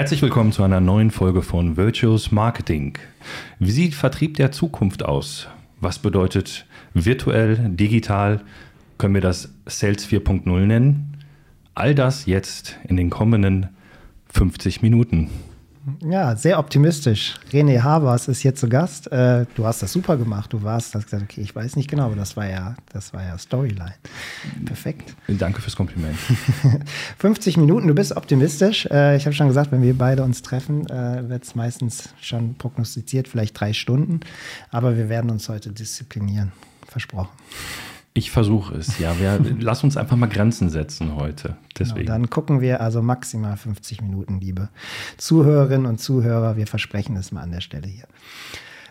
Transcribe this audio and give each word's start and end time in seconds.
Herzlich 0.00 0.22
willkommen 0.22 0.50
zu 0.50 0.62
einer 0.62 0.80
neuen 0.80 1.10
Folge 1.10 1.42
von 1.42 1.76
Virtuous 1.76 2.32
Marketing. 2.32 2.96
Wie 3.58 3.70
sieht 3.70 3.94
Vertrieb 3.94 4.38
der 4.38 4.50
Zukunft 4.50 5.04
aus? 5.04 5.46
Was 5.78 5.98
bedeutet 5.98 6.64
virtuell, 6.94 7.68
digital? 7.68 8.40
Können 8.96 9.12
wir 9.12 9.20
das 9.20 9.52
Sales 9.66 10.08
4.0 10.08 10.48
nennen? 10.60 11.18
All 11.74 11.94
das 11.94 12.24
jetzt 12.24 12.78
in 12.88 12.96
den 12.96 13.10
kommenden 13.10 13.68
50 14.32 14.80
Minuten. 14.80 15.28
Ja, 16.02 16.36
sehr 16.36 16.58
optimistisch. 16.58 17.38
René 17.52 17.82
Habers 17.82 18.28
ist 18.28 18.40
hier 18.40 18.54
zu 18.54 18.68
Gast. 18.68 19.10
Äh, 19.12 19.46
du 19.54 19.66
hast 19.66 19.82
das 19.82 19.92
super 19.92 20.16
gemacht. 20.16 20.52
Du 20.52 20.62
warst, 20.62 20.94
hast 20.94 21.04
gesagt, 21.04 21.24
okay, 21.24 21.40
ich 21.40 21.54
weiß 21.54 21.76
nicht 21.76 21.88
genau, 21.88 22.06
aber 22.06 22.16
das 22.16 22.36
war 22.36 22.48
ja, 22.48 22.76
das 22.92 23.12
war 23.12 23.22
ja 23.22 23.36
Storyline. 23.38 23.94
Perfekt. 24.64 25.14
Danke 25.28 25.60
fürs 25.62 25.76
Kompliment. 25.76 26.16
50 27.18 27.56
Minuten, 27.56 27.88
du 27.88 27.94
bist 27.94 28.16
optimistisch. 28.16 28.86
Äh, 28.86 29.16
ich 29.16 29.26
habe 29.26 29.34
schon 29.34 29.48
gesagt, 29.48 29.72
wenn 29.72 29.82
wir 29.82 29.96
beide 29.96 30.22
uns 30.22 30.42
treffen, 30.42 30.88
äh, 30.88 31.28
wird 31.28 31.44
es 31.44 31.54
meistens 31.54 32.10
schon 32.20 32.54
prognostiziert, 32.54 33.28
vielleicht 33.28 33.58
drei 33.58 33.72
Stunden. 33.72 34.20
Aber 34.70 34.96
wir 34.96 35.08
werden 35.08 35.30
uns 35.30 35.48
heute 35.48 35.70
disziplinieren. 35.70 36.52
Versprochen. 36.88 37.28
Ich 38.20 38.30
versuche 38.30 38.74
es, 38.74 38.98
ja. 38.98 39.18
Wir, 39.18 39.40
lass 39.60 39.82
uns 39.82 39.96
einfach 39.96 40.14
mal 40.14 40.28
Grenzen 40.28 40.68
setzen 40.68 41.16
heute. 41.16 41.56
Deswegen. 41.78 42.00
Genau, 42.00 42.12
dann 42.12 42.28
gucken 42.28 42.60
wir 42.60 42.82
also 42.82 43.00
maximal 43.00 43.56
50 43.56 44.02
Minuten, 44.02 44.40
liebe 44.40 44.68
Zuhörerinnen 45.16 45.86
und 45.86 46.00
Zuhörer. 46.00 46.58
Wir 46.58 46.66
versprechen 46.66 47.16
es 47.16 47.32
mal 47.32 47.40
an 47.40 47.50
der 47.50 47.62
Stelle 47.62 47.88
hier. 47.88 48.04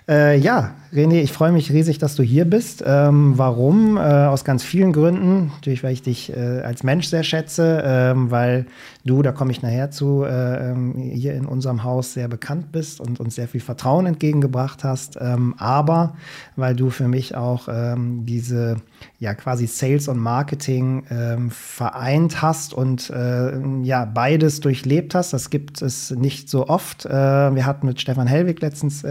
Äh, 0.08 0.40
ja, 0.40 0.74
René, 0.92 1.22
ich 1.22 1.32
freue 1.32 1.52
mich 1.52 1.72
riesig, 1.72 2.00
dass 2.00 2.16
du 2.16 2.24
hier 2.24 2.46
bist. 2.46 2.84
Ähm, 2.84 3.38
warum? 3.38 3.98
Äh, 3.98 4.00
aus 4.00 4.44
ganz 4.44 4.64
vielen 4.64 4.94
Gründen. 4.94 5.52
Natürlich, 5.54 5.84
weil 5.84 5.94
ich 5.94 6.02
dich 6.02 6.36
äh, 6.36 6.62
als 6.62 6.82
Mensch 6.82 7.06
sehr 7.06 7.22
schätze, 7.22 7.84
ähm, 7.86 8.32
weil 8.32 8.66
du, 9.06 9.22
da 9.22 9.32
komme 9.32 9.52
ich 9.52 9.62
nachher 9.62 9.92
zu, 9.92 10.24
äh, 10.24 10.72
ähm, 10.72 10.96
hier 10.96 11.36
in 11.36 11.46
unserem 11.46 11.84
Haus 11.84 12.16
sehr 12.16 12.28
bekannt 12.28 12.72
bist 12.72 13.00
und 13.00 13.20
uns 13.20 13.36
sehr 13.36 13.48
viel 13.48 13.62
Vertrauen 13.62 14.08
entgegengebracht 14.08 14.84
hast. 14.84 15.20
Ähm, 15.22 15.54
aber 15.60 16.16
weil 16.56 16.76
du 16.76 16.90
für 16.90 17.08
mich 17.08 17.36
auch 17.36 17.68
ähm, 17.72 18.26
diese 18.26 18.78
ja 19.20 19.34
quasi 19.34 19.68
Sales 19.68 20.08
und 20.08 20.18
Marketing 20.18 21.04
ähm, 21.10 21.52
vereint 21.52 22.42
hast 22.42 22.74
und 22.74 23.10
äh, 23.10 23.60
ja 23.84 24.06
beides 24.06 24.60
durchlebt 24.60 25.16
hast. 25.16 25.34
Das 25.34 25.50
gibt 25.50 25.82
es 25.82 26.12
nicht 26.12 26.50
so 26.50 26.68
oft. 26.68 27.06
Äh, 27.06 27.10
wir 27.12 27.66
hatten 27.66 27.88
mit 27.88 28.00
Stefan 28.02 28.28
Hellwig 28.28 28.62
letztens 28.62 29.04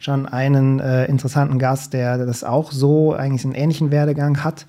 schon 0.00 0.26
einen 0.26 0.80
äh, 0.80 1.06
interessanten 1.06 1.58
Gast, 1.58 1.92
der 1.92 2.24
das 2.24 2.44
auch 2.44 2.72
so 2.72 3.14
eigentlich 3.14 3.44
einen 3.44 3.54
ähnlichen 3.54 3.90
Werdegang 3.90 4.42
hat. 4.44 4.66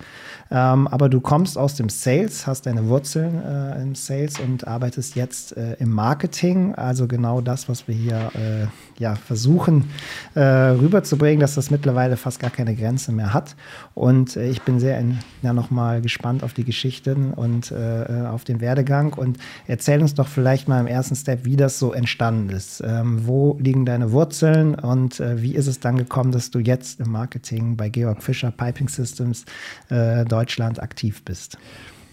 Ähm, 0.50 0.88
aber 0.88 1.08
du 1.08 1.20
kommst 1.20 1.58
aus 1.58 1.74
dem 1.74 1.88
Sales, 1.88 2.46
hast 2.46 2.66
deine 2.66 2.88
Wurzeln 2.88 3.42
äh, 3.44 3.82
im 3.82 3.94
Sales 3.94 4.40
und 4.40 4.66
arbeitest 4.66 5.14
jetzt 5.14 5.56
äh, 5.56 5.74
im 5.74 5.90
Marketing. 5.90 6.74
Also 6.74 7.06
genau 7.06 7.40
das, 7.40 7.68
was 7.68 7.86
wir 7.86 7.94
hier 7.94 8.30
äh, 8.34 8.66
ja, 8.98 9.14
versuchen 9.14 9.90
äh, 10.34 10.40
rüberzubringen, 10.40 11.40
dass 11.40 11.54
das 11.54 11.70
mittlerweile 11.70 12.16
fast 12.16 12.40
gar 12.40 12.50
keine 12.50 12.74
Grenze 12.74 13.12
mehr 13.12 13.34
hat. 13.34 13.56
Und 13.94 14.36
äh, 14.36 14.48
ich 14.48 14.62
bin 14.62 14.80
sehr 14.80 15.02
ja, 15.42 15.52
nochmal 15.52 16.00
gespannt 16.00 16.42
auf 16.42 16.54
die 16.54 16.64
Geschichten 16.64 17.32
und 17.32 17.70
äh, 17.70 18.26
auf 18.26 18.44
den 18.44 18.60
Werdegang. 18.60 19.12
Und 19.12 19.38
erzähl 19.66 20.00
uns 20.00 20.14
doch 20.14 20.28
vielleicht 20.28 20.66
mal 20.66 20.80
im 20.80 20.86
ersten 20.86 21.14
Step, 21.14 21.44
wie 21.44 21.56
das 21.56 21.78
so 21.78 21.92
entstanden 21.92 22.50
ist. 22.50 22.82
Ähm, 22.84 23.26
wo 23.26 23.58
liegen 23.60 23.84
deine 23.84 24.12
Wurzeln 24.12 24.74
und 24.74 25.20
wie 25.20 25.54
ist 25.54 25.66
es 25.66 25.80
dann 25.80 25.96
gekommen, 25.96 26.32
dass 26.32 26.50
du 26.50 26.58
jetzt 26.58 27.00
im 27.00 27.10
Marketing 27.10 27.76
bei 27.76 27.88
Georg 27.88 28.22
Fischer 28.22 28.50
Piping 28.50 28.88
Systems 28.88 29.44
dort 29.88 30.37
Deutschland 30.38 30.80
aktiv 30.80 31.22
bist? 31.24 31.58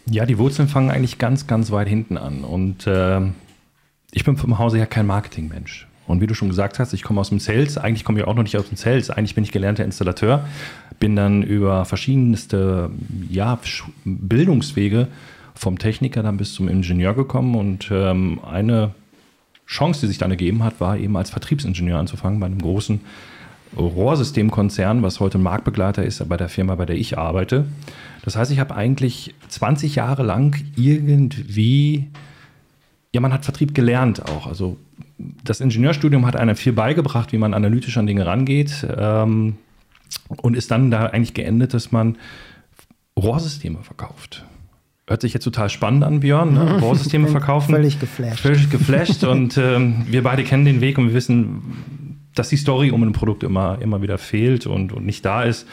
Ja, 0.10 0.26
die 0.26 0.40
Wurzeln 0.40 0.68
fangen 0.68 0.90
eigentlich 0.90 1.20
ganz, 1.20 1.46
ganz 1.46 1.70
weit 1.70 1.88
hinten 1.88 2.18
an. 2.18 2.44
Und 2.44 2.88
äh, 2.88 3.22
ich 4.12 4.24
bin 4.24 4.36
vom 4.36 4.58
Hause 4.58 4.78
her 4.78 4.88
kein 4.88 5.06
Marketingmensch. 5.06 5.88
Und 6.08 6.22
wie 6.22 6.28
du 6.28 6.34
schon 6.34 6.50
gesagt 6.50 6.80
hast, 6.80 6.94
ich 6.94 7.04
komme 7.04 7.22
aus 7.22 7.30
dem 7.30 7.40
Sales. 7.40 7.78
Eigentlich 7.78 8.04
komme 8.04 8.20
ich 8.20 8.26
auch 8.26 8.36
noch 8.36 8.44
nicht 8.44 8.58
aus 8.58 8.68
dem 8.68 8.78
Sales. 8.78 9.12
Eigentlich 9.12 9.36
bin 9.36 9.44
ich 9.44 9.52
gelernter 9.52 9.86
Installateur. 9.86 10.48
Bin 11.00 11.16
dann 11.16 11.44
über 11.44 11.86
verschiedenste 11.86 12.90
ja, 13.30 13.60
Bildungswege 14.06 15.08
vom 15.54 15.78
Techniker 15.78 16.24
dann 16.24 16.38
bis 16.38 16.54
zum 16.54 16.68
Ingenieur 16.68 17.14
gekommen. 17.14 17.56
Und 17.56 17.90
ähm, 17.92 18.40
eine 18.44 18.94
Chance, 19.68 20.02
die 20.02 20.08
sich 20.08 20.18
dann 20.18 20.32
ergeben 20.32 20.64
hat, 20.64 20.80
war 20.80 20.98
eben 20.98 21.16
als 21.16 21.30
Vertriebsingenieur 21.30 22.00
anzufangen 22.00 22.40
bei 22.40 22.48
einem 22.48 22.62
großen 22.62 23.02
Rohrsystemkonzern, 23.78 25.04
was 25.04 25.20
heute 25.20 25.38
ein 25.38 25.44
Marktbegleiter 25.44 26.04
ist 26.04 26.28
bei 26.28 26.38
der 26.38 26.50
Firma, 26.50 26.76
bei 26.76 26.86
der 26.86 26.96
ich 26.96 27.18
arbeite. 27.18 27.66
Das 28.24 28.36
heißt, 28.36 28.52
ich 28.52 28.60
habe 28.60 28.76
eigentlich 28.76 29.36
20 29.50 29.96
Jahre 29.96 30.24
lang 30.24 30.56
irgendwie, 30.76 32.08
ja, 33.14 33.22
man 33.22 33.34
hat 33.34 33.46
Vertrieb 33.46 33.76
gelernt 33.76 34.28
auch. 34.30 34.48
Also 34.48 34.78
das 35.44 35.62
Ingenieurstudium 35.62 36.26
hat 36.26 36.36
einem 36.36 36.56
viel 36.56 36.74
beigebracht, 36.74 37.32
wie 37.32 37.38
man 37.38 37.54
analytisch 37.54 37.98
an 37.98 38.08
Dinge 38.08 38.26
rangeht 38.26 38.86
ähm, 38.98 39.58
und 40.42 40.56
ist 40.56 40.72
dann 40.72 40.92
da 40.92 41.08
eigentlich 41.08 41.34
geendet, 41.34 41.74
dass 41.74 41.92
man 41.92 42.18
Rohrsysteme 43.18 43.80
verkauft. 43.84 44.46
Hört 45.08 45.22
sich 45.22 45.34
jetzt 45.36 45.44
total 45.44 45.70
spannend 45.70 46.04
an, 46.04 46.22
Björn. 46.22 46.54
Ne? 46.54 46.80
Rohrsysteme 46.82 47.28
verkaufen. 47.28 47.76
Völlig 47.76 48.00
geflasht. 48.00 48.40
Völlig 48.40 48.70
geflasht. 48.72 49.24
und 49.26 49.56
ähm, 49.58 50.06
wir 50.10 50.24
beide 50.24 50.44
kennen 50.44 50.66
den 50.66 50.82
Weg 50.82 50.98
und 50.98 51.08
wir 51.08 51.14
wissen, 51.14 51.62
dass 52.36 52.50
die 52.50 52.58
Story 52.58 52.92
um 52.92 53.02
ein 53.04 53.14
Produkt 53.14 53.44
immer, 53.44 53.82
immer 53.82 54.02
wieder 54.02 54.18
fehlt 54.18 54.68
und, 54.68 54.94
und 54.94 55.06
nicht 55.06 55.26
da 55.26 55.44
ist. 55.44 55.68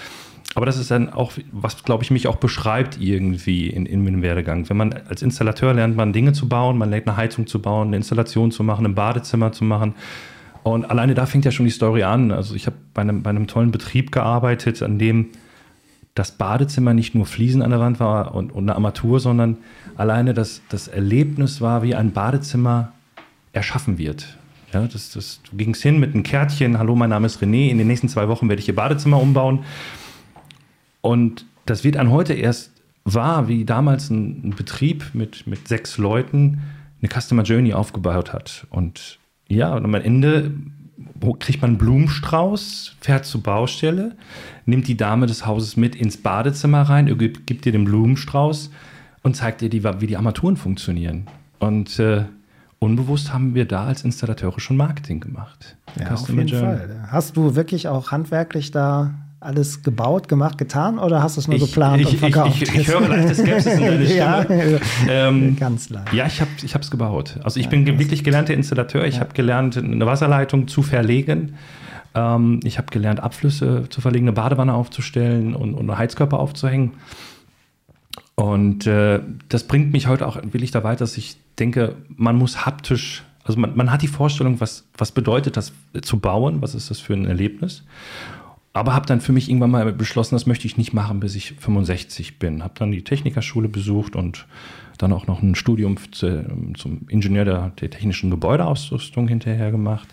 Aber 0.54 0.66
das 0.66 0.76
ist 0.76 0.90
dann 0.90 1.12
auch, 1.12 1.32
was, 1.50 1.82
glaube 1.82 2.04
ich, 2.04 2.10
mich 2.10 2.28
auch 2.28 2.36
beschreibt 2.36 3.00
irgendwie 3.00 3.68
in, 3.68 3.86
in 3.86 4.04
meinem 4.04 4.22
Werdegang. 4.22 4.68
Wenn 4.68 4.76
man 4.76 4.92
als 5.08 5.22
Installateur 5.22 5.72
lernt, 5.72 5.96
man 5.96 6.12
Dinge 6.12 6.32
zu 6.32 6.48
bauen, 6.48 6.76
man 6.76 6.90
lernt 6.90 7.08
eine 7.08 7.16
Heizung 7.16 7.46
zu 7.46 7.62
bauen, 7.62 7.88
eine 7.88 7.96
Installation 7.96 8.50
zu 8.50 8.62
machen, 8.62 8.84
ein 8.84 8.94
Badezimmer 8.94 9.52
zu 9.52 9.64
machen. 9.64 9.94
Und 10.62 10.84
alleine 10.84 11.14
da 11.14 11.26
fängt 11.26 11.44
ja 11.44 11.50
schon 11.50 11.64
die 11.64 11.72
Story 11.72 12.02
an. 12.02 12.30
Also 12.30 12.54
ich 12.54 12.66
habe 12.66 12.76
bei 12.92 13.02
einem, 13.02 13.22
bei 13.22 13.30
einem 13.30 13.46
tollen 13.46 13.70
Betrieb 13.70 14.12
gearbeitet, 14.12 14.82
an 14.82 14.98
dem 14.98 15.30
das 16.14 16.32
Badezimmer 16.32 16.92
nicht 16.92 17.14
nur 17.14 17.24
Fliesen 17.24 17.62
an 17.62 17.70
der 17.70 17.80
Wand 17.80 17.98
war 17.98 18.34
und, 18.34 18.52
und 18.52 18.64
eine 18.64 18.74
Armatur, 18.74 19.18
sondern 19.18 19.56
alleine 19.96 20.34
das, 20.34 20.60
das 20.68 20.88
Erlebnis 20.88 21.62
war, 21.62 21.82
wie 21.82 21.94
ein 21.94 22.12
Badezimmer 22.12 22.92
erschaffen 23.54 23.96
wird. 23.96 24.36
Ja, 24.72 24.86
das, 24.86 25.10
das, 25.10 25.40
du 25.50 25.56
gingst 25.56 25.82
hin 25.82 26.00
mit 26.00 26.14
einem 26.14 26.22
Kärtchen, 26.22 26.78
hallo, 26.78 26.94
mein 26.94 27.10
Name 27.10 27.26
ist 27.26 27.42
René, 27.42 27.68
in 27.68 27.78
den 27.78 27.86
nächsten 27.86 28.08
zwei 28.08 28.28
Wochen 28.28 28.48
werde 28.48 28.60
ich 28.60 28.68
ihr 28.68 28.74
Badezimmer 28.74 29.20
umbauen. 29.20 29.64
Und 31.02 31.44
das 31.66 31.84
wird 31.84 31.96
an 31.98 32.10
heute 32.10 32.32
erst 32.32 32.72
wahr, 33.04 33.48
wie 33.48 33.64
damals 33.64 34.08
ein, 34.08 34.48
ein 34.48 34.54
Betrieb 34.56 35.10
mit, 35.12 35.46
mit 35.46 35.68
sechs 35.68 35.98
Leuten 35.98 36.62
eine 37.00 37.10
Customer 37.20 37.42
Journey 37.42 37.74
aufgebaut 37.74 38.32
hat. 38.32 38.66
Und 38.70 39.18
ja, 39.48 39.74
und 39.74 39.84
am 39.84 39.94
Ende 39.94 40.52
kriegt 41.40 41.60
man 41.60 41.72
einen 41.72 41.78
Blumenstrauß, 41.78 42.96
fährt 43.00 43.26
zur 43.26 43.42
Baustelle, 43.42 44.16
nimmt 44.64 44.88
die 44.88 44.96
Dame 44.96 45.26
des 45.26 45.44
Hauses 45.44 45.76
mit 45.76 45.94
ins 45.96 46.16
Badezimmer 46.16 46.82
rein, 46.82 47.06
gibt, 47.18 47.46
gibt 47.46 47.66
ihr 47.66 47.72
den 47.72 47.84
Blumenstrauß 47.84 48.70
und 49.22 49.36
zeigt 49.36 49.62
ihr, 49.62 49.68
die, 49.68 49.84
wie 49.84 50.06
die 50.06 50.16
Armaturen 50.16 50.56
funktionieren. 50.56 51.26
Und 51.58 51.98
äh, 51.98 52.24
unbewusst 52.82 53.32
haben 53.32 53.54
wir 53.54 53.64
da 53.64 53.84
als 53.84 54.02
Installateure 54.02 54.58
schon 54.58 54.76
Marketing 54.76 55.20
gemacht. 55.20 55.76
Ja, 55.98 56.14
auf 56.14 56.28
jeden 56.28 56.48
Journey. 56.48 56.78
Fall. 56.78 57.08
Hast 57.08 57.36
du 57.36 57.54
wirklich 57.54 57.88
auch 57.88 58.10
handwerklich 58.10 58.72
da 58.72 59.14
alles 59.38 59.82
gebaut, 59.82 60.28
gemacht, 60.28 60.58
getan 60.58 60.98
oder 60.98 61.22
hast 61.22 61.36
du 61.36 61.40
es 61.40 61.48
nur 61.48 61.56
ich, 61.56 61.64
geplant 61.64 62.02
ich, 62.02 62.08
und 62.08 62.18
verkauft? 62.18 62.62
Ich, 62.62 62.74
ich, 62.74 62.88
höre 62.88 63.08
leichte 63.08 63.34
Skepsis 63.42 63.74
in 63.74 63.80
deiner 63.80 64.04
Stimme. 64.04 64.16
ja, 64.16 64.46
ähm, 65.08 65.56
ganz 65.60 65.90
leicht. 65.90 66.12
Ja, 66.12 66.26
ich 66.26 66.40
habe 66.40 66.50
es 66.60 66.90
gebaut. 66.90 67.38
Also 67.42 67.58
ich 67.58 67.66
ja, 67.66 67.70
bin 67.70 67.86
wirklich 67.98 68.24
gelernter 68.24 68.54
Installateur. 68.54 69.04
Ich 69.04 69.16
ja. 69.16 69.20
habe 69.20 69.32
gelernt, 69.32 69.76
eine 69.76 70.06
Wasserleitung 70.06 70.68
zu 70.68 70.82
verlegen. 70.82 71.54
Ähm, 72.14 72.60
ich 72.64 72.78
habe 72.78 72.88
gelernt, 72.90 73.20
Abflüsse 73.20 73.84
zu 73.90 74.00
verlegen, 74.00 74.26
eine 74.26 74.32
Badewanne 74.32 74.74
aufzustellen 74.74 75.54
und, 75.54 75.74
und 75.74 75.88
einen 75.88 75.98
Heizkörper 75.98 76.38
aufzuhängen. 76.38 76.92
Und 78.34 78.86
äh, 78.86 79.20
das 79.48 79.64
bringt 79.64 79.92
mich 79.92 80.06
heute 80.08 80.26
auch 80.26 80.36
wirklich 80.36 80.70
da 80.70 80.82
weiter, 80.82 81.00
dass 81.00 81.16
ich 81.16 81.36
denke, 81.58 81.96
man 82.08 82.36
muss 82.36 82.64
haptisch 82.64 83.24
also 83.44 83.58
man, 83.58 83.74
man, 83.74 83.90
hat 83.90 84.02
die 84.02 84.08
Vorstellung, 84.08 84.60
was, 84.60 84.86
was 84.96 85.10
bedeutet 85.10 85.56
das 85.56 85.72
zu 86.02 86.20
bauen, 86.20 86.62
was 86.62 86.76
ist 86.76 86.90
das 86.90 87.00
für 87.00 87.14
ein 87.14 87.26
Erlebnis 87.26 87.82
aber 88.72 88.94
habe 88.94 89.06
dann 89.06 89.20
für 89.20 89.32
mich 89.32 89.48
irgendwann 89.48 89.70
mal 89.70 89.92
beschlossen, 89.92 90.34
das 90.34 90.46
möchte 90.46 90.66
ich 90.66 90.76
nicht 90.76 90.94
machen, 90.94 91.20
bis 91.20 91.34
ich 91.34 91.52
65 91.52 92.38
bin. 92.38 92.62
Habe 92.62 92.74
dann 92.78 92.90
die 92.90 93.02
Technikerschule 93.02 93.68
besucht 93.68 94.16
und 94.16 94.46
dann 94.98 95.12
auch 95.12 95.26
noch 95.26 95.42
ein 95.42 95.54
Studium 95.54 95.96
zu, 96.12 96.44
zum 96.74 97.06
Ingenieur 97.08 97.44
der, 97.44 97.72
der, 97.80 97.90
technischen 97.90 98.30
Gebäudeausrüstung 98.30 99.28
hinterher 99.28 99.70
gemacht 99.70 100.08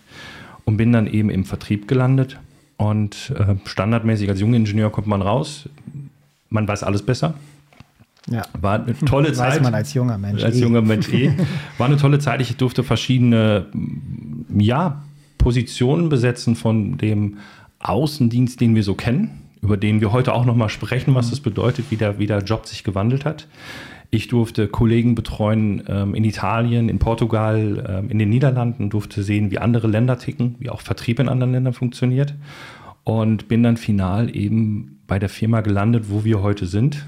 und 0.65 0.77
bin 0.77 0.91
dann 0.91 1.07
eben 1.07 1.29
im 1.29 1.45
Vertrieb 1.45 1.87
gelandet. 1.87 2.37
Und 2.75 3.33
äh, 3.37 3.55
standardmäßig 3.65 4.29
als 4.29 4.39
junger 4.39 4.57
Ingenieur 4.57 4.89
kommt 4.89 5.07
man 5.07 5.21
raus, 5.21 5.69
man 6.49 6.67
weiß 6.67 6.83
alles 6.83 7.05
besser. 7.05 7.35
Ja. 8.29 8.43
War 8.59 8.83
eine 8.83 8.97
tolle 8.97 9.33
Zeit. 9.33 9.55
Weiß 9.55 9.61
man 9.61 9.73
als 9.73 9.93
junger 9.93 10.17
Mensch. 10.17 10.43
Als 10.43 10.57
eh. 10.57 10.61
junger 10.61 10.81
Mensch 10.81 11.09
eh. 11.13 11.31
War 11.77 11.87
eine 11.87 11.97
tolle 11.97 12.19
Zeit. 12.19 12.41
Ich 12.41 12.55
durfte 12.57 12.83
verschiedene 12.83 13.65
ja, 14.57 15.01
Positionen 15.37 16.09
besetzen 16.09 16.55
von 16.55 16.97
dem 16.97 17.37
Außendienst, 17.79 18.59
den 18.59 18.75
wir 18.75 18.83
so 18.83 18.93
kennen, 18.93 19.41
über 19.61 19.77
den 19.77 20.01
wir 20.01 20.11
heute 20.11 20.33
auch 20.33 20.45
nochmal 20.45 20.69
sprechen, 20.69 21.15
was 21.15 21.27
mhm. 21.27 21.29
das 21.31 21.39
bedeutet, 21.39 21.85
wie 21.89 21.95
der, 21.95 22.19
wie 22.19 22.27
der 22.27 22.39
Job 22.39 22.65
sich 22.65 22.83
gewandelt 22.83 23.25
hat. 23.25 23.47
Ich 24.11 24.27
durfte 24.27 24.67
Kollegen 24.67 25.13
betreuen 25.13 25.83
ähm, 25.87 26.15
in 26.15 26.23
Italien, 26.23 26.89
in 26.89 26.97
Portugal, 26.97 27.85
ähm, 27.87 28.09
in 28.09 28.17
den 28.17 28.29
Niederlanden, 28.29 28.89
durfte 28.89 29.21
sehen, 29.21 29.51
wie 29.51 29.59
andere 29.59 29.87
Länder 29.87 30.17
ticken, 30.17 30.55
wie 30.59 30.69
auch 30.69 30.81
Vertrieb 30.81 31.19
in 31.19 31.29
anderen 31.29 31.53
Ländern 31.53 31.73
funktioniert. 31.73 32.33
Und 33.03 33.47
bin 33.47 33.63
dann 33.63 33.77
final 33.77 34.35
eben 34.35 34.99
bei 35.07 35.19
der 35.19 35.29
Firma 35.29 35.61
gelandet, 35.61 36.05
wo 36.09 36.23
wir 36.23 36.41
heute 36.41 36.65
sind. 36.65 37.05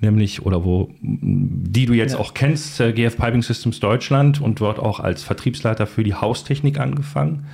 Nämlich, 0.00 0.46
oder 0.46 0.64
wo, 0.64 0.90
die 1.00 1.86
du 1.86 1.92
jetzt 1.92 2.12
ja. 2.12 2.18
auch 2.20 2.32
kennst, 2.32 2.78
äh, 2.80 2.92
GF 2.92 3.16
Piping 3.16 3.42
Systems 3.42 3.80
Deutschland 3.80 4.40
und 4.40 4.60
dort 4.60 4.78
auch 4.78 5.00
als 5.00 5.24
Vertriebsleiter 5.24 5.86
für 5.86 6.04
die 6.04 6.14
Haustechnik 6.14 6.78
angefangen 6.78 7.46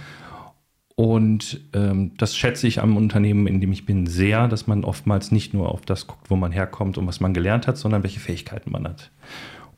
und 0.96 1.60
ähm, 1.72 2.12
das 2.18 2.36
schätze 2.36 2.68
ich 2.68 2.80
am 2.80 2.96
Unternehmen, 2.96 3.46
in 3.48 3.60
dem 3.60 3.72
ich 3.72 3.84
bin, 3.84 4.06
sehr, 4.06 4.46
dass 4.46 4.68
man 4.68 4.84
oftmals 4.84 5.32
nicht 5.32 5.52
nur 5.52 5.70
auf 5.70 5.82
das 5.82 6.06
guckt, 6.06 6.30
wo 6.30 6.36
man 6.36 6.52
herkommt 6.52 6.98
und 6.98 7.06
was 7.06 7.20
man 7.20 7.34
gelernt 7.34 7.66
hat, 7.66 7.76
sondern 7.76 8.04
welche 8.04 8.20
Fähigkeiten 8.20 8.70
man 8.70 8.86
hat. 8.86 9.10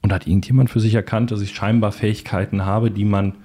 Und 0.03 0.13
hat 0.13 0.27
irgendjemand 0.27 0.69
für 0.69 0.81
sich 0.81 0.95
erkannt, 0.95 1.31
dass 1.31 1.41
ich 1.41 1.55
scheinbar 1.55 1.93
Fähigkeiten 1.93 2.67
habe, 2.67 2.91
die 2.91 3.07
man 3.07 3.37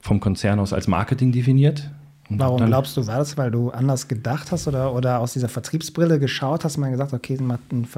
vom 0.00 0.18
Konzern 0.18 0.58
aus 0.58 0.72
als 0.72 0.88
Marketing 0.88 1.30
definiert? 1.30 1.90
Warum 2.30 2.64
glaubst 2.66 2.96
du, 2.96 3.06
war 3.06 3.18
das, 3.18 3.36
weil 3.36 3.50
du 3.50 3.70
anders 3.70 4.06
gedacht 4.06 4.52
hast 4.52 4.68
oder, 4.68 4.94
oder 4.94 5.18
aus 5.18 5.32
dieser 5.32 5.48
Vertriebsbrille 5.48 6.18
geschaut 6.18 6.64
hast, 6.64 6.76
man 6.76 6.92
gesagt, 6.92 7.12
okay, 7.12 7.38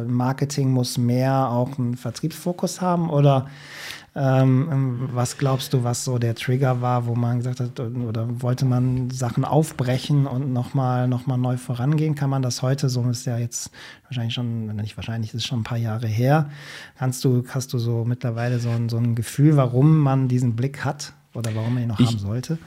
Marketing 0.06 0.70
muss 0.70 0.96
mehr 0.96 1.48
auch 1.50 1.78
einen 1.78 1.96
Vertriebsfokus 1.96 2.80
haben? 2.80 3.10
Oder 3.10 3.46
ähm, 4.14 5.08
was 5.12 5.38
glaubst 5.38 5.72
du, 5.72 5.84
was 5.84 6.04
so 6.04 6.18
der 6.18 6.34
Trigger 6.34 6.82
war, 6.82 7.06
wo 7.06 7.14
man 7.14 7.38
gesagt 7.38 7.60
hat, 7.60 7.80
oder 7.80 8.42
wollte 8.42 8.66
man 8.66 9.10
Sachen 9.10 9.44
aufbrechen 9.44 10.26
und 10.26 10.52
nochmal 10.52 11.08
noch 11.08 11.26
mal 11.26 11.38
neu 11.38 11.56
vorangehen? 11.56 12.14
Kann 12.14 12.28
man 12.28 12.42
das 12.42 12.60
heute, 12.60 12.90
so 12.90 13.08
ist 13.08 13.24
ja 13.24 13.38
jetzt 13.38 13.70
wahrscheinlich 14.04 14.34
schon, 14.34 14.66
nicht 14.76 14.96
wahrscheinlich, 14.96 15.32
ist 15.32 15.46
schon 15.46 15.60
ein 15.60 15.64
paar 15.64 15.78
Jahre 15.78 16.06
her. 16.06 16.50
Kannst 16.98 17.24
du, 17.24 17.42
hast 17.48 17.72
du 17.72 17.78
so 17.78 18.04
mittlerweile 18.04 18.58
so 18.58 18.68
ein, 18.68 18.90
so 18.90 18.98
ein 18.98 19.14
Gefühl, 19.14 19.56
warum 19.56 19.98
man 19.98 20.28
diesen 20.28 20.56
Blick 20.56 20.84
hat 20.84 21.14
oder 21.34 21.54
warum 21.54 21.74
man 21.74 21.84
ihn 21.84 21.88
noch 21.88 22.00
ich, 22.00 22.08
haben 22.08 22.18
sollte? 22.18 22.58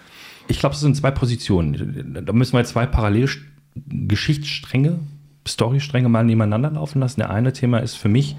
Ich 0.47 0.59
glaube, 0.59 0.75
es 0.75 0.81
sind 0.81 0.95
zwei 0.95 1.11
Positionen. 1.11 2.23
Da 2.25 2.33
müssen 2.33 2.53
wir 2.53 2.63
zwei 2.65 2.85
parallele 2.85 3.29
Geschichtsstränge, 3.75 4.99
Storystränge 5.47 6.09
mal 6.09 6.23
nebeneinander 6.23 6.71
laufen 6.71 6.99
lassen. 6.99 7.19
Der 7.19 7.29
eine 7.29 7.53
Thema 7.53 7.79
ist 7.79 7.95
für 7.95 8.09
mich, 8.09 8.35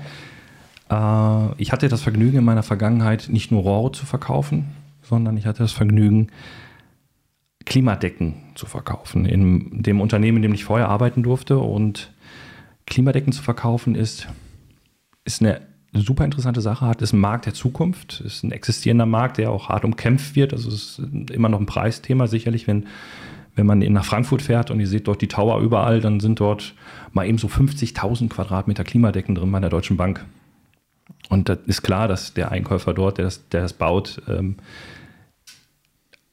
äh, 0.90 1.62
ich 1.62 1.72
hatte 1.72 1.88
das 1.88 2.02
Vergnügen 2.02 2.38
in 2.38 2.44
meiner 2.44 2.62
Vergangenheit 2.62 3.28
nicht 3.28 3.50
nur 3.50 3.62
Rohre 3.62 3.92
zu 3.92 4.06
verkaufen, 4.06 4.66
sondern 5.02 5.36
ich 5.36 5.46
hatte 5.46 5.62
das 5.62 5.72
Vergnügen, 5.72 6.28
Klimadecken 7.64 8.34
zu 8.54 8.66
verkaufen. 8.66 9.24
In 9.24 9.82
dem 9.82 10.00
Unternehmen, 10.00 10.36
in 10.36 10.42
dem 10.42 10.54
ich 10.54 10.64
vorher 10.64 10.88
arbeiten 10.88 11.22
durfte. 11.24 11.58
Und 11.58 12.12
Klimadecken 12.86 13.32
zu 13.32 13.42
verkaufen 13.42 13.96
ist, 13.96 14.28
ist 15.24 15.42
eine 15.42 15.60
super 16.02 16.24
interessante 16.24 16.60
Sache, 16.60 16.86
hat 16.86 17.02
ist 17.02 17.12
ein 17.12 17.20
Markt 17.20 17.46
der 17.46 17.54
Zukunft, 17.54 18.20
ist 18.20 18.44
ein 18.44 18.52
existierender 18.52 19.06
Markt, 19.06 19.38
der 19.38 19.50
auch 19.50 19.68
hart 19.68 19.84
umkämpft 19.84 20.36
wird. 20.36 20.52
Also 20.52 20.68
es 20.68 20.98
ist 20.98 21.30
immer 21.30 21.48
noch 21.48 21.60
ein 21.60 21.66
Preisthema, 21.66 22.26
sicherlich, 22.26 22.66
wenn, 22.66 22.86
wenn 23.54 23.66
man 23.66 23.78
nach 23.78 24.04
Frankfurt 24.04 24.42
fährt 24.42 24.70
und 24.70 24.80
ihr 24.80 24.86
seht 24.86 25.08
dort 25.08 25.22
die 25.22 25.28
Tower 25.28 25.60
überall, 25.60 26.00
dann 26.00 26.20
sind 26.20 26.40
dort 26.40 26.74
mal 27.12 27.26
eben 27.26 27.38
so 27.38 27.48
50.000 27.48 28.28
Quadratmeter 28.28 28.84
Klimadecken 28.84 29.34
drin 29.34 29.52
bei 29.52 29.60
der 29.60 29.70
Deutschen 29.70 29.96
Bank. 29.96 30.24
Und 31.28 31.48
das 31.48 31.58
ist 31.66 31.82
klar, 31.82 32.08
dass 32.08 32.34
der 32.34 32.52
Einkäufer 32.52 32.94
dort, 32.94 33.18
der 33.18 33.24
das, 33.24 33.48
der 33.48 33.62
das 33.62 33.72
baut, 33.72 34.22
ähm, 34.28 34.56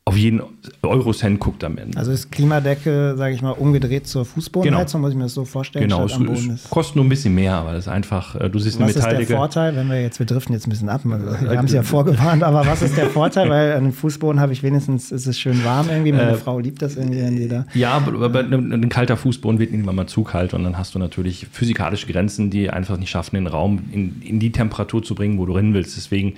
auf 0.06 0.18
jeden 0.18 0.42
Eurocent 0.82 1.40
guckt 1.40 1.64
am 1.64 1.78
Ende. 1.78 1.98
Also 1.98 2.12
ist 2.12 2.30
Klimadecke, 2.30 3.16
sage 3.16 3.34
ich 3.36 3.42
mal, 3.42 3.52
umgedreht 3.52 4.06
zur 4.06 4.26
Fußbodenheizung, 4.26 5.00
genau. 5.00 5.08
muss 5.08 5.12
ich 5.12 5.18
mir 5.18 5.24
das 5.24 5.34
so 5.34 5.46
vorstellen? 5.46 5.88
Genau, 5.88 6.04
es, 6.04 6.20
es 6.20 6.70
kostet 6.70 6.98
nur 6.98 7.06
ein 7.06 7.10
bisschen 7.10 7.34
mehr, 7.34 7.54
aber 7.54 7.72
das 7.72 7.86
ist 7.86 7.92
einfach, 7.92 8.36
äh, 8.36 8.50
du 8.50 8.60
siehst 8.60 8.82
eine 8.82 8.90
Was 8.90 8.98
ist 8.98 9.06
der 9.06 9.26
Vorteil, 9.38 9.78
wenn 9.78 9.90
wir 9.90 10.02
jetzt, 10.02 10.20
wir 10.20 10.26
driften 10.26 10.54
jetzt 10.54 10.68
ein 10.68 10.72
bisschen 10.72 10.90
ab, 10.90 11.02
wir 11.06 11.58
haben 11.58 11.66
es 11.66 11.72
ja 11.72 11.84
vorgewarnt, 11.84 12.44
aber 12.44 12.66
was 12.66 12.82
ist 12.82 12.98
der 12.98 13.10
Vorteil, 13.10 13.50
weil 13.50 13.74
an 13.74 13.86
dem 13.86 13.94
Fußboden 13.94 14.42
habe 14.42 14.52
ich 14.52 14.62
wenigstens, 14.62 15.10
ist 15.14 15.26
es 15.26 15.40
schön 15.40 15.64
warm 15.64 15.88
irgendwie, 15.90 16.12
meine 16.12 16.32
äh, 16.32 16.36
Frau 16.36 16.60
liebt 16.60 16.82
das 16.82 16.98
irgendwie, 16.98 17.22
wenn 17.22 17.38
die 17.38 17.48
da... 17.48 17.66
Ja, 17.74 17.92
aber, 17.92 18.26
aber 18.26 18.40
ein, 18.40 18.74
ein, 18.74 18.90
kalter 18.90 19.16
Fußboden 19.16 19.58
wird 19.58 19.72
irgendwann 19.72 19.96
mal 19.96 20.08
zu 20.08 20.24
kalt 20.24 20.54
und 20.54 20.66
dann 20.66 20.78
hast 20.78 20.96
du 20.96 21.00
natürlich 21.00 21.48
physikalische 21.50 22.08
Grenzen, 22.08 22.50
die 22.50 22.70
einfach 22.70 22.98
nicht 22.98 23.10
schaffen, 23.10 23.36
den 23.36 23.48
Raum 23.48 23.80
in, 23.94 24.22
in 24.22 24.40
die 24.42 24.52
Temperatur 24.52 25.02
zu 25.02 25.16
bringen, 25.16 25.40
wo 25.40 25.46
du 25.46 25.54
rennen 25.54 25.74
willst. 25.74 25.96
Deswegen, 25.96 26.34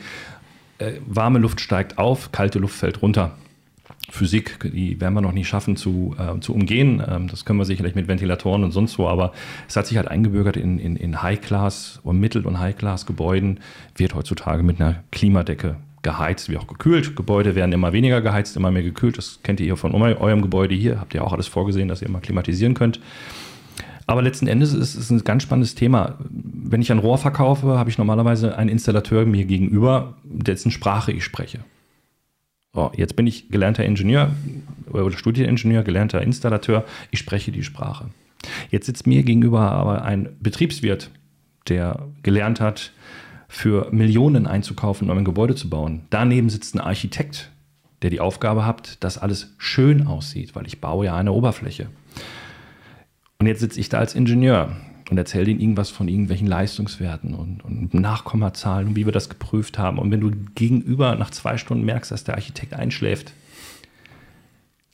äh, 0.77 0.93
warme 1.07 1.39
Luft 1.39 1.61
steigt 1.61 1.97
auf, 1.97 2.31
kalte 2.31 2.59
Luft 2.59 2.75
fällt 2.75 3.01
runter. 3.01 3.31
Physik, 4.09 4.59
die 4.63 4.99
werden 5.01 5.13
wir 5.13 5.21
noch 5.21 5.31
nicht 5.31 5.47
schaffen 5.47 5.75
zu, 5.75 6.15
äh, 6.17 6.39
zu 6.39 6.53
umgehen. 6.53 7.01
Ähm, 7.07 7.27
das 7.27 7.45
können 7.45 7.59
wir 7.59 7.65
sicherlich 7.65 7.95
mit 7.95 8.07
Ventilatoren 8.07 8.63
und 8.63 8.71
sonst 8.71 8.97
wo, 8.99 9.07
aber 9.07 9.33
es 9.67 9.75
hat 9.75 9.87
sich 9.87 9.97
halt 9.97 10.07
eingebürgert 10.07 10.57
in, 10.57 10.79
in, 10.79 10.95
in 10.95 11.21
High-Class- 11.21 11.99
und 12.03 12.19
Mittel- 12.19 12.45
und 12.45 12.59
High-Class-Gebäuden, 12.59 13.59
wird 13.95 14.13
heutzutage 14.13 14.63
mit 14.63 14.79
einer 14.79 15.03
Klimadecke 15.11 15.77
geheizt, 16.03 16.49
wie 16.49 16.57
auch 16.57 16.67
gekühlt. 16.67 17.15
Gebäude 17.15 17.55
werden 17.55 17.71
immer 17.71 17.91
weniger 17.91 18.21
geheizt, 18.21 18.55
immer 18.55 18.69
mehr 18.69 18.83
gekühlt. 18.83 19.17
Das 19.17 19.39
kennt 19.41 19.59
ihr 19.59 19.65
hier 19.65 19.77
von 19.77 19.93
eurem 19.95 20.41
Gebäude 20.43 20.75
hier. 20.75 20.99
Habt 20.99 21.15
ihr 21.15 21.23
auch 21.23 21.33
alles 21.33 21.47
vorgesehen, 21.47 21.87
dass 21.87 22.03
ihr 22.03 22.07
immer 22.07 22.19
klimatisieren 22.19 22.75
könnt. 22.75 22.99
Aber 24.07 24.21
letzten 24.21 24.45
Endes 24.45 24.73
ist 24.73 24.93
es 24.93 25.09
ein 25.09 25.23
ganz 25.23 25.41
spannendes 25.41 25.73
Thema. 25.73 26.19
Wenn 26.29 26.81
ich 26.81 26.91
ein 26.91 26.99
Rohr 26.99 27.17
verkaufe, 27.17 27.79
habe 27.79 27.89
ich 27.89 27.97
normalerweise 27.97 28.55
einen 28.55 28.69
Installateur 28.69 29.25
mir 29.25 29.45
gegenüber, 29.45 30.13
dessen 30.23 30.69
Sprache 30.69 31.11
ich 31.11 31.23
spreche. 31.23 31.61
So, 32.75 32.91
jetzt 32.93 33.15
bin 33.15 33.25
ich 33.25 33.47
gelernter 33.49 33.85
Ingenieur 33.85 34.35
oder 34.91 35.17
Studieningenieur, 35.17 35.83
gelernter 35.83 36.21
Installateur. 36.21 36.83
Ich 37.09 37.19
spreche 37.19 37.53
die 37.53 37.63
Sprache. 37.63 38.09
Jetzt 38.69 38.85
sitzt 38.87 39.07
mir 39.07 39.23
gegenüber 39.23 39.71
aber 39.71 40.03
ein 40.03 40.35
Betriebswirt, 40.41 41.09
der 41.69 42.05
gelernt 42.21 42.59
hat, 42.59 42.91
für 43.47 43.87
Millionen 43.91 44.45
einzukaufen, 44.45 45.09
um 45.09 45.17
ein 45.17 45.23
Gebäude 45.23 45.55
zu 45.55 45.69
bauen. 45.69 46.01
Daneben 46.09 46.49
sitzt 46.49 46.75
ein 46.75 46.81
Architekt, 46.81 47.49
der 48.01 48.09
die 48.09 48.19
Aufgabe 48.19 48.65
hat, 48.65 49.01
dass 49.03 49.17
alles 49.17 49.53
schön 49.57 50.05
aussieht, 50.05 50.53
weil 50.55 50.67
ich 50.67 50.81
baue 50.81 51.05
ja 51.05 51.15
eine 51.15 51.31
Oberfläche. 51.31 51.87
Und 53.39 53.47
jetzt 53.47 53.61
sitze 53.61 53.79
ich 53.79 53.87
da 53.87 53.99
als 53.99 54.15
Ingenieur 54.15 54.75
und 55.09 55.17
erzähle 55.17 55.51
ihnen 55.51 55.59
irgendwas 55.59 55.89
von 55.89 56.07
irgendwelchen 56.07 56.47
Leistungswerten 56.47 57.35
und, 57.35 57.63
und 57.63 57.93
Nachkommazahlen 57.93 58.89
und 58.89 58.95
wie 58.95 59.05
wir 59.05 59.13
das 59.13 59.29
geprüft 59.29 59.77
haben. 59.77 59.99
Und 59.99 60.11
wenn 60.11 60.21
du 60.21 60.31
gegenüber 60.55 61.15
nach 61.15 61.29
zwei 61.29 61.57
Stunden 61.57 61.85
merkst, 61.85 62.11
dass 62.11 62.23
der 62.23 62.35
Architekt 62.35 62.73
einschläft, 62.73 63.33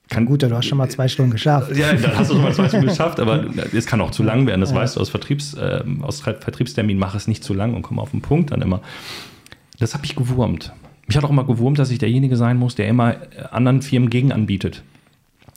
kann 0.09 0.25
gut, 0.25 0.43
du 0.43 0.53
hast 0.53 0.65
schon 0.65 0.77
mal 0.77 0.89
zwei 0.89 1.07
Stunden 1.07 1.31
geschafft. 1.31 1.73
Ja, 1.73 1.93
dann 1.93 2.17
hast 2.17 2.29
du 2.29 2.33
schon 2.33 2.43
mal 2.43 2.53
zwei 2.53 2.67
Stunden 2.67 2.87
geschafft, 2.89 3.21
aber 3.21 3.45
es 3.71 3.85
kann 3.85 4.01
auch 4.01 4.11
zu 4.11 4.23
lang 4.23 4.45
werden. 4.45 4.59
Das 4.59 4.71
ja. 4.71 4.75
weißt 4.75 4.97
du 4.97 4.99
aus, 4.99 5.09
Vertriebs, 5.09 5.53
äh, 5.53 5.83
aus 6.01 6.19
Vertriebstermin, 6.19 6.97
mach 6.97 7.15
es 7.15 7.27
nicht 7.27 7.45
zu 7.45 7.53
lang 7.53 7.73
und 7.75 7.81
komm 7.81 7.97
auf 7.97 8.11
den 8.11 8.21
Punkt 8.21 8.51
dann 8.51 8.61
immer. 8.61 8.81
Das 9.79 9.93
habe 9.93 10.03
ich 10.03 10.17
gewurmt. 10.17 10.73
Mich 11.07 11.15
hat 11.15 11.23
auch 11.23 11.29
immer 11.29 11.45
gewurmt, 11.45 11.79
dass 11.79 11.91
ich 11.91 11.97
derjenige 11.97 12.35
sein 12.35 12.57
muss, 12.57 12.75
der 12.75 12.89
immer 12.89 13.15
anderen 13.51 13.81
Firmen 13.81 14.09
gegen 14.09 14.33
anbietet. 14.33 14.83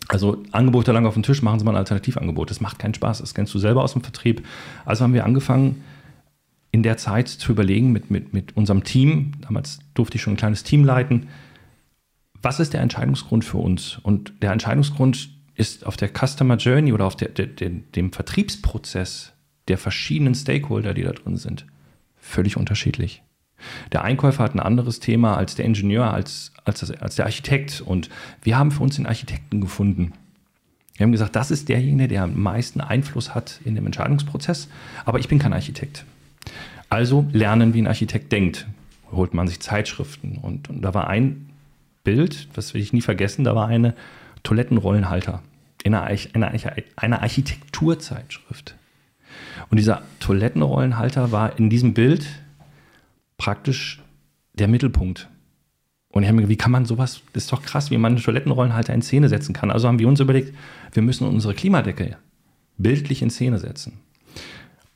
Also 0.09 0.43
Angebote 0.53 0.93
lang 0.93 1.07
auf 1.07 1.15
den 1.15 1.23
Tisch, 1.23 1.43
machen 1.43 1.59
Sie 1.59 1.65
mal 1.65 1.73
ein 1.73 1.79
Alternativangebot. 1.79 2.51
Das 2.51 2.61
macht 2.61 2.79
keinen 2.79 2.95
Spaß. 2.95 3.19
Das 3.19 3.35
kennst 3.35 3.55
du 3.55 3.59
selber 3.59 3.83
aus 3.83 3.93
dem 3.93 4.03
Vertrieb. 4.03 4.47
Also 4.85 5.03
haben 5.03 5.15
wir 5.15 5.25
angefangen, 5.25 5.83
in 6.71 6.83
der 6.83 6.97
Zeit 6.97 7.29
zu 7.29 7.53
überlegen 7.53 7.93
mit, 7.93 8.11
mit, 8.11 8.35
mit 8.35 8.57
unserem 8.57 8.83
Team, 8.83 9.33
damals 9.43 9.79
durfte 9.95 10.17
ich 10.17 10.23
schon 10.23 10.35
ein 10.35 10.39
kleines 10.39 10.65
Team 10.65 10.85
leiten, 10.85 11.29
was 12.43 12.61
ist 12.61 12.75
der 12.75 12.81
Entscheidungsgrund 12.81 13.45
für 13.45 13.59
uns? 13.59 13.99
Und 14.03 14.35
der 14.43 14.53
Entscheidungsgrund 14.53 15.31
ist 15.55 15.87
auf 15.87 15.97
der 15.97 16.11
Customer 16.11 16.57
Journey 16.57 16.93
oder 16.93 17.07
auf 17.07 17.17
der, 17.17 17.29
der, 17.29 17.47
dem 17.47 18.13
Vertriebsprozess 18.13 19.33
der 19.69 19.79
verschiedenen 19.79 20.35
Stakeholder, 20.35 20.95
die 20.95 21.05
da 21.05 21.13
drin 21.13 21.37
sind, 21.37 21.65
völlig 22.17 22.57
unterschiedlich. 22.57 23.23
Der 23.93 24.03
Einkäufer 24.03 24.45
hat 24.45 24.55
ein 24.55 24.61
anderes 24.61 25.01
Thema 25.01 25.37
als 25.37 25.55
der 25.55 25.65
Ingenieur, 25.65 26.13
als, 26.13 26.53
als, 26.65 26.81
das, 26.81 26.91
als 26.91 27.17
der 27.17 27.27
Architekt. 27.27 27.81
Und 27.81 28.11
wir 28.43 28.59
haben 28.59 28.71
für 28.71 28.83
uns 28.83 28.97
den 28.97 29.07
Architekten 29.07 29.61
gefunden. 29.61 30.13
Wir 30.97 31.05
haben 31.05 31.13
gesagt, 31.13 31.35
das 31.35 31.51
ist 31.51 31.69
derjenige, 31.69 32.09
der 32.09 32.23
am 32.23 32.41
meisten 32.41 32.81
Einfluss 32.81 33.35
hat 33.35 33.61
in 33.65 33.75
dem 33.75 33.87
Entscheidungsprozess. 33.87 34.69
Aber 35.05 35.19
ich 35.19 35.29
bin 35.29 35.39
kein 35.39 35.53
Architekt. 35.53 36.05
Also 36.89 37.27
lernen, 37.33 37.75
wie 37.75 37.83
ein 37.83 37.87
Architekt 37.87 38.31
denkt. 38.31 38.67
Holt 39.11 39.35
man 39.35 39.49
sich 39.49 39.61
Zeitschriften. 39.61 40.39
Und, 40.41 40.71
und 40.71 40.83
da 40.83 40.95
war 40.95 41.09
ein 41.09 41.51
Bild, 42.05 42.49
das 42.55 42.75
will 42.75 42.83
ich 42.83 42.93
nie 42.93 43.01
vergessen, 43.01 43.45
da 43.45 43.55
war 43.57 43.67
eine 43.67 43.95
Toilettenrollenhalter 44.43 45.43
in 45.83 45.95
einer, 45.95 46.19
einer, 46.35 46.53
einer 46.97 47.23
Architekturzeitschrift. 47.23 48.75
Und 49.71 49.79
dieser 49.79 50.03
Toilettenrollenhalter 50.21 51.33
war 51.33 51.59
in 51.59 51.71
diesem 51.71 51.95
Bild 51.95 52.27
praktisch 53.37 54.03
der 54.55 54.69
Mittelpunkt. 54.69 55.29
Und 56.09 56.23
ich 56.23 56.29
habe 56.29 56.37
mir 56.37 56.43
gedacht, 56.43 56.53
wie 56.53 56.63
kann 56.63 56.73
man 56.73 56.85
sowas, 56.85 57.23
das 57.33 57.45
ist 57.45 57.53
doch 57.53 57.63
krass, 57.63 57.91
wie 57.91 57.99
man 57.99 58.13
einen 58.13 58.23
Toilettenrollenhalter 58.23 58.95
in 58.95 59.03
Szene 59.03 59.29
setzen 59.29 59.53
kann. 59.53 59.71
Also 59.71 59.89
haben 59.89 59.99
wir 59.99 60.07
uns 60.07 60.21
überlegt, 60.21 60.55
wir 60.93 61.03
müssen 61.03 61.27
unsere 61.27 61.55
Klimadecke 61.55 62.17
bildlich 62.79 63.23
in 63.23 63.31
Szene 63.31 63.59
setzen. 63.59 63.99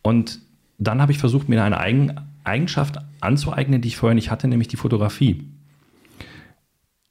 Und 0.02 0.40
dann 0.78 1.02
habe 1.02 1.10
ich 1.10 1.18
versucht, 1.18 1.48
mir 1.48 1.62
eine 1.62 1.78
Eigen 1.78 2.14
Eigenschaft 2.44 2.96
anzueignen, 3.20 3.80
die 3.80 3.88
ich 3.88 3.96
vorher 3.96 4.14
nicht 4.14 4.30
hatte, 4.30 4.48
nämlich 4.48 4.68
die 4.68 4.76
Fotografie. 4.76 5.44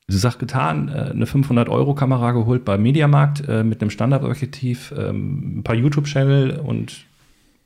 Sie 0.08 0.18
sagt 0.18 0.40
getan, 0.40 0.90
äh, 0.90 1.12
eine 1.12 1.26
500-Euro-Kamera 1.26 2.32
geholt 2.32 2.64
beim 2.66 2.82
Mediamarkt 2.82 3.48
äh, 3.48 3.64
mit 3.64 3.82
einem 3.82 3.90
Standardobjektiv, 3.90 4.94
ähm, 4.98 5.60
ein 5.60 5.64
paar 5.64 5.76
YouTube-Channel 5.76 6.60
und 6.60 7.07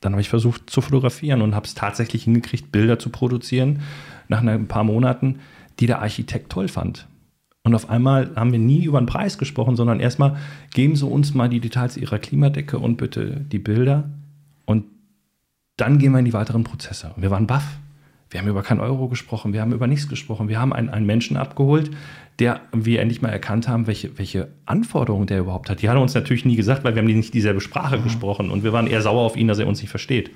dann 0.02 0.12
habe 0.12 0.20
ich 0.20 0.28
versucht 0.28 0.68
zu 0.68 0.82
fotografieren 0.82 1.40
und 1.40 1.54
habe 1.54 1.66
es 1.66 1.74
tatsächlich 1.74 2.24
hingekriegt, 2.24 2.70
Bilder 2.72 2.98
zu 2.98 3.08
produzieren 3.08 3.80
nach 4.28 4.42
ein 4.42 4.68
paar 4.68 4.84
Monaten, 4.84 5.38
die 5.80 5.86
der 5.86 6.02
Architekt 6.02 6.52
toll 6.52 6.68
fand. 6.68 7.06
Und 7.62 7.74
auf 7.74 7.88
einmal 7.88 8.32
haben 8.34 8.50
wir 8.50 8.58
nie 8.58 8.84
über 8.84 9.00
den 9.00 9.06
Preis 9.06 9.38
gesprochen, 9.38 9.76
sondern 9.76 10.00
erstmal 10.00 10.36
geben 10.74 10.96
Sie 10.96 11.06
uns 11.06 11.32
mal 11.32 11.48
die 11.48 11.60
Details 11.60 11.96
Ihrer 11.96 12.18
Klimadecke 12.18 12.78
und 12.78 12.96
bitte 12.96 13.40
die 13.40 13.60
Bilder. 13.60 14.10
Und 14.64 14.84
dann 15.76 15.98
gehen 15.98 16.10
wir 16.10 16.18
in 16.18 16.24
die 16.24 16.32
weiteren 16.32 16.64
Prozesse. 16.64 17.12
Und 17.14 17.22
wir 17.22 17.30
waren 17.30 17.46
baff. 17.46 17.78
Wir 18.30 18.40
haben 18.40 18.48
über 18.48 18.62
keinen 18.62 18.80
Euro 18.80 19.08
gesprochen, 19.08 19.52
wir 19.52 19.60
haben 19.60 19.72
über 19.72 19.86
nichts 19.86 20.08
gesprochen. 20.08 20.48
Wir 20.48 20.58
haben 20.58 20.72
einen, 20.72 20.88
einen 20.88 21.04
Menschen 21.06 21.36
abgeholt, 21.36 21.90
der 22.38 22.60
wir 22.72 23.00
endlich 23.00 23.22
mal 23.22 23.28
erkannt 23.28 23.68
haben, 23.68 23.86
welche, 23.86 24.18
welche 24.18 24.48
Anforderungen 24.66 25.26
der 25.26 25.40
überhaupt 25.40 25.68
hat. 25.70 25.82
Die 25.82 25.88
hat 25.88 25.96
er 25.96 26.02
uns 26.02 26.14
natürlich 26.14 26.44
nie 26.44 26.56
gesagt, 26.56 26.82
weil 26.84 26.94
wir 26.94 27.02
haben 27.02 27.06
nicht 27.06 27.34
dieselbe 27.34 27.60
Sprache 27.60 27.98
mhm. 27.98 28.04
gesprochen 28.04 28.50
und 28.50 28.64
wir 28.64 28.72
waren 28.72 28.86
eher 28.86 29.02
sauer 29.02 29.22
auf 29.22 29.36
ihn, 29.36 29.48
dass 29.48 29.58
er 29.58 29.66
uns 29.66 29.80
nicht 29.80 29.90
versteht. 29.90 30.30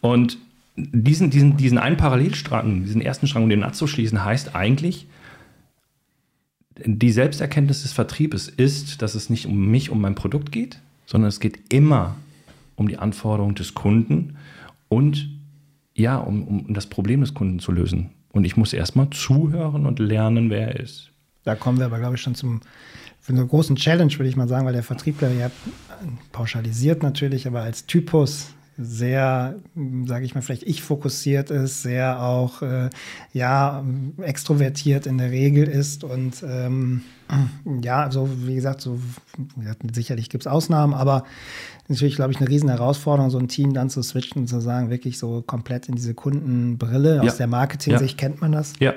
Und 0.00 0.38
diesen, 0.76 1.30
diesen, 1.30 1.56
diesen 1.56 1.78
einen 1.78 1.96
Parallelstrang, 1.96 2.84
diesen 2.84 3.02
ersten 3.02 3.26
Strang, 3.26 3.44
um 3.44 3.50
den 3.50 3.62
abzuschließen, 3.62 4.24
heißt 4.24 4.54
eigentlich, 4.54 5.06
die 6.84 7.10
Selbsterkenntnis 7.10 7.82
des 7.82 7.92
Vertriebes 7.92 8.48
ist, 8.48 9.02
dass 9.02 9.14
es 9.14 9.28
nicht 9.28 9.46
um 9.46 9.70
mich, 9.70 9.90
um 9.90 10.00
mein 10.00 10.14
Produkt 10.14 10.50
geht, 10.52 10.80
sondern 11.04 11.28
es 11.28 11.40
geht 11.40 11.72
immer 11.72 12.16
um 12.76 12.88
die 12.88 12.96
Anforderungen 12.96 13.54
des 13.54 13.74
Kunden 13.74 14.36
und 14.88 15.28
ja, 15.94 16.16
um, 16.16 16.44
um 16.44 16.74
das 16.74 16.86
Problem 16.86 17.20
des 17.20 17.34
Kunden 17.34 17.58
zu 17.58 17.72
lösen. 17.72 18.10
Und 18.32 18.44
ich 18.44 18.56
muss 18.56 18.72
erstmal 18.72 19.10
zuhören 19.10 19.86
und 19.86 19.98
lernen, 19.98 20.48
wer 20.48 20.68
er 20.68 20.80
ist. 20.80 21.09
Da 21.44 21.54
kommen 21.54 21.78
wir 21.78 21.86
aber, 21.86 21.98
glaube 21.98 22.16
ich, 22.16 22.22
schon 22.22 22.34
zum 22.34 22.60
für 23.20 23.32
eine 23.32 23.46
großen 23.46 23.76
Challenge, 23.76 24.12
würde 24.12 24.28
ich 24.28 24.36
mal 24.36 24.48
sagen, 24.48 24.64
weil 24.66 24.72
der 24.72 24.82
Vertriebler 24.82 25.30
ja 25.30 25.50
pauschalisiert 26.32 27.02
natürlich, 27.02 27.46
aber 27.46 27.60
als 27.60 27.84
Typus 27.86 28.54
sehr, 28.78 29.56
sage 30.06 30.24
ich 30.24 30.34
mal, 30.34 30.40
vielleicht 30.40 30.62
ich 30.62 30.82
fokussiert 30.82 31.50
ist, 31.50 31.82
sehr 31.82 32.22
auch 32.22 32.62
äh, 32.62 32.88
ja 33.34 33.84
extrovertiert 34.22 35.06
in 35.06 35.18
der 35.18 35.30
Regel 35.30 35.68
ist 35.68 36.02
und 36.02 36.42
ähm, 36.42 37.02
ja, 37.82 38.10
so 38.10 38.28
wie 38.46 38.54
gesagt, 38.54 38.80
so 38.80 38.98
sicherlich 39.92 40.30
gibt 40.30 40.44
es 40.44 40.46
Ausnahmen, 40.46 40.94
aber 40.94 41.24
natürlich, 41.88 42.16
glaube 42.16 42.32
ich, 42.32 42.38
eine 42.38 42.48
riesen 42.48 42.70
Herausforderung, 42.70 43.30
so 43.30 43.38
ein 43.38 43.48
Team 43.48 43.74
dann 43.74 43.90
zu 43.90 44.02
switchen 44.02 44.42
und 44.42 44.48
zu 44.48 44.60
sagen, 44.60 44.88
wirklich 44.88 45.18
so 45.18 45.42
komplett 45.46 45.88
in 45.88 45.96
diese 45.96 46.14
Kundenbrille. 46.14 47.16
Ja. 47.16 47.22
Aus 47.22 47.36
der 47.36 47.48
Marketing-Sicht 47.48 48.20
ja. 48.20 48.28
kennt 48.28 48.40
man 48.40 48.52
das. 48.52 48.72
Ja. 48.78 48.94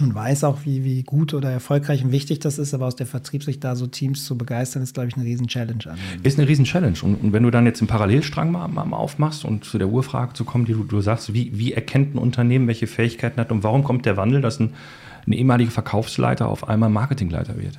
Und 0.00 0.14
weiß 0.14 0.44
auch, 0.44 0.58
wie, 0.64 0.84
wie 0.84 1.02
gut 1.02 1.34
oder 1.34 1.50
erfolgreich 1.50 2.04
und 2.04 2.12
wichtig 2.12 2.38
das 2.38 2.58
ist, 2.58 2.74
aber 2.74 2.86
aus 2.86 2.94
der 2.94 3.06
Vertriebssicht 3.06 3.64
da 3.64 3.74
so 3.74 3.86
Teams 3.86 4.24
zu 4.24 4.38
begeistern, 4.38 4.82
ist, 4.82 4.94
glaube 4.94 5.08
ich, 5.08 5.16
eine 5.16 5.24
riesen 5.24 5.48
Challenge. 5.48 5.84
An. 5.86 5.98
Ist 6.22 6.38
eine 6.38 6.48
riesen 6.48 6.64
Challenge. 6.64 6.96
Und, 7.02 7.16
und, 7.16 7.32
wenn 7.32 7.42
du 7.42 7.50
dann 7.50 7.66
jetzt 7.66 7.80
einen 7.80 7.88
Parallelstrang 7.88 8.52
mal, 8.52 8.68
mal 8.68 8.96
aufmachst 8.96 9.44
und 9.44 9.64
zu 9.64 9.78
der 9.78 9.88
Urfrage 9.88 10.34
zu 10.34 10.44
kommen, 10.44 10.66
die 10.66 10.72
du, 10.72 10.84
du 10.84 11.00
sagst, 11.00 11.32
wie, 11.34 11.58
wie 11.58 11.72
erkennt 11.72 12.14
ein 12.14 12.18
Unternehmen, 12.18 12.68
welche 12.68 12.86
Fähigkeiten 12.86 13.40
hat 13.40 13.50
und 13.50 13.64
warum 13.64 13.82
kommt 13.82 14.06
der 14.06 14.16
Wandel, 14.16 14.40
dass 14.40 14.60
ein, 14.60 14.74
ein 15.26 15.32
ehemaliger 15.32 15.70
Verkaufsleiter 15.70 16.48
auf 16.48 16.68
einmal 16.68 16.90
Marketingleiter 16.90 17.56
wird? 17.58 17.78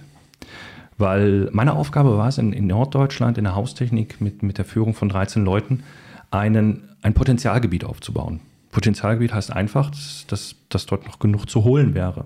Weil 0.97 1.49
meine 1.53 1.73
Aufgabe 1.73 2.17
war 2.17 2.27
es, 2.27 2.37
in, 2.37 2.51
in 2.51 2.67
Norddeutschland 2.67 3.37
in 3.37 3.45
der 3.45 3.55
Haustechnik 3.55 4.19
mit, 4.19 4.43
mit 4.43 4.57
der 4.57 4.65
Führung 4.65 4.93
von 4.93 5.07
13 5.07 5.45
Leuten 5.45 5.83
einen, 6.31 6.89
ein 7.01 7.13
Potenzialgebiet 7.13 7.85
aufzubauen. 7.85 8.41
Potenzialgebiet 8.71 9.33
heißt 9.33 9.51
einfach, 9.51 9.89
dass, 10.27 10.55
dass, 10.69 10.85
dort 10.85 11.05
noch 11.05 11.19
genug 11.19 11.49
zu 11.49 11.63
holen 11.63 11.95
wäre, 11.95 12.25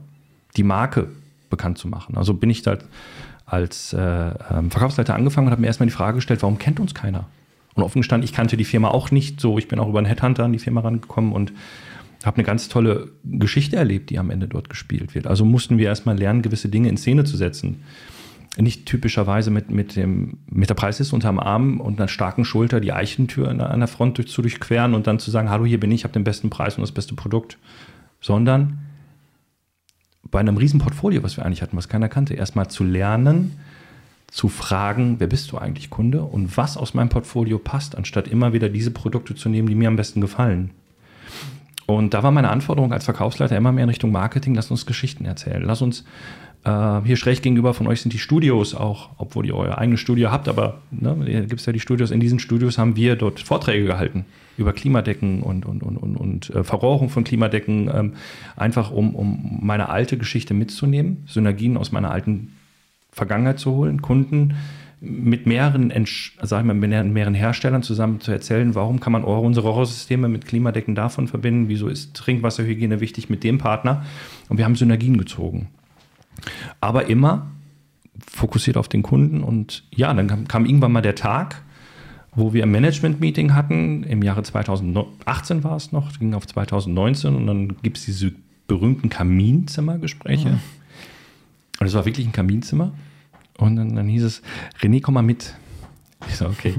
die 0.58 0.64
Marke 0.64 1.10
bekannt 1.50 1.78
zu 1.78 1.88
machen. 1.88 2.18
Also 2.18 2.34
bin 2.34 2.50
ich 2.50 2.62
da 2.62 2.78
als 3.46 3.94
äh, 3.94 4.00
ähm, 4.00 4.72
Verkaufsleiter 4.72 5.16
angefangen 5.16 5.48
und 5.48 5.52
habe 5.52 5.62
mir 5.62 5.68
erstmal 5.68 5.88
die 5.88 5.94
Frage 5.94 6.16
gestellt, 6.16 6.42
warum 6.42 6.58
kennt 6.58 6.80
uns 6.80 6.94
keiner? 6.94 7.28
Und 7.76 7.84
offen 7.84 8.02
gestanden, 8.02 8.26
ich 8.26 8.34
kannte 8.34 8.58
die 8.58 8.66
Firma 8.66 8.90
auch 8.90 9.12
nicht 9.12 9.40
so. 9.40 9.58
Ich 9.58 9.68
bin 9.68 9.80
auch 9.80 9.88
über 9.88 10.00
einen 10.00 10.08
Headhunter 10.08 10.44
an 10.44 10.54
die 10.54 10.60
Firma 10.60 10.82
rangekommen 10.82 11.32
und 11.34 11.54
habe 12.24 12.38
eine 12.38 12.46
ganz 12.46 12.70
tolle 12.70 13.10
Geschichte 13.24 13.76
erlebt, 13.76 14.10
die 14.10 14.20
am 14.20 14.30
Ende 14.30 14.48
dort 14.48 14.70
gespielt 14.70 15.16
wird. 15.16 15.28
Also 15.28 15.44
mussten 15.46 15.78
wir 15.78 15.88
erstmal 15.88 16.18
lernen, 16.18 16.42
gewisse 16.42 16.70
Dinge 16.70 16.90
in 16.90 16.98
Szene 16.98 17.24
zu 17.24 17.36
setzen 17.36 17.84
nicht 18.58 18.86
typischerweise 18.86 19.50
mit, 19.50 19.72
mit, 19.72 19.96
dem, 19.96 20.38
mit 20.48 20.70
der 20.70 20.76
Preisliste 20.76 21.16
unterm 21.16 21.40
Arm 21.40 21.82
und 21.82 22.00
einer 22.00 22.08
starken 22.08 22.46
Schulter 22.46 22.80
die 22.80 22.94
Eichentür 22.94 23.50
an 23.50 23.80
der, 23.80 23.88
Front 23.88 24.18
durch, 24.18 24.28
zu 24.28 24.42
durchqueren 24.42 24.94
und 24.94 25.08
dann 25.08 25.20
zu 25.20 25.32
sagen, 25.32 25.50
hallo, 25.50 25.66
hier 25.66 25.80
bin 25.80 25.92
ich, 25.92 26.02
ich 26.02 26.04
habe 26.04 26.14
den 26.14 26.24
besten 26.24 26.50
Preis 26.50 26.78
und 26.78 26.82
das 26.82 26.92
beste 26.92 27.16
Produkt, 27.16 27.58
sondern 28.22 28.80
bei 30.30 30.40
einem 30.40 30.58
riesen 30.58 30.80
Portfolio, 30.80 31.24
was 31.24 31.38
wir 31.38 31.46
eigentlich 31.46 31.62
hatten, 31.62 31.78
was 31.78 31.90
keiner 31.90 32.10
kannte, 32.10 32.36
erstmal 32.36 32.68
zu 32.68 32.84
lernen, 32.84 33.58
zu 34.28 34.50
fragen, 34.50 35.20
wer 35.20 35.28
bist 35.28 35.52
du 35.52 35.58
eigentlich 35.58 35.90
Kunde? 35.90 36.24
Und 36.24 36.58
was 36.58 36.78
aus 36.78 36.94
meinem 36.94 37.10
Portfolio 37.10 37.60
passt, 37.60 37.96
anstatt 37.96 38.28
immer 38.28 38.54
wieder 38.54 38.70
diese 38.70 38.92
Produkte 38.92 39.36
zu 39.36 39.50
nehmen, 39.50 39.68
die 39.68 39.76
mir 39.76 39.88
am 39.88 39.96
besten 39.96 40.22
gefallen. 40.22 40.72
Und 41.86 42.14
da 42.14 42.24
war 42.24 42.32
meine 42.32 42.50
Anforderung 42.50 42.94
als 42.94 43.06
Verkaufsleiter 43.06 43.58
immer 43.58 43.72
mehr 43.72 43.84
in 43.84 43.90
Richtung 43.90 44.12
Marketing, 44.12 44.56
lass 44.56 44.72
uns 44.72 44.86
Geschichten 44.86 45.26
erzählen, 45.26 45.62
lass 45.64 45.82
uns 45.82 46.06
äh, 46.64 47.02
hier 47.04 47.18
schräg 47.18 47.42
gegenüber 47.42 47.74
von 47.74 47.88
euch 47.88 48.02
sind 48.02 48.14
die 48.14 48.20
Studios 48.20 48.74
auch, 48.74 49.10
obwohl 49.18 49.46
ihr 49.46 49.56
euer 49.56 49.78
eigenes 49.78 50.00
Studio 50.00 50.32
habt, 50.32 50.48
aber 50.48 50.82
ne, 50.92 51.46
gibt 51.48 51.60
es 51.60 51.66
ja 51.66 51.74
die 51.74 51.80
Studios. 51.80 52.12
In 52.12 52.20
diesen 52.20 52.40
Studios 52.40 52.78
haben 52.78 52.96
wir 52.96 53.16
dort 53.16 53.42
Vorträge 53.42 53.86
gehalten 53.86 54.26
über 54.58 54.72
Klimadecken 54.72 55.42
und, 55.42 55.66
und, 55.66 55.84
und, 55.84 55.98
und, 55.98 56.16
und 56.16 56.50
äh, 56.52 56.64
Verrohrung 56.64 57.10
von 57.10 57.24
Klimadecken, 57.24 57.90
ähm, 57.94 58.14
einfach 58.56 58.92
um, 58.92 59.16
um 59.16 59.60
meine 59.62 59.90
alte 59.90 60.18
Geschichte 60.18 60.54
mitzunehmen, 60.54 61.24
Synergien 61.28 61.76
aus 61.76 61.92
meiner 61.92 62.12
alten 62.12 62.54
Vergangenheit 63.12 63.60
zu 63.60 63.72
holen, 63.72 64.02
Kunden 64.02 64.54
mit 65.02 65.46
mehreren, 65.46 65.92
sag 66.42 66.62
ich 66.62 66.66
mal, 66.66 66.74
mit 66.74 66.90
mehreren 66.90 67.34
Herstellern 67.34 67.84
zusammen 67.84 68.22
zu 68.22 68.32
erzählen, 68.32 68.74
warum 68.74 69.02
kann 69.02 69.12
man 69.12 69.26
unsere 69.26 69.68
Rohrsysteme 69.68 70.30
mit 70.30 70.46
Klimadecken 70.46 70.96
davon 70.96 71.28
verbinden, 71.28 71.68
wieso 71.68 71.90
ist 71.90 72.14
Trinkwasserhygiene 72.14 73.02
wichtig 73.02 73.30
mit 73.30 73.44
dem 73.44 73.58
Partner 73.58 74.06
und 74.48 74.58
wir 74.58 74.64
haben 74.64 74.76
Synergien 74.76 75.18
gezogen. 75.18 75.68
Aber 76.82 77.08
immer 77.08 77.48
fokussiert 78.32 78.78
auf 78.78 78.88
den 78.88 79.04
Kunden. 79.04 79.44
Und 79.44 79.84
ja, 79.92 80.14
dann 80.14 80.28
kam, 80.28 80.48
kam 80.48 80.66
irgendwann 80.66 80.92
mal 80.92 81.02
der 81.02 81.16
Tag, 81.16 81.62
wo 82.36 82.54
wir 82.54 82.64
ein 82.64 82.72
Management-Meeting 82.72 83.54
hatten. 83.54 84.04
Im 84.04 84.24
Jahre 84.24 84.44
2018 84.44 85.64
war 85.64 85.76
es 85.76 85.92
noch, 85.92 86.18
ging 86.18 86.34
auf 86.34 86.48
2019 86.48 87.36
und 87.36 87.48
dann 87.48 87.76
gibt 87.82 87.98
es 87.98 88.06
diese 88.06 88.34
berühmten 88.68 89.10
Kaminzimmergespräche. 89.10 90.50
Mhm. 90.50 90.60
Und 91.80 91.88
es 91.88 91.94
war 91.94 92.06
wirklich 92.06 92.26
ein 92.26 92.32
Kaminzimmer. 92.32 92.92
Und 93.58 93.76
dann, 93.76 93.96
dann 93.96 94.08
hieß 94.08 94.24
es, 94.24 94.42
René, 94.82 95.02
komm 95.02 95.16
mal 95.16 95.22
mit. 95.22 95.54
Ich 96.28 96.38
so, 96.38 96.46
okay. 96.46 96.76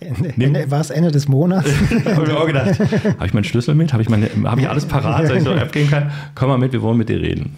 Ende, 0.00 0.70
war 0.70 0.80
es 0.80 0.90
Ende 0.90 1.10
des 1.10 1.28
Monats? 1.28 1.68
habe 2.04 2.24
ich 2.24 2.28
mir 2.28 2.38
auch 2.38 2.46
gedacht, 2.46 2.78
habe 2.78 3.26
ich 3.26 3.34
meinen 3.34 3.44
Schlüssel 3.44 3.74
mit? 3.74 3.92
Habe 3.92 4.02
ich, 4.02 4.08
hab 4.08 4.58
ich 4.58 4.68
alles 4.68 4.86
parat, 4.86 5.24
dass 5.24 5.32
ich 5.32 5.42
so 5.42 5.52
abgehen 5.52 5.88
kann? 5.88 6.10
Komm 6.34 6.48
mal 6.48 6.58
mit, 6.58 6.72
wir 6.72 6.82
wollen 6.82 6.98
mit 6.98 7.08
dir 7.08 7.20
reden. 7.20 7.56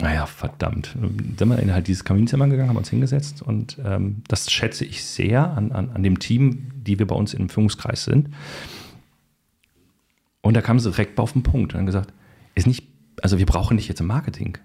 Naja, 0.00 0.26
verdammt. 0.26 0.96
Dann 1.00 1.36
sind 1.38 1.48
wir 1.48 1.58
in 1.58 1.72
halt 1.72 1.86
dieses 1.86 2.04
Kaminzimmer 2.04 2.48
gegangen, 2.48 2.68
haben 2.68 2.76
uns 2.76 2.90
hingesetzt 2.90 3.42
und 3.42 3.78
ähm, 3.84 4.22
das 4.26 4.50
schätze 4.50 4.84
ich 4.84 5.04
sehr 5.04 5.50
an, 5.56 5.70
an, 5.72 5.90
an 5.90 6.02
dem 6.02 6.18
Team, 6.18 6.70
die 6.74 6.98
wir 6.98 7.06
bei 7.06 7.14
uns 7.14 7.32
im 7.32 7.48
Führungskreis 7.48 8.04
sind. 8.04 8.30
Und 10.40 10.54
da 10.54 10.62
kam 10.62 10.78
sie 10.78 10.90
direkt 10.90 11.18
auf 11.18 11.32
den 11.32 11.42
Punkt 11.42 11.72
und 11.72 11.78
haben 11.78 11.86
gesagt, 11.86 12.12
ist 12.54 12.66
nicht, 12.66 12.86
also 13.22 13.38
wir 13.38 13.46
brauchen 13.46 13.76
nicht 13.76 13.88
jetzt 13.88 14.00
im 14.00 14.08
Marketing. 14.08 14.58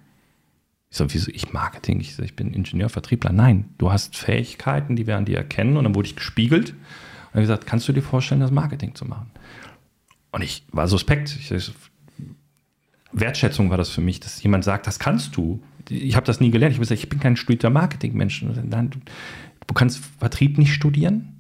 Ich 0.90 0.98
so, 0.98 1.06
wieso 1.14 1.32
ich 1.32 1.54
Marketing? 1.54 2.00
Ich, 2.00 2.16
so, 2.16 2.24
ich 2.24 2.36
bin 2.36 2.54
Ingenieur, 2.54 2.90
Vertriebler. 2.90 3.32
Nein, 3.32 3.70
du 3.78 3.92
hast 3.92 4.18
Fähigkeiten, 4.18 4.96
die 4.96 5.06
wir 5.06 5.16
an 5.16 5.26
dir 5.26 5.38
erkennen. 5.38 5.78
Und 5.78 5.84
dann 5.84 5.94
wurde 5.94 6.08
ich 6.08 6.16
gespiegelt 6.16 6.74
und 7.34 7.42
gesagt, 7.42 7.68
kannst 7.68 7.88
du 7.88 7.94
dir 7.94 8.02
vorstellen, 8.02 8.42
das 8.42 8.52
Marketing 8.52 8.96
zu 8.96 9.06
machen? 9.06 9.30
Und 10.32 10.42
ich 10.42 10.66
war 10.72 10.88
suspekt. 10.88 11.36
Ich, 11.40 11.72
Wertschätzung 13.12 13.70
war 13.70 13.78
das 13.78 13.90
für 13.90 14.02
mich, 14.02 14.20
dass 14.20 14.42
jemand 14.44 14.64
sagt, 14.64 14.88
das 14.88 15.00
kannst 15.00 15.36
du. 15.36 15.62
Ich 15.90 16.16
habe 16.16 16.26
das 16.26 16.40
nie 16.40 16.52
gelernt. 16.52 16.74
Ich 16.74 16.78
habe 16.78 16.86
gesagt, 16.86 17.04
ich 17.04 17.10
bin 17.10 17.20
kein 17.20 17.36
studierter 17.36 17.70
Marketingmensch. 17.70 18.44
Du 18.44 19.74
kannst 19.74 20.04
Vertrieb 20.20 20.58
nicht 20.58 20.74
studieren. 20.74 21.40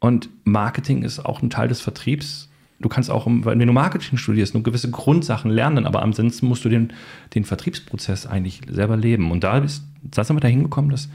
Und 0.00 0.28
Marketing 0.44 1.02
ist 1.02 1.24
auch 1.24 1.42
ein 1.42 1.50
Teil 1.50 1.68
des 1.68 1.80
Vertriebs. 1.80 2.48
Du 2.80 2.88
kannst 2.88 3.08
auch, 3.10 3.26
wenn 3.28 3.58
du 3.60 3.72
Marketing 3.72 4.18
studierst, 4.18 4.54
nur 4.54 4.64
gewisse 4.64 4.90
Grundsachen 4.90 5.50
lernen, 5.50 5.86
aber 5.86 6.02
ansonsten 6.02 6.46
musst 6.46 6.64
du 6.64 6.68
den, 6.68 6.92
den 7.34 7.44
Vertriebsprozess 7.44 8.26
eigentlich 8.26 8.62
selber 8.68 8.96
leben. 8.96 9.30
Und 9.30 9.44
da, 9.44 9.58
ist, 9.58 9.84
da 10.02 10.24
sind 10.24 10.34
wir 10.34 10.40
dahin 10.40 10.64
gekommen, 10.64 10.90
dass 10.90 11.08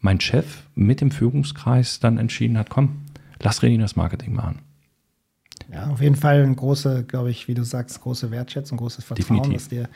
mein 0.00 0.20
Chef 0.20 0.64
mit 0.74 1.00
dem 1.00 1.12
Führungskreis 1.12 2.00
dann 2.00 2.18
entschieden 2.18 2.58
hat, 2.58 2.70
komm, 2.70 3.02
lass 3.40 3.62
René 3.62 3.78
das 3.78 3.94
Marketing 3.94 4.34
machen. 4.34 4.58
Ja, 5.72 5.90
auf 5.90 6.00
jeden 6.00 6.16
Fall 6.16 6.42
eine 6.42 6.54
große, 6.54 7.04
glaube 7.04 7.30
ich, 7.30 7.48
wie 7.48 7.54
du 7.54 7.64
sagst, 7.64 8.00
große 8.00 8.30
Wertschätzung, 8.30 8.78
großes 8.78 9.04
Vertrauen, 9.04 9.50
Definitiv. 9.50 9.62
das 9.62 9.68
dir 9.68 9.88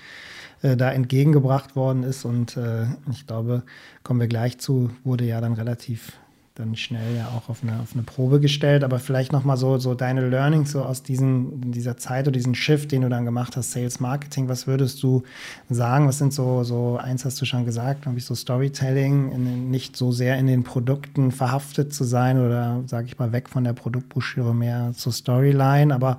äh, 0.62 0.76
da 0.76 0.90
entgegengebracht 0.92 1.76
worden 1.76 2.02
ist. 2.02 2.24
Und 2.24 2.56
äh, 2.56 2.86
ich 3.10 3.26
glaube, 3.26 3.62
kommen 4.02 4.20
wir 4.20 4.28
gleich 4.28 4.58
zu, 4.58 4.90
wurde 5.04 5.24
ja 5.24 5.40
dann 5.40 5.52
relativ 5.52 6.12
dann 6.60 6.76
schnell 6.76 7.16
ja 7.16 7.28
auch 7.28 7.48
auf 7.48 7.62
eine, 7.62 7.80
auf 7.80 7.94
eine 7.94 8.02
Probe 8.02 8.38
gestellt. 8.38 8.84
Aber 8.84 8.98
vielleicht 8.98 9.32
nochmal 9.32 9.56
so, 9.56 9.78
so 9.78 9.94
deine 9.94 10.28
Learnings 10.28 10.72
so 10.72 10.82
aus 10.82 11.02
diesen, 11.02 11.72
dieser 11.72 11.96
Zeit 11.96 12.26
oder 12.28 12.32
diesen 12.32 12.54
Shift, 12.54 12.92
den 12.92 13.02
du 13.02 13.08
dann 13.08 13.24
gemacht 13.24 13.56
hast, 13.56 13.72
Sales 13.72 13.98
Marketing. 14.00 14.48
Was 14.48 14.66
würdest 14.66 15.02
du 15.02 15.22
sagen? 15.68 16.06
Was 16.06 16.18
sind 16.18 16.32
so, 16.32 16.62
so 16.62 16.98
eins 17.02 17.24
hast 17.24 17.40
du 17.40 17.44
schon 17.44 17.64
gesagt, 17.64 18.02
glaube 18.02 18.18
ich, 18.18 18.24
so 18.24 18.34
Storytelling, 18.34 19.32
in, 19.32 19.70
nicht 19.70 19.96
so 19.96 20.12
sehr 20.12 20.38
in 20.38 20.46
den 20.46 20.62
Produkten 20.62 21.32
verhaftet 21.32 21.92
zu 21.92 22.04
sein 22.04 22.38
oder, 22.38 22.82
sage 22.86 23.06
ich 23.06 23.18
mal, 23.18 23.32
weg 23.32 23.48
von 23.48 23.64
der 23.64 23.72
Produktbroschüre 23.72 24.54
mehr 24.54 24.92
zur 24.94 25.12
Storyline. 25.12 25.94
Aber 25.94 26.18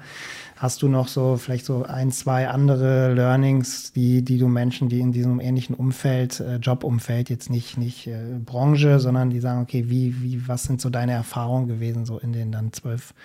Hast 0.61 0.83
du 0.83 0.87
noch 0.87 1.07
so 1.07 1.37
vielleicht 1.37 1.65
so 1.65 1.85
ein, 1.85 2.11
zwei 2.11 2.47
andere 2.47 3.15
Learnings, 3.15 3.93
die, 3.93 4.21
die 4.21 4.37
du 4.37 4.47
Menschen, 4.47 4.89
die 4.89 4.99
in 4.99 5.11
diesem 5.11 5.39
ähnlichen 5.39 5.75
Umfeld, 5.75 6.39
äh, 6.39 6.57
Jobumfeld, 6.57 7.31
jetzt 7.31 7.49
nicht, 7.49 7.79
nicht 7.79 8.05
äh, 8.05 8.37
Branche, 8.45 8.99
sondern 8.99 9.31
die 9.31 9.39
sagen, 9.39 9.63
okay, 9.63 9.85
wie, 9.87 10.21
wie, 10.21 10.47
was 10.47 10.65
sind 10.65 10.79
so 10.79 10.91
deine 10.91 11.13
Erfahrungen 11.13 11.67
gewesen, 11.67 12.05
so 12.05 12.19
in 12.19 12.31
den 12.31 12.51
dann 12.51 12.71
12, 12.71 13.15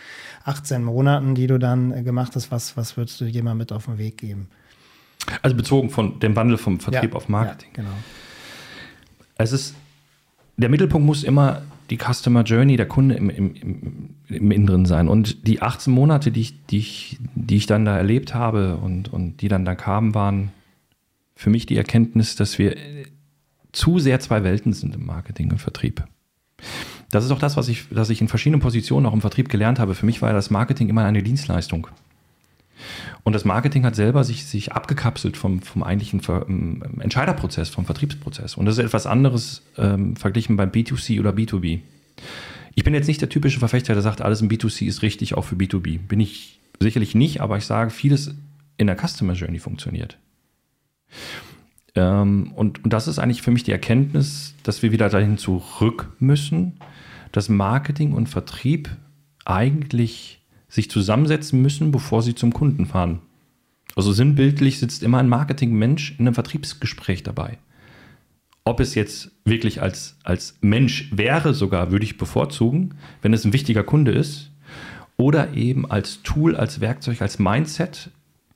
18 0.45 0.83
Monaten, 0.83 1.35
die 1.35 1.47
du 1.47 1.59
dann 1.59 1.93
äh, 1.93 2.03
gemacht 2.03 2.35
hast, 2.37 2.51
was, 2.51 2.75
was 2.79 2.97
würdest 2.97 3.21
du 3.21 3.27
jemand 3.27 3.59
mit 3.59 3.71
auf 3.71 3.85
den 3.85 3.99
Weg 3.99 4.17
geben? 4.17 4.49
Also 5.43 5.55
bezogen 5.55 5.91
von 5.91 6.19
dem 6.21 6.35
Wandel 6.37 6.57
vom 6.57 6.81
Vertrieb 6.81 7.11
ja, 7.11 7.17
auf 7.17 7.29
Marketing. 7.29 7.69
Ja, 7.77 7.83
genau. 7.83 7.97
Es 9.37 9.53
ist, 9.53 9.75
der 10.57 10.71
Mittelpunkt 10.71 11.05
muss 11.05 11.23
immer 11.23 11.61
die 11.91 11.99
Customer 11.99 12.43
Journey, 12.43 12.77
der 12.77 12.87
Kunde 12.87 13.15
im, 13.15 13.31
im, 13.31 14.15
im, 14.29 14.51
Inneren 14.51 14.87
sein. 14.87 15.09
Und 15.09 15.47
die 15.47 15.63
18 15.63 15.93
Monate, 15.93 16.31
die 16.33 16.41
ich, 16.41 16.67
die 16.67 16.79
ich, 16.79 17.19
die 17.35 17.57
ich 17.57 17.67
dann 17.67 17.85
da 17.85 17.97
erlebt 17.97 18.35
habe 18.35 18.77
und, 18.77 19.13
und 19.13 19.41
die 19.41 19.49
dann 19.49 19.65
da 19.65 19.75
kamen, 19.75 20.15
waren 20.15 20.51
für 21.35 21.51
mich 21.51 21.67
die 21.67 21.77
Erkenntnis, 21.77 22.35
dass 22.37 22.59
wir 22.59 22.77
zu 23.73 23.99
sehr 23.99 24.21
zwei 24.21 24.43
Welten 24.43 24.73
sind 24.73 24.95
im 24.95 25.07
Marketing 25.07 25.51
und 25.51 25.59
Vertrieb. 25.59 26.05
Das 27.11 27.25
ist 27.25 27.31
auch 27.31 27.39
das, 27.39 27.57
was 27.57 27.69
ich, 27.69 27.95
was 27.95 28.11
ich 28.11 28.21
in 28.21 28.29
verschiedenen 28.29 28.61
Positionen 28.61 29.07
auch 29.07 29.13
im 29.13 29.21
Vertrieb 29.21 29.49
gelernt 29.49 29.79
habe. 29.79 29.95
Für 29.95 30.07
mich 30.07 30.23
war 30.23 30.33
das 30.33 30.51
Marketing 30.51 30.89
immer 30.89 31.05
eine 31.05 31.23
Dienstleistung. 31.23 31.87
Und 33.27 33.33
das 33.33 33.45
Marketing 33.45 33.85
hat 33.85 33.97
selber 33.97 34.23
sich, 34.23 34.47
sich 34.47 34.71
abgekapselt 34.71 35.37
vom, 35.37 35.61
vom 35.61 35.83
eigentlichen 35.83 36.21
Ver, 36.21 36.47
ähm, 36.49 36.81
Entscheiderprozess, 37.01 37.69
vom 37.69 37.85
Vertriebsprozess. 37.85 38.57
Und 38.57 38.67
das 38.67 38.79
ist 38.79 38.85
etwas 38.85 39.05
anderes 39.05 39.63
ähm, 39.77 40.15
verglichen 40.15 40.57
beim 40.57 40.71
B2C 40.71 41.19
oder 41.19 41.31
B2B. 41.31 41.81
Ich 42.77 42.85
bin 42.85 42.95
jetzt 42.95 43.09
nicht 43.09 43.21
der 43.21 43.29
typische 43.29 43.59
Verfechter, 43.59 43.95
der 43.95 44.03
sagt, 44.05 44.23
alles 44.23 44.43
im 44.43 44.49
B2C 44.49 44.87
ist 44.87 45.03
richtig, 45.03 45.35
auch 45.35 45.43
für 45.43 45.57
B2B. 45.57 45.99
Bin 46.07 46.21
ich 46.21 46.61
sicherlich 46.79 47.17
nicht, 47.17 47.41
aber 47.41 47.59
ich 47.59 47.67
sage, 47.67 47.91
vieles 47.91 48.33
in 48.77 48.87
der 48.87 48.97
Customer 48.97 49.33
Journey 49.33 49.59
funktioniert. 49.59 50.19
Ähm, 51.97 52.53
und, 52.55 52.85
und 52.85 52.93
das 52.93 53.09
ist 53.09 53.19
eigentlich 53.19 53.43
für 53.43 53.51
mich 53.51 53.65
die 53.65 53.73
Erkenntnis, 53.73 54.55
dass 54.63 54.85
wir 54.85 54.93
wieder 54.93 55.09
dahin 55.09 55.37
zurück 55.37 56.13
müssen, 56.21 56.79
dass 57.33 57.49
Marketing 57.49 58.13
und 58.13 58.29
Vertrieb 58.29 58.89
eigentlich 59.45 60.46
sich 60.77 60.89
zusammensetzen 60.89 61.61
müssen, 61.61 61.91
bevor 61.91 62.23
sie 62.23 62.35
zum 62.35 62.53
Kunden 62.53 62.87
fahren. 62.87 63.21
Also 63.97 64.13
sinnbildlich 64.13 64.79
sitzt 64.79 65.03
immer 65.03 65.19
ein 65.19 65.29
Marketingmensch 65.29 66.13
in 66.13 66.27
einem 66.27 66.35
Vertriebsgespräch 66.35 67.23
dabei. 67.23 67.59
Ob 68.65 68.81
es 68.81 68.95
jetzt 68.95 69.31
wirklich 69.45 69.81
als, 69.81 70.17
als 70.23 70.59
Mensch 70.61 71.09
wäre, 71.13 71.55
sogar 71.55 71.91
würde 71.91 72.05
ich 72.05 72.19
bevorzugen, 72.19 72.95
wenn 73.23 73.33
es 73.33 73.45
ein 73.45 73.53
wichtiger 73.53 73.83
Kunde 73.83 74.13
ist, 74.13 74.51
oder 75.17 75.55
eben 75.55 75.91
als 75.91 76.23
Tool, 76.23 76.55
als 76.55 76.81
Werkzeug, 76.81 77.23
als 77.23 77.39
Mindset 77.39 78.11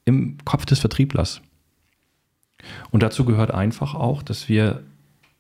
im 0.05 0.37
Kopf 0.45 0.67
des 0.67 0.79
Vertrieblers. 0.79 1.41
Und 2.91 3.03
dazu 3.03 3.25
gehört 3.25 3.51
einfach 3.51 3.95
auch, 3.95 4.23
dass 4.23 4.51
wir 4.51 4.83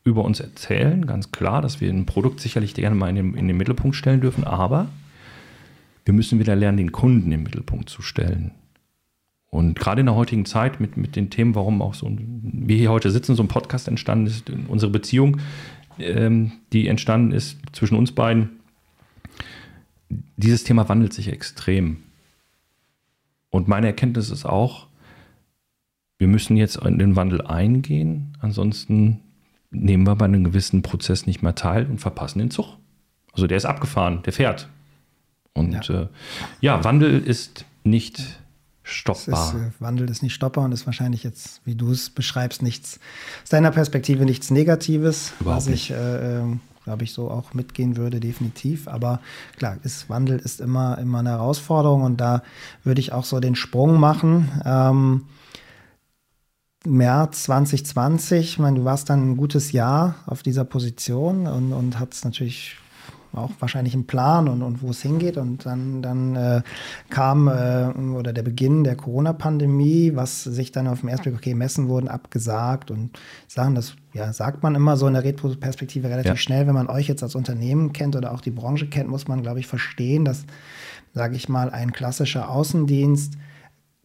über 0.02 0.24
uns 0.24 0.40
erzählen, 0.40 1.06
ganz 1.06 1.30
klar, 1.30 1.60
dass 1.60 1.82
wir 1.82 1.90
ein 1.90 2.06
Produkt 2.06 2.40
sicherlich 2.40 2.72
gerne 2.72 2.96
mal 2.96 3.10
in 3.10 3.16
den, 3.16 3.34
in 3.34 3.48
den 3.48 3.58
Mittelpunkt 3.58 3.96
stellen 3.96 4.22
dürfen, 4.22 4.44
aber 4.44 4.88
wir 6.04 6.14
müssen 6.14 6.38
wieder 6.38 6.56
lernen, 6.56 6.78
den 6.78 6.92
Kunden 6.92 7.30
im 7.32 7.42
Mittelpunkt 7.42 7.88
zu 7.88 8.02
stellen. 8.02 8.52
Und 9.50 9.78
gerade 9.78 10.00
in 10.00 10.06
der 10.06 10.14
heutigen 10.14 10.44
Zeit 10.44 10.80
mit, 10.80 10.96
mit 10.96 11.16
den 11.16 11.28
Themen, 11.28 11.54
warum 11.56 11.82
auch 11.82 11.94
so 11.94 12.08
wir 12.18 12.76
hier 12.76 12.90
heute 12.90 13.10
sitzen, 13.10 13.34
so 13.34 13.42
ein 13.42 13.48
Podcast 13.48 13.88
entstanden 13.88 14.26
ist, 14.26 14.50
unsere 14.68 14.92
Beziehung, 14.92 15.38
ähm, 15.98 16.52
die 16.72 16.86
entstanden 16.86 17.32
ist 17.32 17.58
zwischen 17.72 17.96
uns 17.96 18.12
beiden, 18.12 18.60
dieses 20.36 20.64
Thema 20.64 20.88
wandelt 20.88 21.12
sich 21.12 21.28
extrem. 21.28 21.98
Und 23.50 23.68
meine 23.68 23.88
Erkenntnis 23.88 24.30
ist 24.30 24.46
auch, 24.46 24.86
wir 26.18 26.28
müssen 26.28 26.56
jetzt 26.56 26.76
in 26.76 26.98
den 26.98 27.16
Wandel 27.16 27.42
eingehen, 27.42 28.36
ansonsten 28.40 29.20
nehmen 29.70 30.06
wir 30.06 30.16
bei 30.16 30.26
einem 30.26 30.44
gewissen 30.44 30.82
Prozess 30.82 31.26
nicht 31.26 31.42
mehr 31.42 31.54
teil 31.54 31.86
und 31.86 31.98
verpassen 31.98 32.38
den 32.38 32.50
Zug. 32.50 32.76
Also 33.32 33.46
der 33.46 33.56
ist 33.56 33.64
abgefahren, 33.64 34.22
der 34.24 34.32
fährt. 34.32 34.68
Und 35.54 35.88
ja, 35.88 36.02
äh, 36.02 36.08
ja 36.60 36.84
Wandel 36.84 37.20
ist 37.20 37.64
nicht 37.84 38.40
stoppbar. 38.82 39.54
Ist, 39.54 39.60
äh, 39.60 39.70
Wandel 39.80 40.08
ist 40.10 40.22
nicht 40.22 40.34
stoppbar 40.34 40.64
und 40.64 40.72
ist 40.72 40.86
wahrscheinlich 40.86 41.24
jetzt, 41.24 41.60
wie 41.64 41.74
du 41.74 41.90
es 41.90 42.10
beschreibst, 42.10 42.62
nichts 42.62 42.98
aus 43.42 43.50
deiner 43.50 43.70
Perspektive 43.70 44.24
nichts 44.24 44.50
Negatives, 44.50 45.32
Überhaupt 45.40 45.66
was 45.66 45.72
ich, 45.72 45.90
äh, 45.90 46.38
ähm, 46.38 46.60
glaube 46.84 47.04
ich, 47.04 47.12
so 47.12 47.30
auch 47.30 47.54
mitgehen 47.54 47.96
würde, 47.96 48.20
definitiv. 48.20 48.88
Aber 48.88 49.20
klar, 49.56 49.76
ist, 49.82 50.08
Wandel 50.08 50.38
ist 50.38 50.60
immer, 50.60 50.98
immer 50.98 51.20
eine 51.20 51.30
Herausforderung 51.30 52.02
und 52.02 52.20
da 52.20 52.42
würde 52.84 53.00
ich 53.00 53.12
auch 53.12 53.24
so 53.24 53.40
den 53.40 53.54
Sprung 53.54 53.98
machen. 53.98 54.50
Ähm, 54.64 55.24
März 56.86 57.42
2020, 57.44 58.38
ich 58.38 58.58
meine, 58.58 58.78
du 58.78 58.84
warst 58.84 59.10
dann 59.10 59.32
ein 59.32 59.36
gutes 59.36 59.72
Jahr 59.72 60.14
auf 60.24 60.42
dieser 60.42 60.64
Position 60.64 61.46
und, 61.46 61.74
und 61.74 61.98
hast 61.98 62.24
natürlich 62.24 62.76
auch 63.32 63.50
wahrscheinlich 63.60 63.94
einen 63.94 64.06
Plan 64.06 64.48
und, 64.48 64.62
und 64.62 64.82
wo 64.82 64.90
es 64.90 65.02
hingeht. 65.02 65.36
Und 65.36 65.66
dann, 65.66 66.02
dann 66.02 66.36
äh, 66.36 66.62
kam 67.08 67.48
äh, 67.48 67.88
oder 68.16 68.32
der 68.32 68.42
Beginn 68.42 68.84
der 68.84 68.96
Corona-Pandemie, 68.96 70.12
was 70.14 70.44
sich 70.44 70.72
dann 70.72 70.88
auf 70.88 71.00
dem 71.00 71.08
ersten 71.08 71.24
Blick, 71.24 71.36
okay, 71.36 71.54
Messen 71.54 71.88
wurden 71.88 72.08
abgesagt 72.08 72.90
und 72.90 73.18
Sachen, 73.46 73.74
das 73.74 73.94
ja, 74.12 74.32
sagt 74.32 74.62
man 74.62 74.74
immer 74.74 74.96
so 74.96 75.06
in 75.06 75.14
der 75.14 75.24
Retro-Perspektive 75.24 76.08
relativ 76.08 76.32
ja. 76.32 76.36
schnell. 76.36 76.66
Wenn 76.66 76.74
man 76.74 76.88
euch 76.88 77.08
jetzt 77.08 77.22
als 77.22 77.34
Unternehmen 77.34 77.92
kennt 77.92 78.16
oder 78.16 78.32
auch 78.32 78.40
die 78.40 78.50
Branche 78.50 78.88
kennt, 78.88 79.08
muss 79.08 79.28
man, 79.28 79.42
glaube 79.42 79.60
ich, 79.60 79.66
verstehen, 79.66 80.24
dass, 80.24 80.44
sage 81.14 81.36
ich 81.36 81.48
mal, 81.48 81.70
ein 81.70 81.92
klassischer 81.92 82.50
Außendienst 82.50 83.34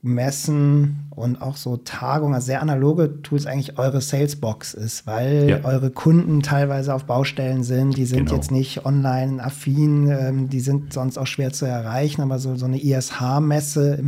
Messen 0.06 1.08
und 1.10 1.42
auch 1.42 1.58
so 1.58 1.78
Tagungen, 1.78 2.36
also 2.36 2.46
sehr 2.46 2.62
analoge 2.62 3.22
Tools 3.24 3.46
eigentlich 3.46 3.80
eure 3.80 4.02
Salesbox 4.02 4.74
ist, 4.74 5.08
weil 5.08 5.50
ja. 5.50 5.60
eure 5.64 5.90
Kunden 5.90 6.42
teilweise 6.42 6.94
auf 6.94 7.06
Baustellen 7.06 7.64
sind, 7.64 7.98
die 7.98 8.06
sind 8.06 8.26
genau. 8.26 8.36
jetzt 8.36 8.52
nicht 8.52 8.86
online 8.86 9.44
affin, 9.44 10.10
ähm, 10.10 10.50
die 10.50 10.60
sind 10.60 10.94
sonst 10.94 11.18
auch 11.18 11.28
schwer 11.28 11.52
zu 11.54 11.66
erreichen, 11.66 12.22
aber 12.22 12.38
so, 12.38 12.56
so 12.56 12.66
eine 12.66 12.82
ISH-Messe, 12.82 14.04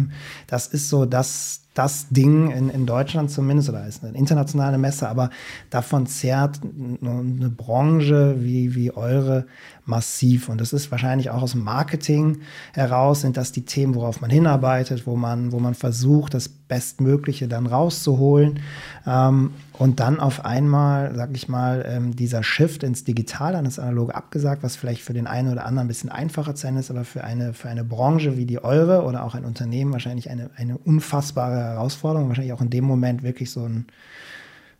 das 0.45 0.67
ist 0.67 0.89
so 0.89 1.05
das, 1.05 1.61
das 1.77 2.09
Ding 2.09 2.49
in, 2.49 2.69
in 2.69 2.85
Deutschland 2.87 3.29
zumindest, 3.29 3.69
oder 3.69 3.85
ist 3.85 4.03
eine 4.03 4.17
internationale 4.17 4.77
Messe, 4.77 5.07
aber 5.07 5.29
davon 5.69 6.07
zehrt 6.07 6.59
eine 6.63 7.49
Branche 7.49 8.37
wie, 8.39 8.73
wie 8.73 8.91
eure 8.91 9.45
massiv. 9.85 10.49
Und 10.49 10.59
das 10.59 10.73
ist 10.73 10.89
wahrscheinlich 10.89 11.29
auch 11.29 11.43
aus 11.43 11.51
dem 11.51 11.63
Marketing 11.63 12.39
heraus, 12.73 13.21
sind 13.21 13.37
das 13.37 13.51
die 13.51 13.65
Themen, 13.65 13.93
worauf 13.93 14.21
man 14.21 14.31
hinarbeitet, 14.31 15.05
wo 15.05 15.15
man, 15.15 15.51
wo 15.51 15.59
man 15.59 15.75
versucht, 15.75 16.33
das 16.33 16.49
Bestmögliche 16.67 17.47
dann 17.47 17.67
rauszuholen. 17.67 18.59
Ähm, 19.05 19.51
und 19.73 19.99
dann 19.99 20.19
auf 20.19 20.43
einmal, 20.45 21.13
sag 21.15 21.29
ich 21.33 21.47
mal, 21.47 21.85
ähm, 21.87 22.15
dieser 22.15 22.43
Shift 22.43 22.83
ins 22.83 23.03
Digitale, 23.03 23.57
an 23.57 23.65
das 23.65 23.79
Analoge 23.79 24.15
abgesagt, 24.15 24.63
was 24.63 24.75
vielleicht 24.75 25.01
für 25.01 25.13
den 25.13 25.27
einen 25.27 25.51
oder 25.51 25.65
anderen 25.65 25.85
ein 25.85 25.89
bisschen 25.89 26.09
einfacher 26.09 26.55
zu 26.55 26.63
sein 26.63 26.77
ist, 26.77 26.89
aber 26.89 27.03
für 27.03 27.23
eine, 27.23 27.53
für 27.53 27.69
eine 27.69 27.83
Branche 27.83 28.37
wie 28.37 28.45
die 28.45 28.63
eure 28.63 29.03
oder 29.03 29.23
auch 29.23 29.35
ein 29.35 29.45
Unternehmen 29.45 29.93
wahrscheinlich 29.93 30.29
eine, 30.29 30.49
eine 30.55 30.77
unfassbare 30.77 31.55
Herausforderung, 31.55 32.27
wahrscheinlich 32.27 32.53
auch 32.53 32.61
in 32.61 32.69
dem 32.69 32.85
Moment 32.85 33.23
wirklich 33.23 33.51
so 33.51 33.63
ein 33.63 33.85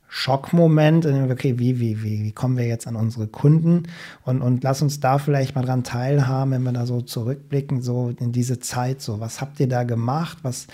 Schockmoment, 0.10 1.06
okay, 1.06 1.60
wie, 1.60 1.80
wie, 1.80 2.02
wie, 2.02 2.24
wie 2.24 2.32
kommen 2.32 2.58
wir 2.58 2.66
jetzt 2.66 2.88
an 2.88 2.96
unsere 2.96 3.28
Kunden? 3.28 3.84
Und, 4.24 4.42
und 4.42 4.64
lass 4.64 4.82
uns 4.82 5.02
da 5.02 5.18
vielleicht 5.18 5.54
mal 5.54 5.64
dran 5.64 5.84
teilhaben, 5.84 6.52
wenn 6.52 6.64
wir 6.64 6.72
da 6.72 6.86
so 6.86 7.02
zurückblicken, 7.02 7.82
so 7.82 8.14
in 8.18 8.32
diese 8.32 8.60
Zeit, 8.60 9.02
so, 9.02 9.20
was 9.20 9.42
habt 9.42 9.60
ihr 9.60 9.68
da 9.68 9.84
gemacht? 9.84 10.38
Was, 10.44 10.68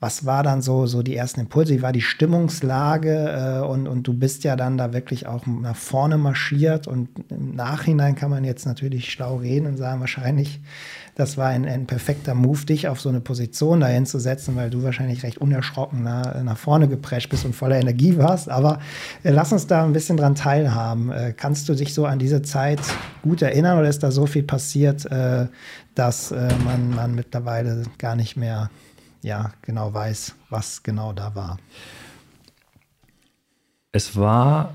was 0.00 0.24
war 0.24 0.44
dann 0.44 0.62
so, 0.62 0.86
so 0.86 1.02
die 1.02 1.16
ersten 1.16 1.40
Impulse? 1.40 1.74
Wie 1.74 1.82
war 1.82 1.90
die 1.90 2.02
Stimmungslage? 2.02 3.62
Äh, 3.62 3.66
und, 3.66 3.88
und 3.88 4.06
du 4.06 4.14
bist 4.14 4.44
ja 4.44 4.54
dann 4.54 4.78
da 4.78 4.92
wirklich 4.92 5.26
auch 5.26 5.44
nach 5.46 5.74
vorne 5.74 6.18
marschiert. 6.18 6.86
Und 6.86 7.08
im 7.30 7.56
Nachhinein 7.56 8.14
kann 8.14 8.30
man 8.30 8.44
jetzt 8.44 8.64
natürlich 8.64 9.10
schlau 9.10 9.36
reden 9.36 9.66
und 9.66 9.76
sagen, 9.76 9.98
wahrscheinlich, 9.98 10.60
das 11.16 11.36
war 11.36 11.48
ein, 11.48 11.64
ein 11.64 11.86
perfekter 11.86 12.36
Move, 12.36 12.64
dich 12.64 12.86
auf 12.86 13.00
so 13.00 13.08
eine 13.08 13.20
Position 13.20 13.80
dahin 13.80 14.06
zu 14.06 14.20
setzen, 14.20 14.54
weil 14.54 14.70
du 14.70 14.84
wahrscheinlich 14.84 15.24
recht 15.24 15.38
unerschrocken 15.38 16.04
nach, 16.04 16.44
nach 16.44 16.56
vorne 16.56 16.86
geprescht 16.86 17.28
bist 17.28 17.44
und 17.44 17.56
voller 17.56 17.80
Energie 17.80 18.16
warst. 18.18 18.48
Aber 18.48 18.78
äh, 19.24 19.30
lass 19.30 19.52
uns 19.52 19.66
da 19.66 19.84
ein 19.84 19.92
bisschen 19.92 20.16
dran 20.16 20.36
teilhaben. 20.36 21.10
Äh, 21.10 21.34
kannst 21.36 21.68
du 21.68 21.74
dich 21.74 21.92
so 21.92 22.06
an 22.06 22.20
diese 22.20 22.42
Zeit 22.42 22.80
gut 23.22 23.42
erinnern 23.42 23.76
oder 23.76 23.88
ist 23.88 24.04
da 24.04 24.12
so 24.12 24.26
viel 24.26 24.44
passiert, 24.44 25.10
äh, 25.10 25.46
dass 25.96 26.30
äh, 26.30 26.48
man, 26.64 26.90
man 26.90 27.16
mittlerweile 27.16 27.82
gar 27.98 28.14
nicht 28.14 28.36
mehr 28.36 28.70
ja, 29.22 29.52
genau 29.62 29.92
weiß, 29.92 30.34
was 30.50 30.82
genau 30.82 31.12
da 31.12 31.34
war. 31.34 31.58
Es 33.92 34.16
war, 34.16 34.74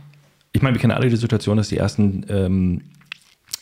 ich 0.51 0.61
meine, 0.61 0.75
wir 0.75 0.81
kennen 0.81 0.91
alle 0.91 1.09
die 1.09 1.15
Situation, 1.15 1.57
dass 1.57 1.69
die 1.69 1.77
ersten 1.77 2.25
ähm, 2.29 2.81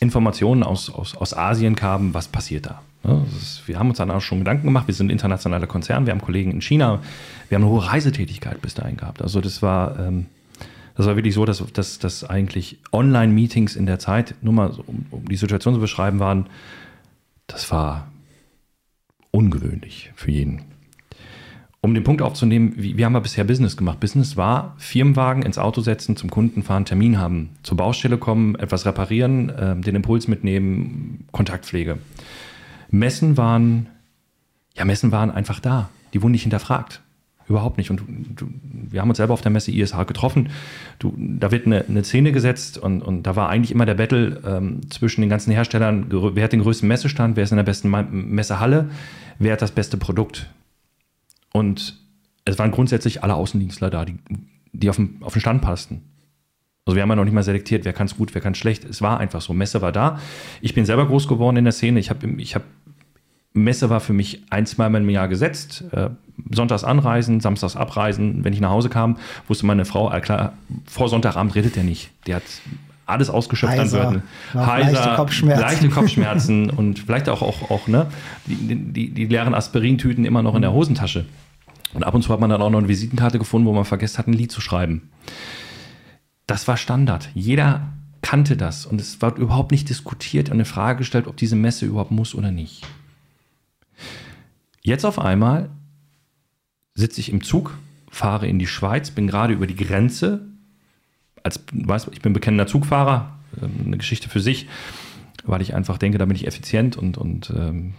Informationen 0.00 0.62
aus, 0.62 0.90
aus, 0.90 1.16
aus 1.16 1.34
Asien 1.34 1.76
kamen, 1.76 2.14
was 2.14 2.28
passiert 2.28 2.66
da. 2.66 2.82
Ja, 3.04 3.22
ist, 3.36 3.66
wir 3.66 3.78
haben 3.78 3.88
uns 3.88 3.98
dann 3.98 4.10
auch 4.10 4.20
schon 4.20 4.38
Gedanken 4.38 4.66
gemacht, 4.66 4.86
wir 4.86 4.94
sind 4.94 5.06
ein 5.08 5.10
internationaler 5.10 5.66
Konzern, 5.66 6.06
wir 6.06 6.12
haben 6.12 6.20
Kollegen 6.20 6.52
in 6.52 6.60
China, 6.60 7.00
wir 7.48 7.56
haben 7.56 7.64
eine 7.64 7.72
hohe 7.72 7.86
Reisetätigkeit 7.86 8.60
bis 8.62 8.74
dahin 8.74 8.96
gehabt. 8.96 9.22
Also 9.22 9.40
das 9.40 9.62
war, 9.62 9.98
ähm, 9.98 10.26
das 10.96 11.06
war 11.06 11.16
wirklich 11.16 11.34
so, 11.34 11.44
dass, 11.44 11.64
dass, 11.72 11.98
dass 11.98 12.24
eigentlich 12.24 12.78
Online-Meetings 12.92 13.76
in 13.76 13.86
der 13.86 13.98
Zeit, 13.98 14.34
nur 14.42 14.52
mal 14.52 14.72
so, 14.72 14.84
um, 14.86 15.06
um 15.10 15.28
die 15.28 15.36
Situation 15.36 15.74
zu 15.74 15.80
beschreiben, 15.80 16.18
waren, 16.18 16.46
das 17.46 17.70
war 17.70 18.08
ungewöhnlich 19.30 20.12
für 20.14 20.30
jeden 20.30 20.71
um 21.84 21.94
den 21.94 22.04
Punkt 22.04 22.22
aufzunehmen, 22.22 22.74
wie, 22.76 22.96
wie 22.96 23.04
haben 23.04 23.12
wir 23.12 23.20
bisher 23.20 23.42
Business 23.42 23.76
gemacht? 23.76 23.98
Business 23.98 24.36
war 24.36 24.74
Firmenwagen 24.78 25.42
ins 25.42 25.58
Auto 25.58 25.80
setzen, 25.80 26.16
zum 26.16 26.30
Kunden 26.30 26.62
fahren, 26.62 26.84
Termin 26.84 27.18
haben, 27.18 27.50
zur 27.64 27.76
Baustelle 27.76 28.18
kommen, 28.18 28.54
etwas 28.54 28.86
reparieren, 28.86 29.50
äh, 29.50 29.76
den 29.76 29.96
Impuls 29.96 30.28
mitnehmen, 30.28 31.26
Kontaktpflege. 31.32 31.98
Messen 32.90 33.36
waren, 33.36 33.88
ja, 34.76 34.84
Messen 34.84 35.10
waren 35.10 35.32
einfach 35.32 35.58
da. 35.58 35.88
Die 36.14 36.22
wurden 36.22 36.32
nicht 36.32 36.42
hinterfragt. 36.42 37.02
Überhaupt 37.48 37.78
nicht. 37.78 37.90
Und 37.90 38.02
du, 38.36 38.46
wir 38.70 39.00
haben 39.00 39.08
uns 39.08 39.16
selber 39.16 39.34
auf 39.34 39.40
der 39.40 39.50
Messe 39.50 39.72
ISH 39.72 40.06
getroffen. 40.06 40.50
Du, 41.00 41.12
da 41.18 41.50
wird 41.50 41.66
eine, 41.66 41.84
eine 41.88 42.04
Szene 42.04 42.30
gesetzt 42.30 42.78
und, 42.78 43.02
und 43.02 43.24
da 43.24 43.34
war 43.34 43.48
eigentlich 43.48 43.72
immer 43.72 43.86
der 43.86 43.94
Battle 43.94 44.40
ähm, 44.46 44.88
zwischen 44.88 45.20
den 45.22 45.30
ganzen 45.30 45.50
Herstellern, 45.50 46.06
wer 46.08 46.44
hat 46.44 46.52
den 46.52 46.62
größten 46.62 46.86
Messestand, 46.86 47.34
wer 47.34 47.42
ist 47.42 47.50
in 47.50 47.56
der 47.56 47.64
besten 47.64 47.90
Messehalle, 47.90 48.90
wer 49.40 49.54
hat 49.54 49.62
das 49.62 49.72
beste 49.72 49.96
Produkt. 49.96 50.48
Und 51.52 51.98
es 52.44 52.58
waren 52.58 52.70
grundsätzlich 52.70 53.22
alle 53.22 53.34
Außendienstler 53.34 53.90
da, 53.90 54.04
die, 54.04 54.18
die 54.72 54.90
auf, 54.90 54.96
den, 54.96 55.18
auf 55.20 55.34
den 55.34 55.40
Stand 55.40 55.62
passten. 55.62 56.02
Also 56.84 56.96
wir 56.96 57.02
haben 57.02 57.10
ja 57.10 57.16
noch 57.16 57.24
nicht 57.24 57.34
mal 57.34 57.44
selektiert, 57.44 57.84
wer 57.84 57.92
kann 57.92 58.06
es 58.06 58.16
gut, 58.16 58.34
wer 58.34 58.42
kann 58.42 58.52
es 58.52 58.58
schlecht. 58.58 58.84
Es 58.84 59.02
war 59.02 59.20
einfach 59.20 59.40
so. 59.40 59.52
Messe 59.52 59.82
war 59.82 59.92
da. 59.92 60.18
Ich 60.60 60.74
bin 60.74 60.84
selber 60.84 61.06
groß 61.06 61.28
geworden 61.28 61.56
in 61.56 61.64
der 61.64 61.72
Szene. 61.72 62.00
Ich 62.00 62.10
habe 62.10 62.26
ich 62.38 62.56
hab, 62.56 62.64
Messe 63.52 63.88
war 63.88 64.00
für 64.00 64.12
mich 64.12 64.42
ein, 64.50 64.66
zweimal 64.66 65.00
im 65.00 65.10
Jahr 65.10 65.28
gesetzt. 65.28 65.84
Äh, 65.92 66.10
sonntags 66.50 66.82
anreisen, 66.82 67.38
samstags 67.38 67.76
abreisen. 67.76 68.42
Wenn 68.42 68.52
ich 68.52 68.60
nach 68.60 68.70
Hause 68.70 68.88
kam, 68.88 69.18
wusste 69.46 69.64
meine 69.64 69.84
Frau, 69.84 70.12
äh, 70.12 70.20
klar, 70.20 70.54
vor 70.86 71.08
Sonntagabend 71.08 71.54
redet 71.54 71.76
er 71.76 71.84
nicht. 71.84 72.10
Der 72.26 72.36
hat 72.36 72.42
alles 73.06 73.30
ausgeschöpft 73.30 73.78
an 73.78 73.92
Wörtern. 73.92 74.22
Heiser, 74.54 74.92
leichte 74.92 75.14
Kopfschmerzen. 75.14 75.60
Leichte 75.60 75.88
Kopfschmerzen 75.88 76.70
und 76.76 76.98
vielleicht 76.98 77.28
auch, 77.28 77.42
auch, 77.42 77.70
auch 77.70 77.86
ne, 77.86 78.06
die, 78.46 78.74
die, 78.74 79.10
die 79.10 79.26
leeren 79.26 79.54
Aspirintüten 79.54 80.24
immer 80.24 80.42
noch 80.42 80.54
in 80.56 80.62
der 80.62 80.72
Hosentasche. 80.72 81.26
Und 81.94 82.04
ab 82.04 82.14
und 82.14 82.22
zu 82.22 82.32
hat 82.32 82.40
man 82.40 82.50
dann 82.50 82.62
auch 82.62 82.70
noch 82.70 82.78
eine 82.78 82.88
Visitenkarte 82.88 83.38
gefunden, 83.38 83.66
wo 83.66 83.72
man 83.72 83.84
vergessen 83.84 84.18
hat, 84.18 84.26
ein 84.26 84.32
Lied 84.32 84.50
zu 84.50 84.60
schreiben. 84.60 85.10
Das 86.46 86.66
war 86.68 86.76
Standard. 86.76 87.30
Jeder 87.34 87.92
kannte 88.22 88.56
das 88.56 88.86
und 88.86 89.00
es 89.00 89.20
war 89.20 89.36
überhaupt 89.36 89.72
nicht 89.72 89.88
diskutiert 89.88 90.48
und 90.48 90.54
eine 90.54 90.64
Frage 90.64 90.98
gestellt, 90.98 91.26
ob 91.26 91.36
diese 91.36 91.56
Messe 91.56 91.86
überhaupt 91.86 92.12
muss 92.12 92.34
oder 92.34 92.50
nicht. 92.50 92.86
Jetzt 94.80 95.04
auf 95.04 95.18
einmal 95.18 95.70
sitze 96.94 97.20
ich 97.20 97.30
im 97.30 97.42
Zug, 97.42 97.76
fahre 98.10 98.46
in 98.46 98.58
die 98.58 98.66
Schweiz, 98.66 99.10
bin 99.10 99.26
gerade 99.26 99.52
über 99.52 99.66
die 99.66 99.76
Grenze. 99.76 100.46
Als, 101.42 101.60
weiß, 101.72 102.08
ich 102.12 102.22
bin 102.22 102.32
bekennender 102.32 102.66
Zugfahrer, 102.66 103.38
ähm, 103.60 103.86
eine 103.86 103.98
Geschichte 103.98 104.28
für 104.28 104.40
sich 104.40 104.68
weil 105.44 105.60
ich 105.60 105.74
einfach 105.74 105.98
denke, 105.98 106.18
da 106.18 106.24
bin 106.24 106.36
ich 106.36 106.46
effizient 106.46 106.96
und, 106.96 107.18
und 107.18 107.52
ähm, 107.56 107.94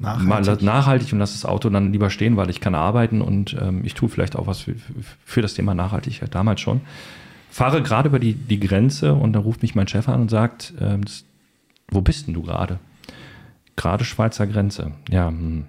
nachhaltig. 0.00 0.62
nachhaltig. 0.62 1.12
und 1.12 1.18
lasse 1.18 1.34
das 1.34 1.44
Auto 1.44 1.68
dann 1.68 1.92
lieber 1.92 2.10
stehen, 2.10 2.36
weil 2.36 2.48
ich 2.48 2.60
kann 2.60 2.74
arbeiten 2.74 3.20
und 3.20 3.56
ähm, 3.60 3.82
ich 3.84 3.94
tue 3.94 4.08
vielleicht 4.08 4.36
auch 4.36 4.46
was 4.46 4.60
für, 4.60 4.74
für 5.24 5.42
das 5.42 5.54
Thema 5.54 5.74
Nachhaltigkeit 5.74 6.34
damals 6.34 6.60
schon. 6.60 6.80
Fahre 7.50 7.82
gerade 7.82 8.08
über 8.08 8.18
die, 8.18 8.34
die 8.34 8.60
Grenze 8.60 9.14
und 9.14 9.32
dann 9.32 9.42
ruft 9.42 9.62
mich 9.62 9.74
mein 9.74 9.88
Chef 9.88 10.08
an 10.08 10.22
und 10.22 10.30
sagt, 10.30 10.74
ähm, 10.80 11.02
wo 11.88 12.00
bist 12.00 12.26
denn 12.26 12.34
du 12.34 12.42
gerade? 12.42 12.78
Gerade 13.76 14.04
Schweizer 14.04 14.46
Grenze. 14.46 14.92
Ja, 15.10 15.28
hm. 15.28 15.64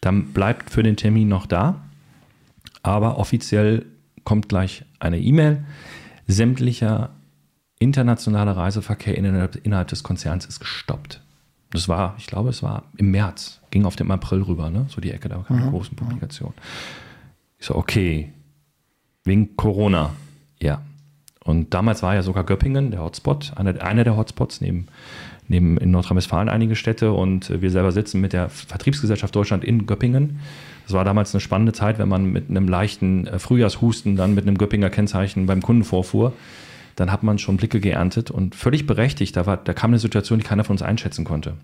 dann 0.00 0.32
bleibt 0.32 0.70
für 0.70 0.82
den 0.82 0.96
Termin 0.96 1.28
noch 1.28 1.46
da, 1.46 1.80
aber 2.82 3.18
offiziell 3.18 3.84
kommt 4.24 4.48
gleich 4.48 4.84
eine 5.00 5.18
E-Mail 5.18 5.64
sämtlicher 6.28 7.10
internationaler 7.82 8.56
Reiseverkehr 8.56 9.16
innerhalb, 9.16 9.56
innerhalb 9.64 9.88
des 9.88 10.02
Konzerns 10.02 10.46
ist 10.46 10.60
gestoppt. 10.60 11.20
Das 11.70 11.88
war, 11.88 12.14
ich 12.18 12.26
glaube, 12.26 12.50
es 12.50 12.62
war 12.62 12.84
im 12.96 13.10
März, 13.10 13.60
ging 13.70 13.84
auf 13.86 13.96
dem 13.96 14.10
April 14.10 14.42
rüber, 14.42 14.70
ne? 14.70 14.86
so 14.88 15.00
die 15.00 15.10
Ecke, 15.10 15.28
da 15.28 15.36
kam 15.46 15.56
mhm. 15.56 15.62
eine 15.62 15.70
große 15.70 15.94
Publikation. 15.94 16.52
Ich 17.58 17.66
so, 17.66 17.74
okay, 17.74 18.32
wegen 19.24 19.56
Corona, 19.56 20.10
ja. 20.60 20.82
Und 21.44 21.74
damals 21.74 22.02
war 22.02 22.14
ja 22.14 22.22
sogar 22.22 22.44
Göppingen 22.44 22.90
der 22.90 23.02
Hotspot, 23.02 23.52
einer, 23.56 23.82
einer 23.82 24.04
der 24.04 24.16
Hotspots 24.16 24.60
neben, 24.60 24.86
neben 25.48 25.76
in 25.78 25.90
Nordrhein-Westfalen 25.90 26.48
einige 26.48 26.76
Städte 26.76 27.12
und 27.12 27.62
wir 27.62 27.70
selber 27.70 27.90
sitzen 27.90 28.20
mit 28.20 28.32
der 28.32 28.48
Vertriebsgesellschaft 28.48 29.34
Deutschland 29.34 29.64
in 29.64 29.86
Göppingen. 29.86 30.40
Das 30.84 30.92
war 30.92 31.04
damals 31.04 31.34
eine 31.34 31.40
spannende 31.40 31.72
Zeit, 31.72 31.98
wenn 31.98 32.08
man 32.08 32.26
mit 32.26 32.50
einem 32.50 32.68
leichten 32.68 33.26
äh, 33.26 33.38
Frühjahrshusten 33.38 34.14
dann 34.14 34.34
mit 34.34 34.46
einem 34.46 34.58
Göppinger 34.58 34.90
Kennzeichen 34.90 35.46
beim 35.46 35.62
Kunden 35.62 35.84
vorfuhr 35.84 36.32
dann 36.96 37.10
hat 37.10 37.22
man 37.22 37.38
schon 37.38 37.56
Blicke 37.56 37.80
geerntet 37.80 38.30
und 38.30 38.54
völlig 38.54 38.86
berechtigt, 38.86 39.36
da, 39.36 39.46
war, 39.46 39.56
da 39.56 39.72
kam 39.72 39.90
eine 39.90 39.98
Situation, 39.98 40.38
die 40.38 40.44
keiner 40.44 40.64
von 40.64 40.74
uns 40.74 40.82
einschätzen 40.82 41.24
konnte. 41.24 41.54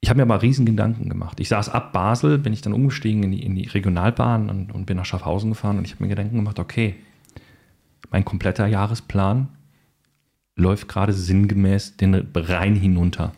Ich 0.00 0.10
habe 0.10 0.16
mir 0.16 0.24
aber 0.24 0.42
riesen 0.42 0.66
Gedanken 0.66 1.08
gemacht. 1.08 1.38
Ich 1.38 1.48
saß 1.48 1.68
ab 1.68 1.92
Basel, 1.92 2.38
bin 2.38 2.52
ich 2.52 2.60
dann 2.60 2.72
umgestiegen 2.72 3.22
in 3.22 3.30
die, 3.30 3.42
in 3.44 3.54
die 3.54 3.68
Regionalbahn 3.68 4.50
und, 4.50 4.72
und 4.72 4.84
bin 4.84 4.96
nach 4.96 5.04
Schaffhausen 5.04 5.50
gefahren 5.50 5.78
und 5.78 5.84
ich 5.84 5.92
habe 5.92 6.02
mir 6.02 6.08
Gedanken 6.08 6.36
gemacht, 6.36 6.58
okay, 6.58 6.96
mein 8.10 8.24
kompletter 8.24 8.66
Jahresplan 8.66 9.48
läuft 10.56 10.88
gerade 10.88 11.12
sinngemäß 11.12 11.96
den 11.96 12.26
Rhein 12.34 12.74
hinunter. 12.74 13.32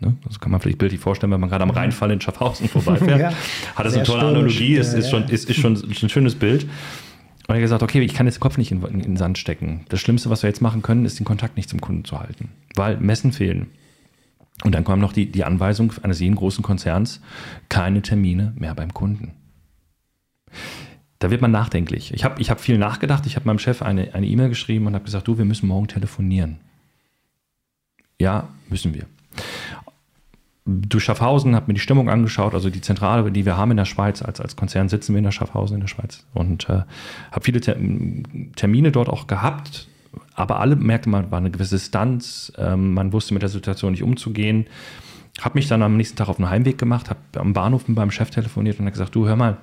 Ne? 0.00 0.16
Das 0.26 0.40
kann 0.40 0.50
man 0.50 0.60
vielleicht 0.60 0.78
bildlich 0.78 1.00
vorstellen, 1.00 1.32
wenn 1.32 1.40
man 1.40 1.48
gerade 1.48 1.62
am 1.62 1.70
Rheinfall 1.70 2.10
in 2.10 2.20
Schaffhausen 2.20 2.68
vorbeifährt. 2.70 3.20
ja, 3.20 3.32
Hat 3.74 3.86
das 3.86 3.94
eine 3.94 4.02
tolle 4.02 4.22
Analogie, 4.22 4.74
ist, 4.74 4.92
ist, 4.94 5.10
schon, 5.10 5.24
ist, 5.28 5.48
ist 5.48 5.58
schon 5.58 5.74
ein 5.76 6.08
schönes 6.08 6.34
Bild. 6.34 6.66
Und 7.46 7.54
er 7.54 7.56
hat 7.56 7.62
gesagt, 7.62 7.82
okay, 7.82 8.00
ich 8.00 8.14
kann 8.14 8.26
jetzt 8.26 8.36
den 8.36 8.40
Kopf 8.40 8.56
nicht 8.56 8.72
in, 8.72 8.82
in, 8.82 9.00
den 9.00 9.16
Sand 9.16 9.36
stecken. 9.36 9.84
Das 9.88 10.00
Schlimmste, 10.00 10.30
was 10.30 10.42
wir 10.42 10.48
jetzt 10.48 10.62
machen 10.62 10.82
können, 10.82 11.04
ist 11.04 11.18
den 11.18 11.26
Kontakt 11.26 11.56
nicht 11.56 11.68
zum 11.68 11.80
Kunden 11.80 12.04
zu 12.04 12.18
halten, 12.18 12.50
weil 12.74 12.96
Messen 12.98 13.32
fehlen. 13.32 13.68
Und 14.62 14.74
dann 14.74 14.84
kam 14.84 15.00
noch 15.00 15.12
die, 15.12 15.30
die 15.30 15.44
Anweisung 15.44 15.92
eines 16.02 16.20
jeden 16.20 16.36
großen 16.36 16.62
Konzerns, 16.62 17.20
keine 17.68 18.02
Termine 18.02 18.54
mehr 18.56 18.74
beim 18.74 18.94
Kunden. 18.94 19.32
Da 21.18 21.30
wird 21.30 21.42
man 21.42 21.50
nachdenklich. 21.50 22.14
Ich 22.14 22.24
habe 22.24 22.40
ich 22.40 22.50
hab 22.50 22.60
viel 22.60 22.78
nachgedacht. 22.78 23.26
Ich 23.26 23.36
habe 23.36 23.46
meinem 23.46 23.58
Chef 23.58 23.82
eine 23.82 24.06
E-Mail 24.14 24.46
e 24.46 24.50
geschrieben 24.50 24.86
und 24.86 24.94
habe 24.94 25.04
gesagt, 25.04 25.26
du, 25.26 25.38
wir 25.38 25.44
müssen 25.44 25.66
morgen 25.66 25.88
telefonieren. 25.88 26.58
Ja, 28.18 28.48
müssen 28.68 28.94
wir 28.94 29.06
durch 30.66 31.04
Schaffhausen, 31.04 31.54
habe 31.54 31.66
mir 31.66 31.74
die 31.74 31.80
Stimmung 31.80 32.08
angeschaut, 32.08 32.54
also 32.54 32.70
die 32.70 32.80
Zentrale, 32.80 33.30
die 33.30 33.44
wir 33.44 33.56
haben 33.56 33.72
in 33.72 33.76
der 33.76 33.84
Schweiz, 33.84 34.22
als, 34.22 34.40
als 34.40 34.56
Konzern 34.56 34.88
sitzen 34.88 35.12
wir 35.12 35.18
in 35.18 35.24
der 35.24 35.30
Schaffhausen 35.30 35.74
in 35.74 35.80
der 35.80 35.88
Schweiz 35.88 36.24
und 36.32 36.68
äh, 36.70 36.82
habe 37.30 37.42
viele 37.42 37.60
Termine 37.60 38.90
dort 38.90 39.10
auch 39.10 39.26
gehabt, 39.26 39.88
aber 40.34 40.60
alle 40.60 40.76
merkte 40.76 41.08
man, 41.08 41.30
war 41.30 41.38
eine 41.38 41.50
gewisse 41.50 41.76
Distanz, 41.76 42.52
ähm, 42.56 42.94
man 42.94 43.12
wusste 43.12 43.34
mit 43.34 43.42
der 43.42 43.50
Situation 43.50 43.92
nicht 43.92 44.02
umzugehen. 44.02 44.66
Habe 45.40 45.58
mich 45.58 45.66
dann 45.66 45.82
am 45.82 45.96
nächsten 45.96 46.16
Tag 46.16 46.28
auf 46.28 46.36
den 46.36 46.48
Heimweg 46.48 46.78
gemacht, 46.78 47.10
habe 47.10 47.20
am 47.36 47.52
Bahnhof 47.52 47.88
mit 47.88 47.96
meinem 47.96 48.12
Chef 48.12 48.30
telefoniert 48.30 48.78
und 48.78 48.86
hat 48.86 48.92
gesagt, 48.92 49.14
du 49.14 49.26
hör 49.26 49.36
mal, 49.36 49.56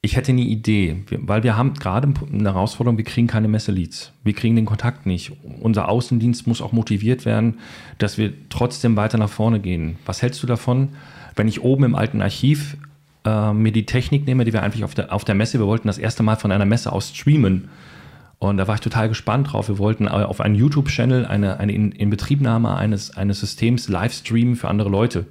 ich 0.00 0.16
hätte 0.16 0.30
eine 0.30 0.42
Idee, 0.42 1.04
weil 1.10 1.42
wir 1.42 1.56
haben 1.56 1.74
gerade 1.74 2.12
eine 2.32 2.54
Herausforderung, 2.54 2.98
wir 2.98 3.04
kriegen 3.04 3.26
keine 3.26 3.48
Messeleads. 3.48 4.12
Wir 4.22 4.32
kriegen 4.32 4.54
den 4.54 4.64
Kontakt 4.64 5.06
nicht. 5.06 5.32
Unser 5.60 5.88
Außendienst 5.88 6.46
muss 6.46 6.62
auch 6.62 6.72
motiviert 6.72 7.24
werden, 7.24 7.58
dass 7.98 8.16
wir 8.16 8.32
trotzdem 8.48 8.94
weiter 8.94 9.18
nach 9.18 9.28
vorne 9.28 9.58
gehen. 9.58 9.96
Was 10.06 10.22
hältst 10.22 10.42
du 10.42 10.46
davon, 10.46 10.90
wenn 11.34 11.48
ich 11.48 11.62
oben 11.62 11.84
im 11.84 11.94
alten 11.96 12.22
Archiv 12.22 12.76
äh, 13.24 13.52
mir 13.52 13.72
die 13.72 13.86
Technik 13.86 14.24
nehme, 14.24 14.44
die 14.44 14.52
wir 14.52 14.62
eigentlich 14.62 14.84
auf 14.84 14.94
der, 14.94 15.12
auf 15.12 15.24
der 15.24 15.34
Messe, 15.34 15.58
wir 15.58 15.66
wollten 15.66 15.88
das 15.88 15.98
erste 15.98 16.22
Mal 16.22 16.36
von 16.36 16.52
einer 16.52 16.64
Messe 16.64 16.92
aus 16.92 17.10
streamen. 17.10 17.68
Und 18.38 18.56
da 18.56 18.68
war 18.68 18.76
ich 18.76 18.80
total 18.80 19.08
gespannt 19.08 19.52
drauf. 19.52 19.66
Wir 19.66 19.78
wollten 19.78 20.06
auf 20.06 20.40
einen 20.40 20.54
YouTube-Channel 20.54 21.26
eine, 21.26 21.58
eine 21.58 21.72
Inbetriebnahme 21.72 22.76
eines, 22.76 23.16
eines 23.16 23.40
Systems 23.40 23.88
live 23.88 24.12
streamen 24.12 24.54
für 24.54 24.68
andere 24.68 24.90
Leute 24.90 25.26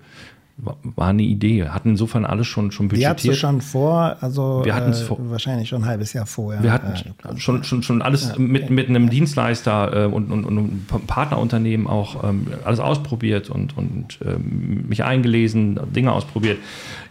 war 0.57 1.09
eine 1.09 1.21
Idee. 1.21 1.69
Hatten 1.69 1.91
insofern 1.91 2.25
alles 2.25 2.47
schon, 2.47 2.71
schon 2.71 2.87
budgetiert. 2.87 3.23
Wir 3.23 3.29
hatten 3.31 3.33
es 3.33 3.37
schon 3.37 3.61
vor, 3.61 4.17
also 4.21 4.61
wir 4.65 4.75
äh, 4.75 4.93
vor. 4.93 5.17
wahrscheinlich 5.29 5.69
schon 5.69 5.83
ein 5.83 5.87
halbes 5.87 6.13
Jahr 6.13 6.25
vorher. 6.25 6.63
Wir 6.63 6.71
hatten 6.71 6.93
äh, 6.93 7.39
schon, 7.39 7.63
schon, 7.63 7.83
schon 7.83 8.01
alles 8.01 8.29
ja, 8.29 8.39
mit, 8.39 8.71
mit 8.71 8.89
einem 8.89 9.09
Dienstleister 9.09 10.05
äh, 10.05 10.07
und, 10.07 10.31
und, 10.31 10.45
und 10.45 10.57
einem 10.57 10.85
Partnerunternehmen 11.05 11.85
auch 11.85 12.23
ähm, 12.23 12.47
alles 12.65 12.79
ausprobiert 12.79 13.51
und, 13.51 13.77
und 13.77 14.19
ähm, 14.25 14.87
mich 14.87 15.03
eingelesen, 15.03 15.79
Dinge 15.95 16.11
ausprobiert. 16.11 16.57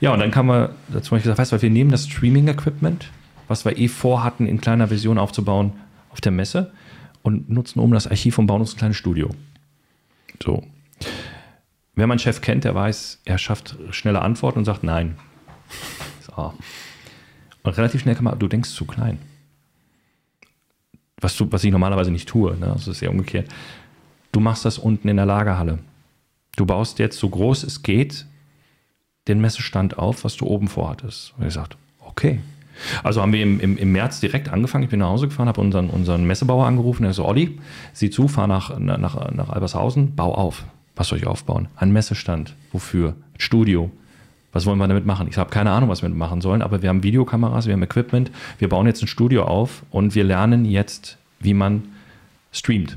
Ja, 0.01 0.13
und 0.13 0.19
dann 0.19 0.33
kam 0.33 0.47
man 0.47 0.71
dazu, 0.89 1.15
ich 1.15 1.23
gesagt, 1.23 1.39
weißt 1.39 1.53
du, 1.53 1.63
wir 1.63 1.71
nehmen 1.71 1.93
das 1.93 2.09
Streaming-Equipment, 2.09 3.11
was 3.47 3.65
wir 3.65 3.79
eh 3.79 3.87
vorhatten, 3.87 4.47
in 4.47 4.61
kleiner 4.61 4.89
Version 4.89 5.19
aufzubauen 5.19 5.73
auf 6.11 6.21
der 6.21 6.33
Messe 6.33 6.73
und 7.23 7.49
nutzen 7.49 7.79
um 7.79 7.93
das 7.93 8.09
Archiv 8.09 8.39
und 8.39 8.47
bauen 8.49 8.61
uns 8.61 8.75
ein 8.75 8.79
kleines 8.79 8.97
Studio. 8.97 9.31
So. 10.43 10.65
Wer 11.97 12.07
meinen 12.07 12.19
Chef 12.19 12.43
kennt, 12.43 12.65
der 12.65 12.75
weiß, 12.75 13.23
er 13.25 13.39
schafft 13.39 13.77
schnelle 13.91 14.21
Antworten 14.21 14.61
und 14.61 14.65
sagt 14.67 14.85
Nein. 14.85 15.17
So. 16.21 16.53
Und 17.63 17.77
relativ 17.77 18.03
schnell 18.03 18.15
kann 18.15 18.25
man, 18.25 18.39
du 18.39 18.47
denkst 18.47 18.71
zu 18.71 18.85
klein. 18.85 19.19
was, 21.21 21.37
du, 21.37 21.51
was 21.51 21.65
ich 21.65 21.73
normalerweise 21.73 22.11
nicht 22.11 22.29
tue. 22.29 22.57
Ne? 22.57 22.71
Das 22.73 22.87
ist 22.87 23.01
ja 23.01 23.11
umgekehrt. 23.11 23.49
Du 24.31 24.41
machst 24.41 24.65
das 24.65 24.79
unten 24.79 25.09
in 25.09 25.17
der 25.17 25.27
Lagerhalle. 25.27 25.79
Du 26.57 26.67
baust 26.67 26.99
jetzt 26.99 27.19
so 27.19 27.29
groß 27.29 27.65
es 27.65 27.83
geht 27.83 28.27
den 29.27 29.41
Messestand 29.41 29.99
auf, 29.99 30.23
was 30.23 30.37
du 30.37 30.47
oben 30.47 30.69
vorhattest. 30.69 31.35
Und 31.37 31.47
ich 31.47 31.55
sagte, 31.55 31.77
okay. 32.01 32.41
Also 33.03 33.23
haben 33.23 33.33
wir 33.33 33.43
im, 33.43 33.59
im, 33.59 33.79
im 33.79 33.93
März 33.93 34.21
direkt 34.21 34.51
angefangen. 34.51 34.85
Ich 34.85 34.91
bin 34.91 35.01
nach 35.01 35.09
Hause 35.09 35.29
gefahren, 35.29 35.49
habe 35.49 35.61
unseren, 35.63 35.89
unseren 35.89 36.25
Messebauer 36.27 36.67
angerufen. 36.67 37.05
Er 37.05 37.15
so, 37.15 37.25
Olli, 37.25 37.59
sieh 37.95 38.11
zu, 38.11 38.29
fahr 38.29 38.47
nach, 38.47 38.79
nach, 38.79 39.33
nach 39.33 39.49
Albershausen, 39.49 40.15
bau 40.15 40.35
auf. 40.35 40.65
Was 40.97 41.09
soll 41.09 41.19
ich 41.19 41.27
aufbauen? 41.27 41.69
Ein 41.77 41.93
Messestand. 41.93 42.55
Wofür? 42.73 43.11
Ein 43.11 43.41
Studio. 43.41 43.91
Was 44.53 44.65
wollen 44.65 44.79
wir 44.79 44.89
damit 44.89 45.05
machen? 45.05 45.29
Ich 45.29 45.37
habe 45.37 45.51
keine 45.51 45.71
Ahnung, 45.71 45.91
was 45.91 46.01
wir 46.01 46.09
damit 46.09 46.19
machen 46.19 46.41
sollen, 46.41 46.63
aber 46.63 46.81
wir 46.81 46.89
haben 46.89 47.03
Videokameras, 47.03 47.67
wir 47.67 47.75
haben 47.75 47.83
Equipment. 47.83 48.31
Wir 48.59 48.71
bauen 48.71 48.87
jetzt 48.87 49.03
ein 49.03 49.07
Studio 49.07 49.45
auf 49.45 49.83
und 49.91 50.15
wir 50.15 50.25
lernen 50.25 50.65
jetzt, 50.65 51.19
wie 51.41 51.53
man 51.53 51.83
streamt. 52.53 52.97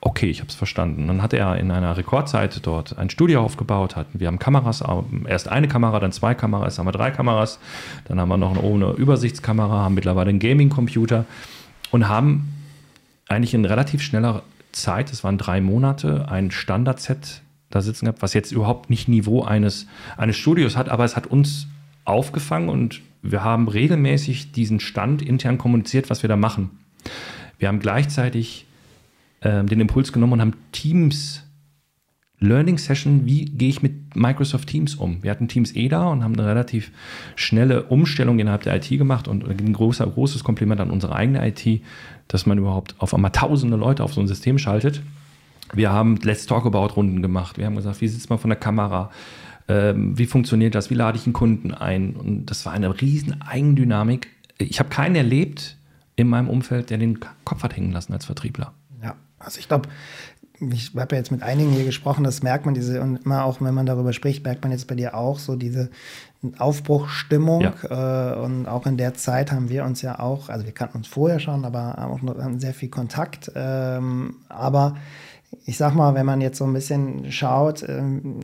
Okay, 0.00 0.30
ich 0.30 0.40
habe 0.40 0.48
es 0.48 0.54
verstanden. 0.54 1.06
Dann 1.06 1.22
hat 1.22 1.32
er 1.32 1.56
in 1.56 1.70
einer 1.70 1.96
Rekordzeit 1.96 2.64
dort 2.66 2.98
ein 2.98 3.10
Studio 3.10 3.42
aufgebaut. 3.42 3.96
Hatten. 3.96 4.20
Wir 4.20 4.26
haben 4.26 4.38
Kameras, 4.38 4.82
erst 5.26 5.48
eine 5.48 5.68
Kamera, 5.68 6.00
dann 6.00 6.12
zwei 6.12 6.34
Kameras, 6.34 6.76
dann 6.76 6.86
haben 6.86 6.94
wir 6.94 6.98
drei 6.98 7.10
Kameras. 7.10 7.58
Dann 8.06 8.20
haben 8.20 8.28
wir 8.28 8.36
noch 8.36 8.56
eine, 8.56 8.66
eine 8.66 8.92
Übersichtskamera, 8.92 9.82
haben 9.82 9.94
mittlerweile 9.94 10.30
einen 10.30 10.38
Gaming-Computer 10.38 11.26
und 11.90 12.08
haben 12.08 12.54
eigentlich 13.28 13.54
in 13.54 13.64
relativ 13.64 14.00
schneller 14.02 14.42
Zeit, 14.72 15.12
es 15.12 15.24
waren 15.24 15.38
drei 15.38 15.60
Monate, 15.60 16.28
ein 16.28 16.50
Standard-Set 16.50 17.42
da 17.70 17.82
sitzen 17.82 18.06
gehabt, 18.06 18.22
was 18.22 18.34
jetzt 18.34 18.52
überhaupt 18.52 18.88
nicht 18.90 19.08
Niveau 19.08 19.42
eines, 19.42 19.86
eines 20.16 20.36
Studios 20.36 20.76
hat, 20.76 20.88
aber 20.88 21.04
es 21.04 21.16
hat 21.16 21.26
uns 21.26 21.66
aufgefangen 22.04 22.68
und 22.68 23.02
wir 23.20 23.44
haben 23.44 23.68
regelmäßig 23.68 24.52
diesen 24.52 24.80
Stand 24.80 25.20
intern 25.20 25.58
kommuniziert, 25.58 26.08
was 26.08 26.22
wir 26.22 26.28
da 26.28 26.36
machen. 26.36 26.70
Wir 27.58 27.68
haben 27.68 27.80
gleichzeitig 27.80 28.66
äh, 29.40 29.64
den 29.64 29.80
Impuls 29.80 30.12
genommen 30.12 30.34
und 30.34 30.40
haben 30.40 30.54
Teams 30.72 31.42
Learning 32.40 32.78
Session, 32.78 33.26
wie 33.26 33.46
gehe 33.46 33.68
ich 33.68 33.82
mit 33.82 34.14
Microsoft 34.14 34.68
Teams 34.68 34.94
um? 34.94 35.22
Wir 35.22 35.30
hatten 35.30 35.48
Teams 35.48 35.74
eh 35.74 35.88
da 35.88 36.06
und 36.08 36.22
haben 36.22 36.34
eine 36.34 36.46
relativ 36.46 36.92
schnelle 37.34 37.84
Umstellung 37.84 38.38
innerhalb 38.38 38.62
der 38.62 38.76
IT 38.76 38.88
gemacht 38.88 39.26
und 39.26 39.48
ein 39.48 39.72
großer, 39.72 40.06
großes 40.06 40.44
Kompliment 40.44 40.80
an 40.80 40.90
unsere 40.90 41.16
eigene 41.16 41.46
IT, 41.46 41.82
dass 42.28 42.46
man 42.46 42.58
überhaupt 42.58 42.94
auf 42.98 43.12
einmal 43.12 43.32
tausende 43.32 43.76
Leute 43.76 44.04
auf 44.04 44.14
so 44.14 44.20
ein 44.20 44.28
System 44.28 44.58
schaltet. 44.58 45.02
Wir 45.72 45.90
haben 45.92 46.16
Let's 46.22 46.46
Talk 46.46 46.64
About 46.64 46.94
Runden 46.94 47.22
gemacht. 47.22 47.58
Wir 47.58 47.66
haben 47.66 47.76
gesagt, 47.76 48.00
wie 48.00 48.08
sitzt 48.08 48.30
man 48.30 48.38
von 48.38 48.50
der 48.50 48.58
Kamera? 48.58 49.10
Ähm, 49.68 50.16
wie 50.16 50.26
funktioniert 50.26 50.74
das? 50.74 50.90
Wie 50.90 50.94
lade 50.94 51.18
ich 51.18 51.26
einen 51.26 51.32
Kunden 51.32 51.74
ein? 51.74 52.14
Und 52.14 52.46
das 52.46 52.64
war 52.64 52.72
eine 52.72 53.00
riesen 53.00 53.42
Eigendynamik. 53.42 54.28
Ich 54.58 54.78
habe 54.78 54.88
keinen 54.88 55.16
erlebt 55.16 55.76
in 56.16 56.28
meinem 56.28 56.48
Umfeld, 56.48 56.90
der 56.90 56.98
den 56.98 57.18
Kopf 57.44 57.62
hat 57.62 57.76
hängen 57.76 57.92
lassen 57.92 58.12
als 58.12 58.24
Vertriebler. 58.24 58.72
Ja, 59.02 59.14
also 59.38 59.60
ich 59.60 59.68
glaube, 59.68 59.88
ich 60.60 60.92
habe 60.96 61.14
ja 61.14 61.20
jetzt 61.20 61.30
mit 61.30 61.42
einigen 61.42 61.70
hier 61.70 61.84
gesprochen, 61.84 62.24
das 62.24 62.42
merkt 62.42 62.66
man 62.66 62.74
diese, 62.74 63.00
und 63.00 63.24
immer 63.24 63.44
auch, 63.44 63.60
wenn 63.60 63.74
man 63.74 63.86
darüber 63.86 64.12
spricht, 64.12 64.44
merkt 64.44 64.62
man 64.62 64.72
jetzt 64.72 64.86
bei 64.86 64.94
dir 64.94 65.14
auch 65.14 65.38
so 65.38 65.56
diese 65.56 65.90
Aufbruchstimmung. 66.58 67.62
Ja. 67.62 68.34
Äh, 68.34 68.40
und 68.40 68.66
auch 68.66 68.86
in 68.86 68.96
der 68.96 69.14
Zeit 69.14 69.52
haben 69.52 69.68
wir 69.68 69.84
uns 69.84 70.02
ja 70.02 70.18
auch, 70.18 70.48
also 70.48 70.64
wir 70.64 70.72
kannten 70.72 70.98
uns 70.98 71.06
vorher 71.06 71.40
schon, 71.40 71.64
aber 71.64 71.98
auch 72.10 72.22
noch 72.22 72.38
haben 72.38 72.60
sehr 72.60 72.74
viel 72.74 72.88
Kontakt. 72.88 73.50
Ähm, 73.54 74.36
aber 74.48 74.96
ich 75.64 75.76
sag 75.76 75.94
mal, 75.94 76.14
wenn 76.14 76.26
man 76.26 76.40
jetzt 76.40 76.58
so 76.58 76.64
ein 76.64 76.72
bisschen 76.72 77.30
schaut, 77.32 77.88
ähm, 77.88 78.40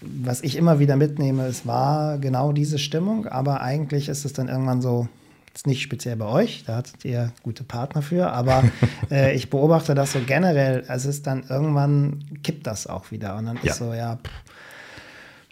was 0.00 0.42
ich 0.42 0.56
immer 0.56 0.78
wieder 0.78 0.96
mitnehme, 0.96 1.46
es 1.46 1.66
war 1.66 2.18
genau 2.18 2.52
diese 2.52 2.78
Stimmung, 2.78 3.26
aber 3.26 3.60
eigentlich 3.60 4.08
ist 4.08 4.24
es 4.24 4.32
dann 4.32 4.48
irgendwann 4.48 4.82
so, 4.82 5.08
jetzt 5.52 5.66
nicht 5.66 5.82
speziell 5.82 6.16
bei 6.16 6.24
euch, 6.24 6.64
da 6.66 6.76
hattet 6.76 7.04
ihr 7.04 7.30
gute 7.42 7.62
Partner 7.62 8.00
für, 8.00 8.32
aber 8.32 8.64
äh, 9.10 9.34
ich 9.34 9.50
beobachte 9.50 9.94
das 9.94 10.12
so 10.12 10.20
generell, 10.26 10.84
es 10.88 11.04
ist 11.04 11.26
dann 11.26 11.44
irgendwann 11.48 12.24
kippt 12.42 12.66
das 12.66 12.86
auch 12.86 13.10
wieder 13.10 13.36
und 13.36 13.46
dann 13.46 13.58
ja. 13.62 13.70
ist 13.70 13.78
so, 13.78 13.92
ja, 13.92 14.16
pff, 14.16 14.30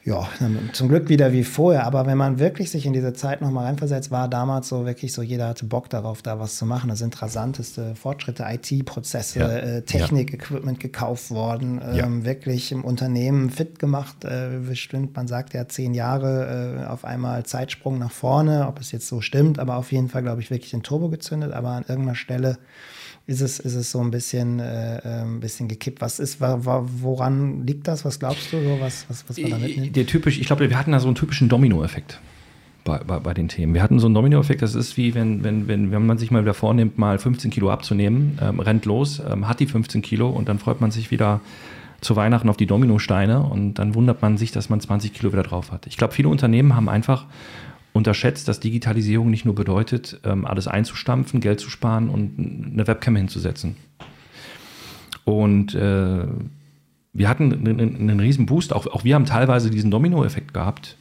ja, 0.05 0.29
zum 0.73 0.89
Glück 0.89 1.11
wieder 1.11 1.33
wie 1.33 1.45
vorher. 1.45 1.85
Aber 1.85 2.07
wenn 2.07 2.17
man 2.17 2.39
wirklich 2.39 2.71
sich 2.71 2.87
in 2.87 2.93
diese 2.95 3.13
Zeit 3.13 3.43
nochmal 3.43 3.67
reinversetzt, 3.67 4.11
war 4.11 4.29
damals 4.29 4.69
so 4.69 4.87
wirklich 4.87 5.13
so, 5.13 5.21
jeder 5.21 5.49
hatte 5.49 5.67
Bock 5.67 5.91
darauf, 5.91 6.23
da 6.23 6.39
was 6.41 6.57
zu 6.57 6.65
machen. 6.65 6.89
Da 6.89 6.97
sind 6.97 7.21
rasanteste 7.21 7.95
Fortschritte, 7.97 8.47
IT-Prozesse, 8.49 9.39
ja. 9.39 9.49
äh, 9.49 9.83
Technik-Equipment 9.83 10.81
gekauft 10.81 11.31
worden, 11.31 11.81
ähm, 11.85 11.97
ja. 11.97 12.25
wirklich 12.25 12.73
im 12.73 12.83
Unternehmen 12.83 13.51
fit 13.51 13.79
gemacht. 13.79 14.25
Äh, 14.25 14.61
bestimmt, 14.67 15.15
man 15.17 15.29
sagt 15.29 15.53
ja 15.53 15.69
zehn 15.69 15.93
Jahre 15.93 16.81
äh, 16.83 16.87
auf 16.87 17.05
einmal 17.05 17.45
Zeitsprung 17.45 17.99
nach 17.99 18.13
vorne, 18.13 18.69
ob 18.69 18.81
es 18.81 18.93
jetzt 18.93 19.07
so 19.07 19.21
stimmt, 19.21 19.59
aber 19.59 19.77
auf 19.77 19.93
jeden 19.93 20.09
Fall, 20.09 20.23
glaube 20.23 20.41
ich, 20.41 20.51
wirklich 20.51 20.71
den 20.71 20.83
Turbo 20.83 21.11
gezündet. 21.11 21.53
Aber 21.53 21.71
an 21.71 21.85
irgendeiner 21.87 22.17
Stelle 22.17 22.59
ist 23.31 23.43
es, 23.43 23.61
ist 23.61 23.77
es 23.77 23.93
so 23.93 24.01
ein 24.01 24.11
bisschen, 24.11 24.59
äh, 24.59 25.01
ein 25.05 25.39
bisschen 25.39 25.69
gekippt. 25.69 26.01
Was 26.01 26.19
ist, 26.19 26.41
woran 26.41 27.65
liegt 27.65 27.87
das? 27.87 28.05
Was 28.05 28.19
glaubst 28.19 28.53
du, 28.53 28.61
so 28.61 28.79
was, 28.81 29.07
was, 29.09 29.25
was 29.29 29.39
man 29.39 29.51
da 29.53 29.59
mitnimmt? 29.59 29.95
Der 29.95 30.05
typisch, 30.05 30.41
ich 30.41 30.47
glaube, 30.49 30.69
wir 30.69 30.77
hatten 30.77 30.91
da 30.91 30.99
so 30.99 31.07
einen 31.07 31.15
typischen 31.15 31.49
Domino-Effekt. 31.49 32.21
Bei, 32.83 32.99
bei, 32.99 33.21
bei, 33.21 33.33
den 33.33 33.47
Themen. 33.47 33.75
Wir 33.75 33.83
hatten 33.83 34.01
so 34.01 34.07
einen 34.07 34.15
Domino-Effekt, 34.15 34.63
das 34.63 34.75
ist 34.75 34.97
wie 34.97 35.15
wenn, 35.15 35.45
wenn, 35.45 35.69
wenn, 35.69 35.93
wenn 35.93 36.07
man 36.07 36.19
sich 36.19 36.33
mal 36.33 36.43
wieder 36.43 36.55
vornimmt, 36.55 36.99
mal 36.99 37.19
15 37.19 37.53
Kilo 37.53 37.71
abzunehmen, 37.71 38.39
ähm, 38.43 38.59
rennt 38.59 38.85
los, 38.85 39.23
ähm, 39.25 39.47
hat 39.47 39.61
die 39.61 39.67
15 39.67 40.03
Kilo 40.03 40.29
und 40.29 40.49
dann 40.49 40.59
freut 40.59 40.81
man 40.81 40.91
sich 40.91 41.11
wieder 41.13 41.41
zu 42.01 42.17
Weihnachten 42.17 42.49
auf 42.49 42.57
die 42.57 42.67
Dominosteine 42.67 43.43
und 43.43 43.75
dann 43.75 43.95
wundert 43.95 44.23
man 44.23 44.39
sich, 44.39 44.51
dass 44.51 44.71
man 44.71 44.81
20 44.81 45.13
Kilo 45.13 45.33
wieder 45.33 45.43
drauf 45.43 45.71
hat. 45.71 45.87
Ich 45.87 45.99
glaube, 45.99 46.15
viele 46.15 46.31
Unternehmen 46.31 46.75
haben 46.75 46.89
einfach 46.89 47.27
unterschätzt, 47.93 48.49
dass 48.49 48.61
Digitalisierung 48.61 49.31
nicht 49.31 49.45
nur 49.45 49.55
bedeutet, 49.55 50.21
ähm, 50.25 50.45
alles 50.45 50.69
einzustampfen, 50.69 51.41
Geld 51.41 51.61
zu 51.61 51.71
sparen 51.71 52.09
und 52.09 52.73
eine 52.73 52.87
Webcam 52.87 53.17
hinzusetzen. 53.17 53.77
Und 55.25 55.75
äh, 55.75 56.25
wir 57.13 57.29
hatten 57.29 57.53
einen, 57.53 57.97
einen 57.97 58.21
riesen 58.21 58.47
Boost. 58.47 58.73
Auch, 58.73 58.87
auch 58.87 59.05
wir 59.05 59.15
haben 59.15 59.27
teilweise 59.27 59.71
diesen 59.71 59.91
Domino-Effekt 59.91 60.55
gehabt 60.55 60.97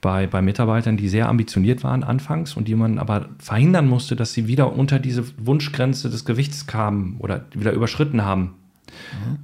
bei, 0.00 0.26
bei 0.26 0.42
Mitarbeitern, 0.42 0.96
die 0.96 1.08
sehr 1.08 1.28
ambitioniert 1.28 1.82
waren 1.82 2.04
anfangs 2.04 2.56
und 2.56 2.68
die 2.68 2.74
man 2.74 2.98
aber 2.98 3.28
verhindern 3.38 3.88
musste, 3.88 4.16
dass 4.16 4.32
sie 4.32 4.46
wieder 4.46 4.72
unter 4.74 4.98
diese 4.98 5.24
Wunschgrenze 5.38 6.10
des 6.10 6.24
Gewichts 6.24 6.66
kamen 6.66 7.16
oder 7.18 7.46
wieder 7.52 7.72
überschritten 7.72 8.24
haben. 8.24 8.54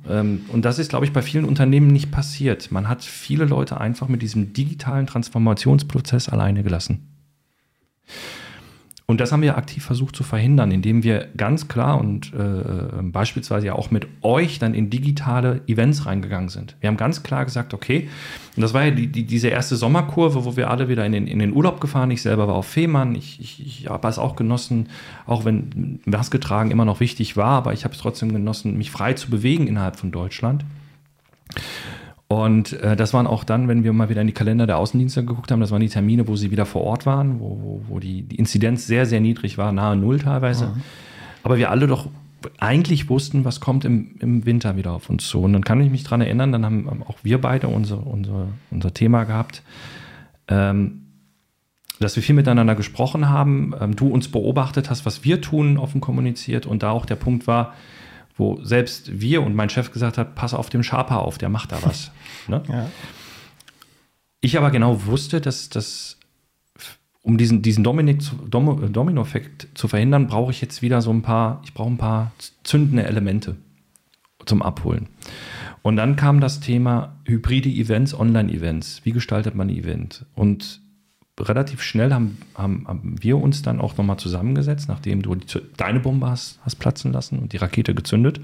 Mhm. 0.09 0.47
und 0.49 0.65
das 0.65 0.79
ist, 0.79 0.91
glaube 0.91 1.05
ich, 1.07 1.13
bei 1.13 1.23
vielen 1.23 1.45
Unternehmen 1.45 1.89
nicht 1.89 2.11
passiert. 2.11 2.71
Man 2.71 2.89
hat 2.89 3.03
viele 3.03 3.45
Leute 3.45 3.81
einfach 3.81 4.09
mit 4.09 4.23
diesem 4.23 4.53
digitalen 4.53 5.07
Transformationsprozess 5.07 6.29
alleine 6.29 6.63
gelassen. 6.63 7.09
Und 9.07 9.21
das 9.21 9.33
haben 9.33 9.43
wir 9.43 9.59
aktiv 9.59 9.85
versucht 9.85 10.17
zu 10.17 10.23
verhindern, 10.23 10.71
indem 10.71 11.03
wir 11.03 11.29
ganz 11.37 11.69
klar 11.69 12.01
und 12.01 12.33
äh, 12.33 13.03
beispielsweise 13.03 13.67
ja 13.67 13.75
auch 13.75 13.91
mit 13.91 14.07
euch 14.23 14.59
dann 14.59 14.73
in 14.73 14.89
digitale 14.89 15.61
Events 15.67 16.07
reingegangen 16.07 16.49
sind. 16.49 16.75
Wir 16.81 16.89
haben 16.89 16.97
ganz 16.97 17.23
klar 17.23 17.45
gesagt, 17.45 17.75
okay, 17.75 18.09
und 18.57 18.63
das 18.63 18.73
war 18.73 18.85
ja 18.85 18.93
die, 18.93 19.09
die, 19.09 19.25
diese 19.25 19.49
erste 19.49 19.77
Sommerkurve, 19.77 20.47
wo 20.47 20.57
wir 20.57 20.71
alle 20.71 20.89
wieder 20.89 21.05
in 21.05 21.13
den, 21.13 21.27
in 21.27 21.39
den 21.39 21.53
Urlaub 21.53 21.83
gefahren. 21.83 22.11
Ich 22.13 22.23
selber 22.23 22.49
war 22.49 22.55
auf 22.55 22.67
Fehmarn. 22.67 23.15
Ich, 23.15 23.41
ich, 23.41 23.67
ich 23.67 23.89
habe 23.91 24.09
es 24.09 24.19
auch 24.19 24.37
genossen, 24.37 24.89
auch 25.27 25.45
wenn 25.45 26.01
Maske 26.07 26.41
tragen 26.41 26.71
immer 26.71 26.87
noch 26.87 27.01
wichtig 27.01 27.37
war, 27.37 27.59
aber 27.59 27.75
ich 27.75 27.85
habe 27.85 27.93
es 27.93 28.01
trotzdem 28.01 28.33
genossen, 28.33 28.79
mich 28.79 28.91
frei 28.91 29.13
zu 29.13 29.29
bewegen 29.29 29.67
innerhalb 29.67 29.97
von 29.97 30.13
Deutschland. 30.13 30.65
Und 32.35 32.73
äh, 32.81 32.97
das 32.97 33.15
waren 33.15 33.29
auch 33.29 33.45
dann, 33.45 33.69
wenn 33.69 33.85
wir 33.85 33.93
mal 33.93 34.09
wieder 34.09 34.21
in 34.21 34.27
die 34.27 34.33
Kalender 34.33 34.67
der 34.67 34.79
Außendienste 34.79 35.25
geguckt 35.25 35.53
haben, 35.53 35.61
das 35.61 35.71
waren 35.71 35.81
die 35.81 35.89
Termine, 35.89 36.27
wo 36.27 36.35
sie 36.35 36.51
wieder 36.51 36.67
vor 36.67 36.83
Ort 36.83 37.07
waren, 37.07 37.39
wo, 37.39 37.61
wo, 37.61 37.83
wo 37.87 38.01
die, 38.01 38.23
die 38.23 38.35
Inzidenz 38.35 38.89
sehr, 38.89 39.07
sehr 39.07 39.21
niedrig 39.21 39.57
war, 39.57 39.71
nahe 39.71 39.95
Null 39.95 40.19
teilweise. 40.19 40.67
Mhm. 40.67 40.83
Aber 41.45 41.59
wir 41.59 41.71
alle 41.71 41.87
doch 41.87 42.09
eigentlich 42.59 43.09
wussten, 43.09 43.45
was 43.45 43.61
kommt 43.61 43.85
im, 43.85 44.17
im 44.19 44.47
Winter 44.47 44.77
wieder 44.77 44.93
auf 44.93 45.09
uns 45.11 45.29
zu. 45.29 45.43
Und 45.43 45.53
dann 45.53 45.63
kann 45.63 45.81
ich 45.81 45.93
mich 45.93 46.03
daran 46.03 46.23
erinnern, 46.23 46.51
dann 46.51 46.65
haben 46.65 47.03
auch 47.07 47.19
wir 47.23 47.41
beide 47.41 47.69
unser, 47.69 48.05
unser, 48.05 48.49
unser 48.71 48.93
Thema 48.93 49.25
gehabt, 49.25 49.63
ähm, 50.49 51.03
dass 52.01 52.17
wir 52.17 52.23
viel 52.25 52.35
miteinander 52.35 52.75
gesprochen 52.75 53.29
haben, 53.29 53.75
ähm, 53.81 53.95
du 53.95 54.09
uns 54.09 54.29
beobachtet 54.29 54.91
hast, 54.91 55.07
was 55.07 55.25
wir 55.25 55.41
tun, 55.41 55.79
offen 55.79 56.01
kommuniziert 56.01 56.67
und 56.67 56.83
da 56.83 56.91
auch 56.91 57.07
der 57.07 57.15
Punkt 57.15 57.47
war, 57.47 57.75
wo 58.37 58.63
selbst 58.65 59.21
wir 59.21 59.43
und 59.43 59.55
mein 59.55 59.71
Chef 59.71 59.93
gesagt 59.93 60.19
hat, 60.19 60.35
pass 60.35 60.55
auf 60.55 60.71
dem 60.71 60.83
Sharper 60.83 61.21
auf, 61.21 61.39
der 61.39 61.49
macht 61.49 61.73
da 61.73 61.83
was. 61.83 62.11
ne? 62.49 62.63
ja. 62.69 62.91
Ich 64.41 64.59
aber 64.59 64.71
genau 64.71 65.07
wusste, 65.07 65.41
dass 65.41 65.71
das, 65.71 66.19
um 67.23 67.39
diesen, 67.39 67.63
diesen 67.63 67.83
Domino-Effekt 67.83 69.69
zu 69.75 69.89
verhindern, 69.89 70.27
brauche 70.27 70.51
ich 70.51 70.61
jetzt 70.61 70.83
wieder 70.83 71.01
so 71.01 71.11
ein 71.11 71.23
paar, 71.23 71.63
ich 71.65 71.73
brauche 71.73 71.91
ein 71.91 71.99
paar 71.99 72.33
zündende 72.63 73.05
Elemente 73.05 73.57
zum 74.45 74.61
Abholen. 74.63 75.09
Und 75.81 75.97
dann 75.97 76.17
kam 76.17 76.41
das 76.41 76.61
Thema 76.61 77.17
hybride 77.25 77.69
Events, 77.69 78.19
Online-Events. 78.19 79.03
Wie 79.05 79.13
gestaltet 79.13 79.55
man 79.55 79.69
ein 79.69 79.77
Event? 79.77 80.27
Und 80.35 80.83
relativ 81.41 81.83
schnell 81.83 82.13
haben, 82.13 82.39
haben, 82.55 82.87
haben 82.87 83.17
wir 83.23 83.39
uns 83.39 83.63
dann 83.63 83.81
auch 83.81 83.97
nochmal 83.97 84.19
zusammengesetzt, 84.19 84.89
nachdem 84.89 85.23
du 85.23 85.35
die, 85.35 85.47
deine 85.77 86.01
Bombe 86.01 86.29
hast, 86.29 86.61
hast 86.63 86.77
platzen 86.77 87.13
lassen 87.13 87.39
und 87.39 87.53
die 87.53 87.57
Rakete 87.57 87.95
gezündet, 87.95 88.41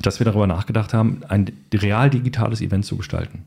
dass 0.00 0.18
wir 0.18 0.24
darüber 0.24 0.46
nachgedacht 0.46 0.94
haben, 0.94 1.22
ein 1.28 1.52
real 1.74 2.10
digitales 2.10 2.60
Event 2.60 2.86
zu 2.86 2.96
gestalten. 2.96 3.44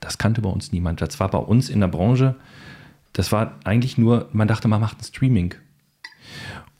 Das 0.00 0.18
kannte 0.18 0.40
bei 0.40 0.48
uns 0.48 0.72
niemand. 0.72 1.00
Das 1.00 1.20
war 1.20 1.30
bei 1.30 1.38
uns 1.38 1.68
in 1.68 1.80
der 1.80 1.88
Branche, 1.88 2.34
das 3.12 3.30
war 3.30 3.58
eigentlich 3.64 3.98
nur, 3.98 4.28
man 4.32 4.48
dachte, 4.48 4.68
man 4.68 4.80
macht 4.80 5.00
ein 5.00 5.04
Streaming. 5.04 5.54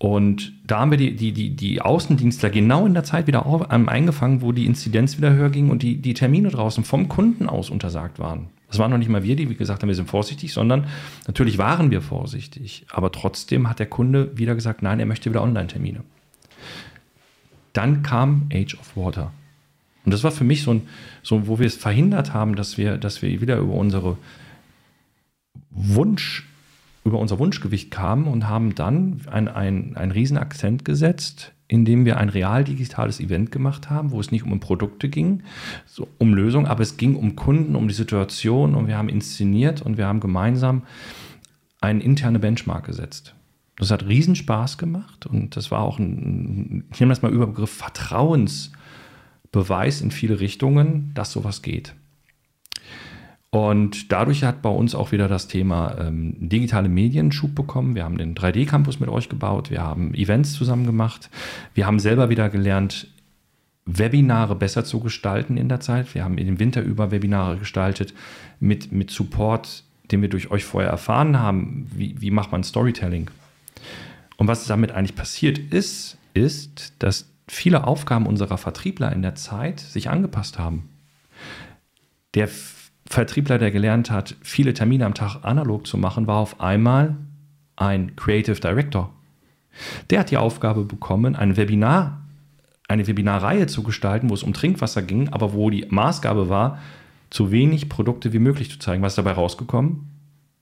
Und 0.02 0.52
da 0.66 0.80
haben 0.80 0.90
wir 0.90 0.98
die, 0.98 1.14
die, 1.14 1.30
die, 1.30 1.50
die 1.50 1.80
Außendienstler 1.80 2.50
genau 2.50 2.86
in 2.86 2.92
der 2.92 3.04
Zeit 3.04 3.28
wieder 3.28 3.46
auf, 3.46 3.68
ähm, 3.70 3.88
eingefangen, 3.88 4.42
wo 4.42 4.50
die 4.50 4.66
Inzidenz 4.66 5.16
wieder 5.16 5.32
höher 5.32 5.48
ging 5.48 5.70
und 5.70 5.84
die, 5.84 5.98
die 5.98 6.12
Termine 6.12 6.48
draußen 6.48 6.82
vom 6.82 7.08
Kunden 7.08 7.48
aus 7.48 7.70
untersagt 7.70 8.18
waren. 8.18 8.48
Das 8.66 8.80
waren 8.80 8.90
noch 8.90 8.98
nicht 8.98 9.10
mal 9.10 9.22
wir, 9.22 9.36
die 9.36 9.46
gesagt 9.54 9.80
haben, 9.80 9.88
wir 9.88 9.94
sind 9.94 10.10
vorsichtig, 10.10 10.52
sondern 10.52 10.88
natürlich 11.28 11.56
waren 11.56 11.92
wir 11.92 12.02
vorsichtig. 12.02 12.84
Aber 12.90 13.12
trotzdem 13.12 13.70
hat 13.70 13.78
der 13.78 13.86
Kunde 13.86 14.36
wieder 14.36 14.56
gesagt, 14.56 14.82
nein, 14.82 14.98
er 14.98 15.06
möchte 15.06 15.30
wieder 15.30 15.40
Online-Termine. 15.40 16.00
Dann 17.72 18.02
kam 18.02 18.48
Age 18.52 18.74
of 18.74 18.96
Water. 18.96 19.30
Und 20.04 20.12
das 20.12 20.24
war 20.24 20.32
für 20.32 20.42
mich 20.42 20.64
so 20.64 20.72
ein, 20.72 20.88
so, 21.22 21.46
wo 21.46 21.60
wir 21.60 21.66
es 21.66 21.76
verhindert 21.76 22.34
haben, 22.34 22.56
dass 22.56 22.76
wir, 22.76 22.98
dass 22.98 23.22
wir 23.22 23.40
wieder 23.40 23.56
über 23.58 23.74
unsere 23.74 24.18
Wunsch, 25.70 26.48
über 27.04 27.18
unser 27.18 27.38
Wunschgewicht 27.38 27.90
kamen 27.90 28.26
und 28.26 28.48
haben 28.48 28.74
dann 28.74 29.20
ein, 29.30 29.48
ein, 29.48 29.96
einen 29.96 30.12
riesen 30.12 30.38
Akzent 30.38 30.84
gesetzt, 30.84 31.52
indem 31.66 32.04
wir 32.04 32.18
ein 32.18 32.28
real 32.28 32.64
digitales 32.64 33.18
Event 33.18 33.50
gemacht 33.50 33.88
haben, 33.90 34.10
wo 34.10 34.20
es 34.20 34.30
nicht 34.30 34.44
um 34.44 34.60
Produkte 34.60 35.08
ging, 35.08 35.42
so 35.86 36.06
um 36.18 36.34
Lösungen, 36.34 36.66
aber 36.66 36.82
es 36.82 36.98
ging 36.98 37.16
um 37.16 37.34
Kunden, 37.34 37.76
um 37.76 37.88
die 37.88 37.94
Situation 37.94 38.74
und 38.74 38.86
wir 38.86 38.98
haben 38.98 39.08
inszeniert 39.08 39.80
und 39.82 39.96
wir 39.96 40.06
haben 40.06 40.20
gemeinsam 40.20 40.82
eine 41.80 42.02
interne 42.02 42.38
Benchmark 42.38 42.84
gesetzt. 42.86 43.34
Das 43.76 43.90
hat 43.90 44.06
riesen 44.06 44.36
Spaß 44.36 44.78
gemacht 44.78 45.26
und 45.26 45.56
das 45.56 45.70
war 45.70 45.80
auch 45.80 45.98
ein, 45.98 46.84
ich 46.92 47.00
nehme 47.00 47.10
das 47.10 47.22
mal 47.22 47.32
Überbegriff 47.32 47.70
Vertrauensbeweis 47.70 50.02
in 50.02 50.10
viele 50.10 50.40
Richtungen, 50.40 51.12
dass 51.14 51.32
sowas 51.32 51.62
geht. 51.62 51.94
Und 53.54 54.10
dadurch 54.10 54.44
hat 54.44 54.62
bei 54.62 54.70
uns 54.70 54.94
auch 54.94 55.12
wieder 55.12 55.28
das 55.28 55.46
Thema 55.46 55.98
ähm, 56.00 56.34
digitale 56.38 56.88
Medien 56.88 57.32
Schub 57.32 57.54
bekommen. 57.54 57.94
Wir 57.94 58.04
haben 58.04 58.16
den 58.16 58.34
3D-Campus 58.34 58.98
mit 58.98 59.10
euch 59.10 59.28
gebaut, 59.28 59.70
wir 59.70 59.82
haben 59.82 60.14
Events 60.14 60.54
zusammen 60.54 60.86
gemacht, 60.86 61.28
wir 61.74 61.86
haben 61.86 61.98
selber 61.98 62.30
wieder 62.30 62.48
gelernt, 62.48 63.08
Webinare 63.84 64.54
besser 64.54 64.84
zu 64.86 65.00
gestalten 65.00 65.58
in 65.58 65.68
der 65.68 65.80
Zeit. 65.80 66.14
Wir 66.14 66.24
haben 66.24 66.38
in 66.38 66.46
den 66.46 66.60
Winter 66.60 66.80
über 66.80 67.10
Webinare 67.10 67.58
gestaltet 67.58 68.14
mit, 68.58 68.90
mit 68.90 69.10
Support, 69.10 69.84
den 70.10 70.22
wir 70.22 70.30
durch 70.30 70.50
euch 70.50 70.64
vorher 70.64 70.90
erfahren 70.90 71.38
haben. 71.38 71.90
Wie, 71.94 72.18
wie 72.22 72.30
macht 72.30 72.52
man 72.52 72.62
Storytelling? 72.62 73.30
Und 74.38 74.48
was 74.48 74.66
damit 74.66 74.92
eigentlich 74.92 75.16
passiert 75.16 75.58
ist, 75.58 76.16
ist, 76.32 76.94
dass 77.00 77.28
viele 77.48 77.86
Aufgaben 77.86 78.24
unserer 78.24 78.56
Vertriebler 78.56 79.12
in 79.12 79.20
der 79.20 79.34
Zeit 79.34 79.80
sich 79.80 80.08
angepasst 80.08 80.58
haben. 80.58 80.88
Der 82.34 82.48
Vertriebler, 83.12 83.58
der 83.58 83.70
gelernt 83.70 84.10
hat, 84.10 84.36
viele 84.40 84.72
Termine 84.72 85.04
am 85.04 85.12
Tag 85.12 85.44
analog 85.44 85.86
zu 85.86 85.98
machen, 85.98 86.26
war 86.26 86.36
auf 86.36 86.60
einmal 86.60 87.16
ein 87.76 88.16
Creative 88.16 88.58
Director. 88.58 89.12
Der 90.08 90.20
hat 90.20 90.30
die 90.30 90.38
Aufgabe 90.38 90.84
bekommen, 90.84 91.36
ein 91.36 91.58
Webinar, 91.58 92.22
eine 92.88 93.06
Webinarreihe 93.06 93.66
zu 93.66 93.82
gestalten, 93.82 94.30
wo 94.30 94.34
es 94.34 94.42
um 94.42 94.54
Trinkwasser 94.54 95.02
ging, 95.02 95.28
aber 95.28 95.52
wo 95.52 95.68
die 95.68 95.86
Maßgabe 95.90 96.48
war, 96.48 96.78
so 97.30 97.52
wenig 97.52 97.90
Produkte 97.90 98.32
wie 98.32 98.38
möglich 98.38 98.70
zu 98.70 98.78
zeigen. 98.78 99.02
Was 99.02 99.12
ist 99.12 99.18
dabei 99.18 99.32
rausgekommen? 99.32 100.08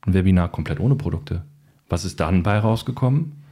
Ein 0.02 0.14
Webinar 0.14 0.48
komplett 0.48 0.80
ohne 0.80 0.96
Produkte. 0.96 1.44
Was 1.88 2.04
ist 2.04 2.18
dann 2.18 2.42
bei 2.42 2.58
rausgekommen? 2.58 3.44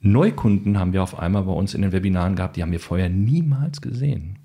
Neukunden 0.00 0.78
haben 0.78 0.92
wir 0.92 1.02
auf 1.02 1.18
einmal 1.18 1.42
bei 1.42 1.52
uns 1.52 1.74
in 1.74 1.82
den 1.82 1.90
Webinaren 1.90 2.36
gehabt, 2.36 2.56
die 2.56 2.62
haben 2.62 2.70
wir 2.70 2.78
vorher 2.78 3.08
niemals 3.08 3.80
gesehen. 3.80 4.38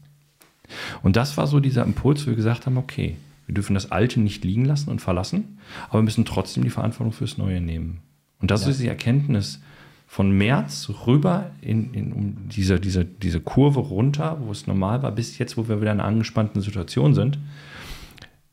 Und 1.04 1.18
das 1.18 1.38
war 1.38 1.46
so 1.46 1.60
dieser 1.60 1.84
Impuls, 1.84 2.26
wo 2.26 2.32
wir 2.32 2.36
gesagt 2.36 2.66
haben, 2.66 2.78
okay, 2.78 3.18
wir 3.52 3.56
dürfen 3.56 3.74
das 3.74 3.92
Alte 3.92 4.22
nicht 4.22 4.46
liegen 4.46 4.64
lassen 4.64 4.90
und 4.90 5.02
verlassen, 5.02 5.58
aber 5.90 6.00
wir 6.00 6.04
müssen 6.04 6.24
trotzdem 6.24 6.64
die 6.64 6.70
Verantwortung 6.70 7.12
fürs 7.12 7.38
Neue 7.38 7.60
nehmen. 7.60 8.00
Und 8.40 8.50
das 8.50 8.64
ja. 8.64 8.70
ist 8.70 8.80
die 8.80 8.88
Erkenntnis 8.88 9.60
von 10.08 10.32
März 10.32 10.90
rüber 11.06 11.52
in, 11.60 11.94
in 11.94 12.14
um 12.14 12.48
diese, 12.48 12.80
diese, 12.80 13.04
diese 13.04 13.42
Kurve 13.42 13.82
runter, 13.82 14.38
wo 14.40 14.52
es 14.52 14.68
normal 14.68 15.04
war, 15.04 15.12
bis 15.12 15.38
jetzt, 15.38 15.58
wo 15.58 15.68
wir 15.68 15.82
wieder 15.82 15.92
in 15.92 16.00
einer 16.00 16.08
angespannten 16.08 16.62
Situation 16.62 17.14
sind, 17.14 17.40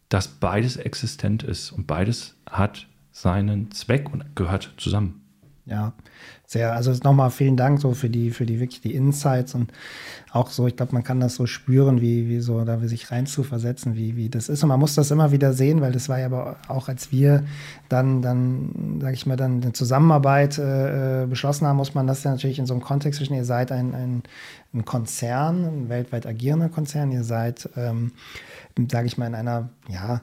dass 0.08 0.26
beides 0.26 0.76
existent 0.76 1.44
ist 1.44 1.70
und 1.70 1.86
beides 1.86 2.34
hat 2.50 2.88
seinen 3.12 3.70
Zweck 3.70 4.12
und 4.12 4.34
gehört 4.34 4.72
zusammen. 4.78 5.20
Ja, 5.68 5.92
sehr, 6.46 6.72
also 6.72 6.92
nochmal 7.04 7.30
vielen 7.30 7.58
Dank 7.58 7.78
so 7.78 7.92
für 7.92 8.08
die, 8.08 8.30
für 8.30 8.46
die 8.46 8.58
wirklich 8.58 8.80
die 8.80 8.94
Insights 8.94 9.54
und 9.54 9.70
auch 10.32 10.50
so, 10.50 10.66
ich 10.66 10.76
glaube, 10.76 10.94
man 10.94 11.04
kann 11.04 11.20
das 11.20 11.34
so 11.34 11.46
spüren, 11.46 12.00
wie, 12.00 12.28
wie 12.28 12.40
so, 12.40 12.64
da 12.64 12.78
sich 12.80 13.10
rein 13.10 13.26
zu 13.26 13.42
versetzen, 13.42 13.94
wie, 13.94 14.16
wie 14.16 14.30
das 14.30 14.48
ist. 14.48 14.62
Und 14.62 14.70
man 14.70 14.80
muss 14.80 14.94
das 14.94 15.10
immer 15.10 15.30
wieder 15.30 15.52
sehen, 15.52 15.82
weil 15.82 15.92
das 15.92 16.08
war 16.08 16.18
ja 16.18 16.26
aber 16.26 16.56
auch, 16.68 16.88
als 16.88 17.12
wir 17.12 17.44
dann, 17.90 18.22
dann, 18.22 18.98
sag 19.00 19.12
ich 19.12 19.26
mal, 19.26 19.36
dann 19.36 19.62
eine 19.62 19.72
Zusammenarbeit 19.72 20.58
äh, 20.58 21.26
beschlossen 21.28 21.66
haben, 21.66 21.76
muss 21.76 21.94
man 21.94 22.06
das 22.06 22.24
ja 22.24 22.30
natürlich 22.30 22.58
in 22.58 22.66
so 22.66 22.72
einem 22.72 22.82
Kontext 22.82 23.18
zwischen, 23.18 23.34
ihr 23.34 23.44
seid 23.44 23.70
ein, 23.70 23.94
ein, 23.94 24.22
ein 24.74 24.84
Konzern, 24.84 25.64
ein 25.64 25.88
weltweit 25.88 26.26
agierender 26.26 26.68
Konzern, 26.68 27.10
ihr 27.10 27.24
seid, 27.24 27.68
ähm, 27.76 28.12
sage 28.90 29.06
ich 29.06 29.18
mal, 29.18 29.26
in 29.26 29.34
einer, 29.34 29.70
ja, 29.88 30.20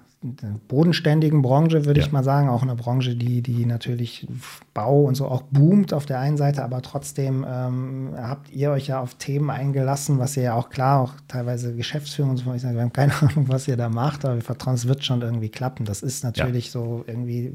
bodenständigen 0.67 1.41
Branche, 1.41 1.85
würde 1.85 1.99
ja. 1.99 2.05
ich 2.05 2.11
mal 2.11 2.23
sagen. 2.23 2.49
Auch 2.49 2.63
eine 2.63 2.75
Branche, 2.75 3.15
die, 3.15 3.41
die 3.41 3.65
natürlich 3.65 4.27
Bau 4.73 5.03
und 5.03 5.15
so 5.15 5.27
auch 5.27 5.43
boomt 5.43 5.93
auf 5.93 6.05
der 6.05 6.19
einen 6.19 6.37
Seite, 6.37 6.63
aber 6.63 6.81
trotzdem 6.81 7.45
ähm, 7.47 8.09
habt 8.17 8.51
ihr 8.51 8.71
euch 8.71 8.87
ja 8.87 8.99
auf 8.99 9.15
Themen 9.15 9.49
eingelassen, 9.49 10.19
was 10.19 10.35
ihr 10.35 10.43
ja 10.43 10.53
auch 10.55 10.69
klar, 10.69 11.01
auch 11.01 11.13
teilweise 11.27 11.75
Geschäftsführung 11.75 12.31
und 12.31 12.37
so, 12.37 12.53
ich 12.53 12.61
sage, 12.61 12.75
wir 12.75 12.81
haben 12.81 12.93
keine 12.93 13.13
Ahnung, 13.21 13.47
was 13.47 13.67
ihr 13.67 13.77
da 13.77 13.89
macht, 13.89 14.25
aber 14.25 14.35
wir 14.35 14.41
vertrauen, 14.41 14.75
es 14.75 14.87
wird 14.87 15.03
schon 15.03 15.21
irgendwie 15.21 15.49
klappen. 15.49 15.85
Das 15.85 16.01
ist 16.01 16.23
natürlich 16.23 16.67
ja. 16.67 16.71
so 16.71 17.03
irgendwie 17.07 17.53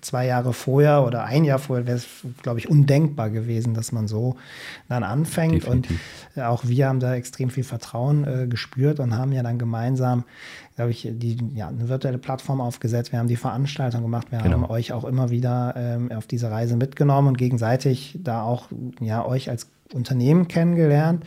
zwei 0.00 0.26
Jahre 0.26 0.52
vorher 0.52 1.04
oder 1.04 1.24
ein 1.24 1.44
Jahr 1.44 1.58
vorher 1.58 1.86
wäre 1.86 1.96
es, 1.96 2.06
glaube 2.42 2.58
ich, 2.58 2.68
undenkbar 2.68 3.30
gewesen, 3.30 3.74
dass 3.74 3.92
man 3.92 4.08
so 4.08 4.36
dann 4.88 5.04
anfängt. 5.04 5.62
Definitiv. 5.62 5.90
Und 6.34 6.37
auch 6.40 6.66
wir 6.66 6.88
haben 6.88 7.00
da 7.00 7.14
extrem 7.14 7.50
viel 7.50 7.64
Vertrauen 7.64 8.24
äh, 8.24 8.46
gespürt 8.46 9.00
und 9.00 9.16
haben 9.16 9.32
ja 9.32 9.42
dann 9.42 9.58
gemeinsam 9.58 10.24
glaube 10.78 10.92
ich, 10.92 11.08
die, 11.10 11.36
ja, 11.56 11.66
eine 11.66 11.88
virtuelle 11.88 12.18
Plattform 12.18 12.60
aufgesetzt. 12.60 13.10
Wir 13.10 13.18
haben 13.18 13.26
die 13.26 13.34
Veranstaltung 13.34 14.02
gemacht. 14.02 14.30
Wir 14.30 14.38
genau. 14.38 14.52
haben 14.52 14.64
euch 14.66 14.92
auch 14.92 15.02
immer 15.02 15.28
wieder 15.28 15.74
ähm, 15.76 16.12
auf 16.12 16.28
diese 16.28 16.52
Reise 16.52 16.76
mitgenommen 16.76 17.26
und 17.26 17.36
gegenseitig 17.36 18.16
da 18.22 18.42
auch 18.42 18.68
ja, 19.00 19.26
euch 19.26 19.50
als 19.50 19.66
Unternehmen 19.92 20.46
kennengelernt. 20.46 21.24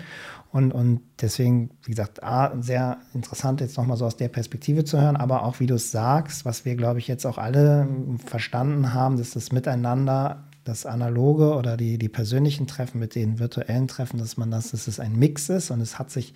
Und, 0.54 0.71
und 0.71 1.02
deswegen, 1.19 1.71
wie 1.84 1.91
gesagt, 1.91 2.24
A, 2.24 2.54
sehr 2.62 3.00
interessant, 3.13 3.60
jetzt 3.60 3.78
nochmal 3.78 3.97
so 3.97 4.06
aus 4.06 4.15
der 4.15 4.30
Perspektive 4.30 4.86
zu 4.86 5.02
hören, 5.02 5.17
aber 5.17 5.43
auch, 5.43 5.60
wie 5.60 5.67
du 5.67 5.76
es 5.76 5.91
sagst, 5.91 6.45
was 6.45 6.63
wir, 6.63 6.78
glaube 6.78 7.00
ich, 7.00 7.10
jetzt 7.10 7.26
auch 7.26 7.38
alle 7.38 7.89
verstanden 8.26 8.93
haben, 8.93 9.17
dass 9.17 9.32
das 9.32 9.52
Miteinander, 9.52 10.45
das 10.63 10.86
analoge 10.86 11.56
oder 11.56 11.76
die, 11.76 11.97
die 11.97 12.10
persönlichen 12.10 12.67
Treffen 12.67 13.00
mit 13.00 13.15
den 13.15 13.39
virtuellen 13.39 13.88
Treffen, 13.88 14.19
dass 14.19 14.38
man 14.38 14.52
das, 14.52 14.71
dass 14.71 14.88
es 14.88 15.00
ein 15.00 15.17
Mix 15.17 15.50
ist 15.50 15.71
und 15.71 15.82
es 15.82 15.97
hat 15.97 16.12
sich 16.12 16.34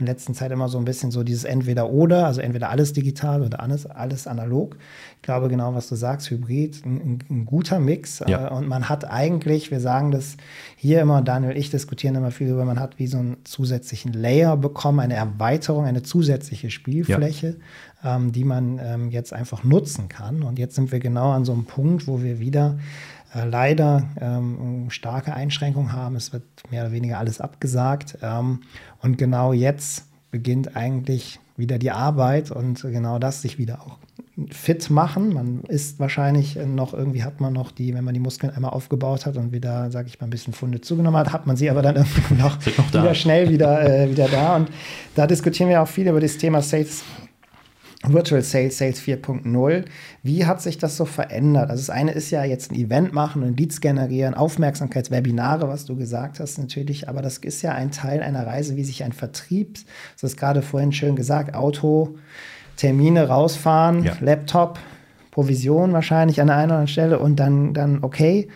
in 0.00 0.06
letzter 0.06 0.32
Zeit 0.32 0.50
immer 0.50 0.68
so 0.68 0.78
ein 0.78 0.84
bisschen 0.84 1.10
so 1.10 1.22
dieses 1.22 1.44
Entweder-Oder, 1.44 2.26
also 2.26 2.40
entweder 2.40 2.70
alles 2.70 2.92
digital 2.92 3.42
oder 3.42 3.60
alles, 3.60 3.86
alles 3.86 4.26
analog. 4.26 4.76
Ich 5.16 5.22
glaube 5.22 5.48
genau, 5.48 5.74
was 5.74 5.88
du 5.88 5.94
sagst, 5.94 6.30
Hybrid, 6.30 6.84
ein, 6.86 7.18
ein 7.28 7.44
guter 7.44 7.78
Mix. 7.78 8.20
Ja. 8.26 8.48
Äh, 8.48 8.50
und 8.54 8.66
man 8.66 8.88
hat 8.88 9.04
eigentlich, 9.04 9.70
wir 9.70 9.80
sagen 9.80 10.10
das 10.10 10.38
hier 10.76 11.02
immer, 11.02 11.20
Daniel 11.20 11.52
und 11.52 11.58
ich 11.58 11.70
diskutieren 11.70 12.14
immer 12.14 12.30
viel 12.30 12.48
über, 12.48 12.64
man 12.64 12.80
hat 12.80 12.98
wie 12.98 13.06
so 13.06 13.18
einen 13.18 13.36
zusätzlichen 13.44 14.14
Layer 14.14 14.56
bekommen, 14.56 15.00
eine 15.00 15.14
Erweiterung, 15.14 15.84
eine 15.84 16.02
zusätzliche 16.02 16.70
Spielfläche, 16.70 17.58
ja. 18.02 18.16
ähm, 18.16 18.32
die 18.32 18.44
man 18.44 18.80
ähm, 18.82 19.10
jetzt 19.10 19.34
einfach 19.34 19.64
nutzen 19.64 20.08
kann. 20.08 20.42
Und 20.42 20.58
jetzt 20.58 20.74
sind 20.74 20.92
wir 20.92 21.00
genau 21.00 21.32
an 21.32 21.44
so 21.44 21.52
einem 21.52 21.66
Punkt, 21.66 22.06
wo 22.06 22.22
wir 22.22 22.40
wieder 22.40 22.78
äh, 23.34 23.44
leider 23.44 24.04
ähm, 24.20 24.90
starke 24.90 25.34
Einschränkungen 25.34 25.92
haben. 25.92 26.16
Es 26.16 26.32
wird 26.32 26.44
mehr 26.70 26.82
oder 26.82 26.92
weniger 26.92 27.18
alles 27.18 27.40
abgesagt. 27.40 28.18
Ähm, 28.22 28.60
und 29.02 29.18
genau 29.18 29.52
jetzt 29.52 30.06
beginnt 30.30 30.76
eigentlich 30.76 31.40
wieder 31.56 31.78
die 31.78 31.90
Arbeit 31.90 32.50
und 32.50 32.80
genau 32.82 33.18
das 33.18 33.42
sich 33.42 33.58
wieder 33.58 33.82
auch 33.82 33.98
fit 34.50 34.90
machen. 34.90 35.34
Man 35.34 35.60
ist 35.64 35.98
wahrscheinlich 35.98 36.56
noch 36.56 36.94
irgendwie 36.94 37.24
hat 37.24 37.40
man 37.40 37.52
noch 37.52 37.70
die, 37.70 37.94
wenn 37.94 38.04
man 38.04 38.14
die 38.14 38.20
Muskeln 38.20 38.52
einmal 38.52 38.70
aufgebaut 38.70 39.26
hat 39.26 39.36
und 39.36 39.52
wieder, 39.52 39.90
sage 39.90 40.08
ich 40.08 40.20
mal, 40.20 40.26
ein 40.26 40.30
bisschen 40.30 40.54
Funde 40.54 40.80
zugenommen 40.80 41.18
hat, 41.18 41.32
hat 41.32 41.46
man 41.46 41.56
sie 41.56 41.70
aber 41.70 41.82
dann 41.82 41.96
irgendwie 41.96 42.34
noch, 42.34 42.58
noch 42.78 42.88
wieder 42.88 43.14
schnell 43.14 43.50
wieder, 43.50 43.82
äh, 43.82 44.10
wieder 44.10 44.28
da. 44.28 44.56
Und 44.56 44.70
da 45.14 45.26
diskutieren 45.26 45.68
wir 45.68 45.82
auch 45.82 45.88
viel 45.88 46.08
über 46.08 46.20
das 46.20 46.38
Thema 46.38 46.62
Sales 46.62 47.04
Virtual 48.06 48.40
Sales, 48.42 48.78
Sales 48.78 49.00
4.0. 49.02 49.84
Wie 50.22 50.46
hat 50.46 50.62
sich 50.62 50.78
das 50.78 50.96
so 50.96 51.04
verändert? 51.04 51.68
Also 51.68 51.82
das 51.82 51.90
eine 51.90 52.12
ist 52.12 52.30
ja 52.30 52.44
jetzt 52.44 52.72
ein 52.72 52.74
Event 52.74 53.12
machen 53.12 53.42
und 53.42 53.58
Leads 53.58 53.80
generieren, 53.80 54.34
Aufmerksamkeitswebinare, 54.34 55.68
was 55.68 55.84
du 55.84 55.96
gesagt 55.96 56.40
hast 56.40 56.58
natürlich, 56.58 57.08
aber 57.08 57.20
das 57.20 57.38
ist 57.38 57.60
ja 57.60 57.72
ein 57.72 57.90
Teil 57.90 58.22
einer 58.22 58.46
Reise, 58.46 58.76
wie 58.76 58.84
sich 58.84 59.04
ein 59.04 59.12
Vertrieb, 59.12 59.78
das 60.14 60.32
ist 60.32 60.36
gerade 60.38 60.62
vorhin 60.62 60.92
schön 60.92 61.14
gesagt, 61.14 61.54
Auto, 61.54 62.16
Termine 62.76 63.28
rausfahren, 63.28 64.02
ja. 64.04 64.16
Laptop, 64.20 64.78
Provision 65.30 65.92
wahrscheinlich 65.92 66.40
an 66.40 66.48
der 66.48 66.56
einen 66.56 66.66
oder 66.66 66.74
anderen 66.74 66.88
Stelle 66.88 67.18
und 67.18 67.36
dann, 67.36 67.72
dann 67.72 68.02
okay. 68.02 68.48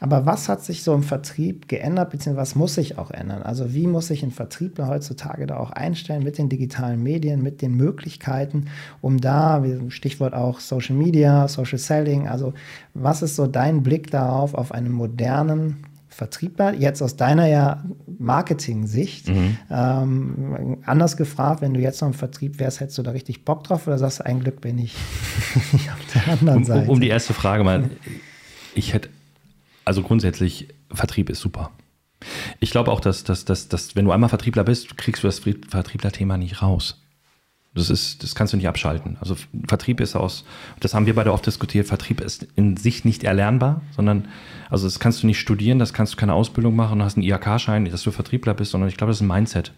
Aber 0.00 0.26
was 0.26 0.48
hat 0.48 0.64
sich 0.64 0.82
so 0.82 0.94
im 0.94 1.02
Vertrieb 1.02 1.68
geändert, 1.68 2.10
beziehungsweise 2.10 2.50
was 2.50 2.54
muss 2.56 2.74
sich 2.74 2.98
auch 2.98 3.10
ändern? 3.10 3.42
Also 3.42 3.72
wie 3.74 3.86
muss 3.86 4.08
sich 4.08 4.22
ein 4.22 4.30
Vertriebler 4.30 4.88
heutzutage 4.88 5.46
da 5.46 5.58
auch 5.58 5.70
einstellen 5.70 6.24
mit 6.24 6.38
den 6.38 6.48
digitalen 6.48 7.02
Medien, 7.02 7.42
mit 7.42 7.62
den 7.62 7.76
Möglichkeiten, 7.76 8.66
um 9.00 9.20
da, 9.20 9.62
Stichwort 9.88 10.34
auch 10.34 10.60
Social 10.60 10.96
Media, 10.96 11.46
Social 11.48 11.78
Selling, 11.78 12.28
also 12.28 12.54
was 12.94 13.22
ist 13.22 13.36
so 13.36 13.46
dein 13.46 13.82
Blick 13.82 14.10
darauf, 14.10 14.54
auf 14.54 14.72
einen 14.72 14.90
modernen 14.90 15.84
Vertriebler, 16.12 16.74
jetzt 16.74 17.02
aus 17.02 17.16
deiner 17.16 17.46
ja 17.46 17.84
Marketing-Sicht, 18.18 19.28
mhm. 19.28 19.56
ähm, 19.70 20.78
anders 20.84 21.16
gefragt, 21.16 21.62
wenn 21.62 21.74
du 21.74 21.80
jetzt 21.80 22.00
noch 22.00 22.08
im 22.08 22.14
Vertrieb 22.14 22.58
wärst, 22.58 22.80
hättest 22.80 22.98
du 22.98 23.02
da 23.02 23.12
richtig 23.12 23.44
Bock 23.44 23.64
drauf 23.64 23.86
oder 23.86 23.98
sagst 23.98 24.20
du, 24.20 24.26
ein 24.26 24.40
Glück 24.40 24.60
bin 24.60 24.78
ich 24.78 24.94
auf 25.74 26.12
der 26.14 26.32
anderen 26.32 26.64
Seite? 26.64 26.84
Um, 26.88 26.96
um 26.96 27.00
die 27.00 27.08
erste 27.08 27.34
Frage 27.34 27.64
mal, 27.64 27.90
ich 28.74 28.92
hätte, 28.92 29.08
also 29.84 30.02
grundsätzlich, 30.02 30.68
Vertrieb 30.90 31.30
ist 31.30 31.40
super. 31.40 31.70
Ich 32.60 32.70
glaube 32.70 32.92
auch, 32.92 33.00
dass, 33.00 33.24
dass, 33.24 33.44
dass, 33.44 33.68
dass, 33.68 33.96
wenn 33.96 34.04
du 34.04 34.12
einmal 34.12 34.28
Vertriebler 34.28 34.64
bist, 34.64 34.96
kriegst 34.96 35.22
du 35.22 35.28
das 35.28 35.40
Vertriebler-Thema 35.40 36.36
nicht 36.36 36.62
raus. 36.62 37.01
Das, 37.74 37.88
ist, 37.88 38.22
das 38.22 38.34
kannst 38.34 38.52
du 38.52 38.58
nicht 38.58 38.68
abschalten. 38.68 39.16
Also 39.20 39.36
Vertrieb 39.66 40.00
ist 40.00 40.14
aus, 40.14 40.44
das 40.80 40.92
haben 40.92 41.06
wir 41.06 41.14
beide 41.14 41.32
oft 41.32 41.46
diskutiert, 41.46 41.86
Vertrieb 41.86 42.20
ist 42.20 42.46
in 42.54 42.76
sich 42.76 43.04
nicht 43.06 43.24
erlernbar, 43.24 43.80
sondern, 43.96 44.28
also 44.68 44.86
das 44.86 45.00
kannst 45.00 45.22
du 45.22 45.26
nicht 45.26 45.40
studieren, 45.40 45.78
das 45.78 45.94
kannst 45.94 46.12
du 46.12 46.16
keine 46.18 46.34
Ausbildung 46.34 46.76
machen, 46.76 46.98
du 46.98 47.04
hast 47.04 47.16
einen 47.16 47.24
IHK-Schein, 47.24 47.86
dass 47.86 48.02
du 48.02 48.10
Vertriebler 48.10 48.52
bist, 48.52 48.72
sondern 48.72 48.90
ich 48.90 48.96
glaube, 48.98 49.10
das 49.10 49.18
ist 49.18 49.22
ein 49.22 49.28
Mindset. 49.28 49.72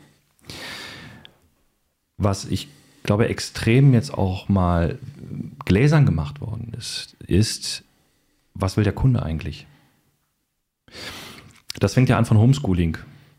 Was 2.16 2.44
ich 2.46 2.68
glaube, 3.04 3.28
extrem 3.28 3.94
jetzt 3.94 4.12
auch 4.12 4.48
mal 4.48 4.98
gläsern 5.64 6.04
gemacht 6.04 6.40
worden 6.40 6.72
ist, 6.76 7.16
ist, 7.26 7.84
was 8.54 8.76
will 8.76 8.84
der 8.84 8.92
Kunde 8.92 9.22
eigentlich? 9.22 9.66
Das 11.78 11.94
fängt 11.94 12.08
ja 12.08 12.18
an 12.18 12.24
von 12.24 12.38
Homeschooling 12.38 12.98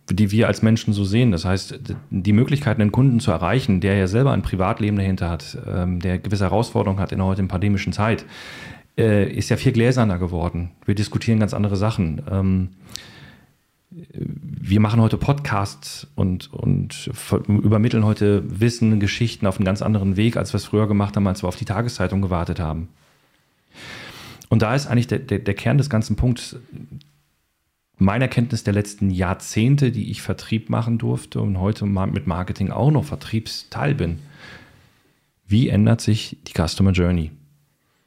die 0.09 0.31
wir 0.31 0.47
als 0.47 0.61
Menschen 0.61 0.93
so 0.93 1.03
sehen. 1.03 1.31
Das 1.31 1.45
heißt, 1.45 1.79
die 2.09 2.33
Möglichkeit, 2.33 2.79
einen 2.79 2.91
Kunden 2.91 3.19
zu 3.19 3.31
erreichen, 3.31 3.81
der 3.81 3.95
ja 3.95 4.07
selber 4.07 4.31
ein 4.31 4.43
Privatleben 4.43 4.97
dahinter 4.97 5.29
hat, 5.29 5.57
ähm, 5.67 5.99
der 5.99 6.19
gewisse 6.19 6.45
Herausforderungen 6.45 6.99
hat 6.99 7.11
in 7.11 7.17
der 7.17 7.27
heutigen 7.27 7.47
pandemischen 7.47 7.93
Zeit, 7.93 8.25
äh, 8.97 9.31
ist 9.31 9.49
ja 9.49 9.57
viel 9.57 9.71
gläserner 9.71 10.19
geworden. 10.19 10.71
Wir 10.85 10.95
diskutieren 10.95 11.39
ganz 11.39 11.53
andere 11.53 11.75
Sachen. 11.75 12.21
Ähm, 12.29 12.69
wir 13.89 14.79
machen 14.79 14.99
heute 14.99 15.17
Podcasts 15.17 16.07
und, 16.15 16.51
und 16.53 17.09
übermitteln 17.47 18.03
heute 18.03 18.43
Wissen, 18.59 18.99
Geschichten 18.99 19.47
auf 19.47 19.57
einen 19.57 19.65
ganz 19.65 19.81
anderen 19.81 20.17
Weg, 20.17 20.37
als 20.37 20.53
wir 20.53 20.57
es 20.57 20.65
früher 20.65 20.87
gemacht 20.87 21.15
haben, 21.15 21.27
als 21.27 21.43
wir 21.43 21.47
auf 21.47 21.55
die 21.55 21.65
Tageszeitung 21.65 22.21
gewartet 22.21 22.59
haben. 22.59 22.89
Und 24.49 24.61
da 24.61 24.75
ist 24.75 24.87
eigentlich 24.87 25.07
der, 25.07 25.19
der, 25.19 25.39
der 25.39 25.53
Kern 25.53 25.77
des 25.77 25.89
ganzen 25.89 26.15
Punkts, 26.15 26.57
meiner 27.97 28.27
Kenntnis 28.27 28.63
der 28.63 28.73
letzten 28.73 29.09
Jahrzehnte, 29.09 29.91
die 29.91 30.11
ich 30.11 30.21
Vertrieb 30.21 30.69
machen 30.69 30.97
durfte 30.97 31.41
und 31.41 31.59
heute 31.59 31.85
mit 31.85 32.27
Marketing 32.27 32.71
auch 32.71 32.91
noch 32.91 33.05
Vertriebsteil 33.05 33.95
bin. 33.95 34.19
Wie 35.47 35.69
ändert 35.69 36.01
sich 36.01 36.37
die 36.47 36.53
Customer 36.53 36.91
Journey? 36.91 37.31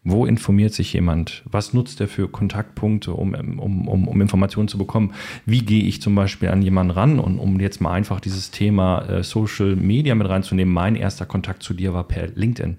Wo 0.05 0.27
informiert 0.27 0.73
sich 0.73 0.93
jemand? 0.93 1.43
Was 1.45 1.75
nutzt 1.75 2.01
er 2.01 2.09
für 2.09 2.29
Kontaktpunkte, 2.29 3.13
um, 3.13 3.35
um, 3.35 3.89
um, 3.89 4.09
um 4.09 4.21
Informationen 4.21 4.69
zu 4.69 4.79
bekommen? 4.79 5.13
Wie 5.45 5.63
gehe 5.63 5.83
ich 5.83 6.01
zum 6.01 6.15
Beispiel 6.15 6.49
an 6.49 6.63
jemanden 6.63 6.93
ran? 6.93 7.19
Und 7.19 7.39
um 7.39 7.61
jetzt 7.61 7.81
mal 7.81 7.93
einfach 7.93 8.21
dieses 8.21 8.51
Thema 8.51 9.03
äh, 9.03 9.23
Social 9.23 9.77
Media 9.77 10.15
mit 10.15 10.29
reinzunehmen, 10.29 10.73
mein 10.73 10.97
erster 10.97 11.27
Kontakt 11.27 11.63
zu 11.63 11.75
dir 11.75 11.93
war 11.95 12.05
per 12.05 12.29
LinkedIn. 12.29 12.79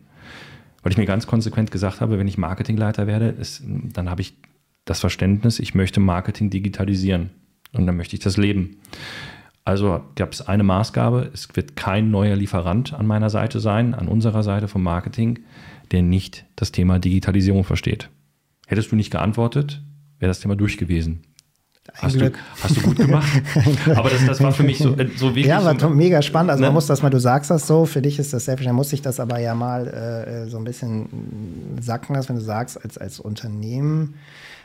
Weil 0.82 0.91
ich 0.91 0.97
mir 0.97 1.05
ganz 1.05 1.28
konsequent 1.28 1.72
gesagt 1.72 2.01
habe, 2.01 2.18
wenn 2.18 2.28
ich 2.28 2.38
Marketingleiter 2.38 3.05
werde, 3.05 3.28
ist, 3.28 3.64
dann 3.66 4.10
habe 4.10 4.22
ich 4.22 4.34
das 4.90 5.00
Verständnis, 5.00 5.60
ich 5.60 5.76
möchte 5.76 6.00
Marketing 6.00 6.50
digitalisieren 6.50 7.30
und 7.74 7.86
dann 7.86 7.96
möchte 7.96 8.16
ich 8.16 8.22
das 8.22 8.38
leben. 8.38 8.78
Also 9.64 10.02
gab 10.16 10.34
es 10.34 10.42
eine 10.42 10.64
Maßgabe, 10.64 11.30
es 11.32 11.48
wird 11.54 11.76
kein 11.76 12.10
neuer 12.10 12.36
Lieferant 12.36 12.94
an 12.94 13.06
meiner 13.06 13.30
Seite 13.30 13.60
sein, 13.60 13.94
an 13.94 14.08
unserer 14.08 14.42
Seite 14.42 14.68
vom 14.68 14.82
Marketing, 14.82 15.40
der 15.92 16.02
nicht 16.02 16.46
das 16.56 16.72
Thema 16.72 16.98
Digitalisierung 16.98 17.64
versteht. 17.64 18.10
Hättest 18.66 18.92
du 18.92 18.96
nicht 18.96 19.12
geantwortet, 19.12 19.84
wäre 20.18 20.30
das 20.30 20.40
Thema 20.40 20.56
durch 20.56 20.78
gewesen. 20.78 21.22
Hast 21.96 22.20
du, 22.20 22.32
hast 22.62 22.78
du, 22.78 22.82
gut 22.82 22.98
gemacht. 22.98 23.28
Aber 23.96 24.10
das, 24.10 24.26
das, 24.26 24.42
war 24.42 24.52
für 24.52 24.64
mich 24.64 24.78
so, 24.78 24.96
äh, 24.96 25.10
so 25.16 25.30
wirklich. 25.30 25.48
Ja, 25.48 25.64
war 25.64 25.80
so, 25.80 25.90
mega 25.90 26.22
spannend. 26.22 26.52
Also 26.52 26.62
ne? 26.62 26.68
man 26.68 26.76
muss 26.76 26.86
das 26.86 27.02
mal, 27.02 27.10
du 27.10 27.20
sagst 27.20 27.50
das 27.50 27.66
so, 27.66 27.86
für 27.86 28.02
dich 28.02 28.20
ist 28.20 28.32
das 28.32 28.46
selbstverständlich, 28.46 28.78
muss 28.78 28.94
ich 28.94 29.02
das 29.02 29.20
aber 29.20 29.40
ja 29.40 29.56
mal 29.56 29.88
äh, 29.88 30.50
so 30.50 30.58
ein 30.58 30.64
bisschen 30.64 31.78
sacken 31.82 32.16
lassen, 32.16 32.30
wenn 32.30 32.36
du 32.36 32.42
sagst, 32.42 32.84
als, 32.84 32.98
als 32.98 33.20
Unternehmen 33.20 34.16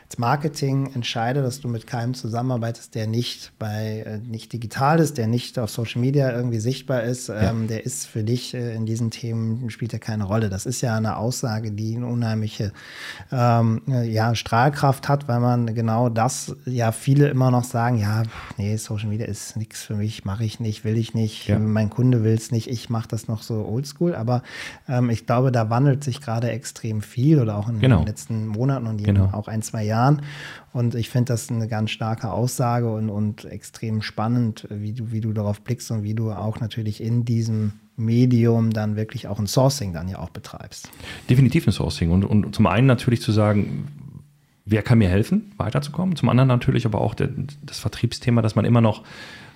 als 0.07 0.19
Marketing 0.19 0.91
entscheide, 0.93 1.41
dass 1.41 1.61
du 1.61 1.67
mit 1.67 1.87
keinem 1.87 2.13
zusammenarbeitest, 2.13 2.93
der 2.93 3.07
nicht 3.07 3.53
bei 3.57 4.03
äh, 4.05 4.17
nicht 4.19 4.53
digital 4.53 4.99
ist, 4.99 5.17
der 5.17 5.25
nicht 5.25 5.57
auf 5.57 5.71
Social 5.71 5.99
Media 5.99 6.31
irgendwie 6.31 6.59
sichtbar 6.59 7.03
ist, 7.03 7.27
ja. 7.27 7.49
ähm, 7.49 7.67
der 7.67 7.85
ist 7.85 8.05
für 8.05 8.23
dich 8.23 8.53
äh, 8.53 8.75
in 8.75 8.85
diesen 8.85 9.09
Themen 9.09 9.67
spielt 9.71 9.93
ja 9.93 9.99
keine 9.99 10.25
Rolle. 10.25 10.49
Das 10.49 10.67
ist 10.67 10.81
ja 10.81 10.95
eine 10.95 11.17
Aussage, 11.17 11.71
die 11.71 11.95
eine 11.95 12.05
unheimliche 12.05 12.71
ähm, 13.31 13.81
ja, 13.87 14.35
Strahlkraft 14.35 15.09
hat, 15.09 15.27
weil 15.27 15.39
man 15.39 15.73
genau 15.73 16.09
das 16.09 16.55
ja 16.65 16.91
viele 16.91 17.27
immer 17.29 17.49
noch 17.49 17.63
sagen, 17.63 17.97
ja, 17.97 18.23
nee, 18.57 18.77
Social 18.77 19.09
Media 19.09 19.25
ist 19.25 19.57
nichts 19.57 19.81
für 19.81 19.95
mich, 19.95 20.23
mache 20.23 20.45
ich 20.45 20.59
nicht, 20.59 20.83
will 20.83 20.97
ich 20.97 21.15
nicht, 21.15 21.47
ja. 21.47 21.57
mein 21.57 21.89
Kunde 21.89 22.23
will 22.23 22.35
es 22.35 22.51
nicht, 22.51 22.69
ich 22.69 22.91
mache 22.91 23.07
das 23.07 23.27
noch 23.27 23.41
so 23.41 23.65
oldschool, 23.65 24.13
aber 24.13 24.43
ähm, 24.87 25.09
ich 25.09 25.25
glaube, 25.25 25.51
da 25.51 25.71
wandelt 25.71 26.03
sich 26.03 26.21
gerade 26.21 26.51
extrem 26.51 27.01
viel 27.01 27.39
oder 27.39 27.57
auch 27.57 27.69
in 27.69 27.79
genau. 27.79 27.97
den 27.97 28.07
letzten 28.07 28.45
Monaten 28.45 28.85
und 28.85 29.03
genau. 29.03 29.31
auch 29.31 29.47
ein, 29.47 29.63
zwei 29.63 29.83
Jahren 29.83 29.94
Jahren. 29.95 30.21
Und 30.73 30.93
ich 30.93 31.09
finde 31.09 31.33
das 31.33 31.49
eine 31.49 31.67
ganz 31.67 31.91
starke 31.91 32.31
Aussage 32.31 32.93
und, 32.93 33.09
und 33.09 33.45
extrem 33.45 34.01
spannend, 34.01 34.67
wie 34.69 34.91
du, 34.91 35.11
wie 35.11 35.21
du 35.21 35.31
darauf 35.31 35.61
blickst 35.61 35.89
und 35.91 36.03
wie 36.03 36.13
du 36.13 36.31
auch 36.31 36.59
natürlich 36.59 37.01
in 37.01 37.23
diesem 37.23 37.73
Medium 37.95 38.71
dann 38.71 38.97
wirklich 38.97 39.27
auch 39.27 39.39
ein 39.39 39.47
Sourcing 39.47 39.93
dann 39.93 40.09
ja 40.09 40.19
auch 40.19 40.31
betreibst. 40.31 40.89
Definitiv 41.29 41.65
ein 41.65 41.71
Sourcing. 41.71 42.11
Und, 42.11 42.25
und 42.25 42.53
zum 42.53 42.67
einen 42.67 42.87
natürlich 42.87 43.21
zu 43.21 43.31
sagen, 43.31 43.87
wer 44.65 44.81
kann 44.81 44.97
mir 44.97 45.07
helfen, 45.07 45.53
weiterzukommen? 45.55 46.17
Zum 46.17 46.27
anderen 46.27 46.49
natürlich 46.49 46.85
aber 46.85 46.99
auch 46.99 47.13
der, 47.13 47.29
das 47.63 47.79
Vertriebsthema, 47.79 48.41
dass 48.41 48.55
man 48.55 48.65
immer 48.65 48.81
noch 48.81 49.03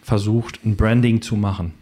versucht, 0.02 0.66
ein 0.66 0.78
Branding 0.78 1.22
zu 1.22 1.36
machen. 1.36 1.74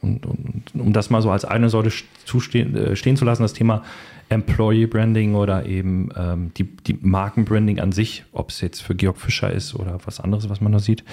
Und, 0.00 0.24
und, 0.24 0.64
um 0.74 0.92
das 0.92 1.10
mal 1.10 1.20
so 1.20 1.30
als 1.30 1.44
eine 1.44 1.68
Säule 1.68 1.90
äh, 1.90 2.96
stehen 2.96 3.16
zu 3.16 3.24
lassen, 3.24 3.42
das 3.42 3.52
Thema 3.52 3.82
Employee 4.28 4.86
Branding 4.86 5.34
oder 5.34 5.66
eben 5.66 6.08
ähm, 6.16 6.52
die, 6.56 6.64
die 6.64 6.98
Markenbranding 7.00 7.78
an 7.78 7.92
sich, 7.92 8.24
ob 8.32 8.50
es 8.50 8.60
jetzt 8.60 8.82
für 8.82 8.94
Georg 8.94 9.18
Fischer 9.18 9.52
ist 9.52 9.74
oder 9.74 9.98
was 10.04 10.20
anderes, 10.20 10.48
was 10.48 10.60
man 10.60 10.72
da 10.72 10.80
sieht. 10.80 11.04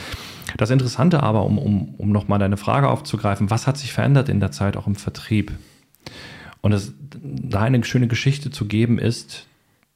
Das 0.57 0.71
Interessante 0.71 1.21
aber, 1.21 1.45
um, 1.45 1.57
um, 1.59 1.95
um 1.95 2.11
nochmal 2.11 2.39
deine 2.39 2.57
Frage 2.57 2.89
aufzugreifen, 2.89 3.49
was 3.49 3.67
hat 3.67 3.77
sich 3.77 3.93
verändert 3.93 4.29
in 4.29 4.39
der 4.39 4.51
Zeit 4.51 4.77
auch 4.77 4.87
im 4.87 4.95
Vertrieb? 4.95 5.51
Und 6.61 6.71
das, 6.71 6.93
da 7.21 7.61
eine 7.61 7.83
schöne 7.83 8.07
Geschichte 8.07 8.49
zu 8.49 8.65
geben 8.65 8.97
ist, 8.97 9.47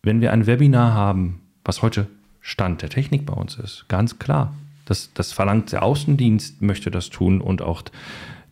wenn 0.04 0.22
wir 0.22 0.32
ein 0.32 0.46
Webinar 0.46 0.94
haben, 0.94 1.42
was 1.64 1.82
heute 1.82 2.08
Stand 2.42 2.82
der 2.82 2.90
Technik 2.90 3.26
bei 3.26 3.34
uns 3.34 3.56
ist, 3.56 3.86
ganz 3.88 4.20
klar. 4.20 4.54
Das, 4.86 5.12
das 5.14 5.34
verlangt 5.34 5.72
der 5.72 5.84
Außendienst, 5.84 6.62
möchte 6.62 6.92
das 6.92 7.10
tun 7.10 7.42
und 7.42 7.62
auch 7.62 7.84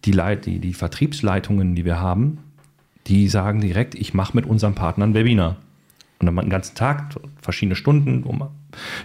die, 0.04 0.12
Leit, 0.12 0.46
die, 0.46 0.60
die 0.60 0.74
Vertriebsleitungen, 0.74 1.76
die 1.76 1.86
wir 1.86 2.00
haben, 2.00 2.40
die 3.08 3.28
sagen 3.28 3.62
direkt, 3.62 3.96
ich 3.96 4.14
mache 4.14 4.36
mit 4.36 4.46
unserem 4.46 4.76
Partner 4.76 5.06
ein 5.06 5.14
Webinar. 5.14 5.58
Und 6.20 6.28
dann 6.28 6.40
einen 6.40 6.50
ganzen 6.50 6.76
Tag, 6.76 7.16
verschiedene 7.42 7.76
Stunden, 7.76 8.24
um 8.24 8.48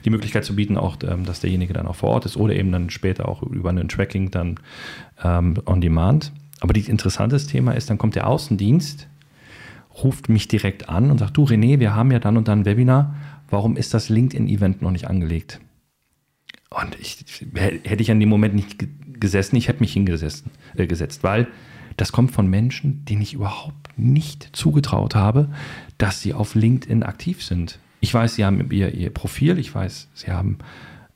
die 0.05 0.11
Möglichkeit 0.11 0.45
zu 0.45 0.55
bieten, 0.55 0.77
auch, 0.77 0.97
ähm, 1.03 1.25
dass 1.25 1.41
derjenige 1.41 1.73
dann 1.73 1.87
auch 1.87 1.97
vor 1.97 2.11
Ort 2.11 2.27
ist 2.27 2.37
oder 2.37 2.55
eben 2.55 2.71
dann 2.71 2.91
später 2.91 3.29
auch 3.29 3.43
über 3.43 3.71
ein 3.71 3.89
Tracking 3.89 4.31
dann 4.31 4.61
ähm, 5.23 5.55
on 5.67 5.81
demand. 5.81 6.33
Aber 6.61 6.73
das 6.73 6.89
interessante 6.89 7.39
Thema 7.45 7.73
ist, 7.73 7.91
dann 7.91 7.99
kommt 7.99 8.15
der 8.15 8.27
Außendienst, 8.27 9.09
ruft 10.03 10.29
mich 10.29 10.47
direkt 10.47 10.89
an 10.89 11.11
und 11.11 11.19
sagt, 11.19 11.37
du 11.37 11.45
René, 11.45 11.81
wir 11.81 11.95
haben 11.95 12.13
ja 12.13 12.21
dann 12.21 12.37
und 12.37 12.49
dann 12.49 12.61
ein 12.61 12.65
Webinar, 12.65 13.15
warum 13.49 13.77
ist 13.77 13.93
das 13.93 14.09
LinkedIn-Event 14.09 14.83
noch 14.83 14.91
nicht 14.91 15.09
angelegt? 15.09 15.61
Und 16.71 16.97
ich, 17.01 17.25
hätte 17.55 18.03
ich 18.03 18.11
an 18.13 18.21
dem 18.21 18.29
Moment 18.29 18.55
nicht 18.55 18.77
gesessen, 19.19 19.57
ich 19.57 19.67
hätte 19.67 19.81
mich 19.81 19.93
hingesetzt, 19.93 20.45
äh, 20.77 20.87
gesetzt, 20.87 21.25
weil 21.25 21.49
das 21.97 22.13
kommt 22.13 22.31
von 22.31 22.47
Menschen, 22.47 23.05
denen 23.05 23.23
ich 23.23 23.35
überhaupt 23.35 23.80
nicht 24.01 24.51
zugetraut 24.53 25.15
habe, 25.15 25.49
dass 25.99 26.21
sie 26.21 26.35
auf 26.35 26.55
LinkedIn 26.55 27.03
aktiv 27.03 27.45
sind. 27.45 27.79
Ich 28.01 28.13
weiß, 28.13 28.35
sie 28.35 28.45
haben 28.45 28.71
ihr, 28.71 28.95
ihr 28.95 29.11
Profil, 29.11 29.59
ich 29.59 29.75
weiß, 29.75 30.09
sie 30.15 30.31
haben, 30.31 30.59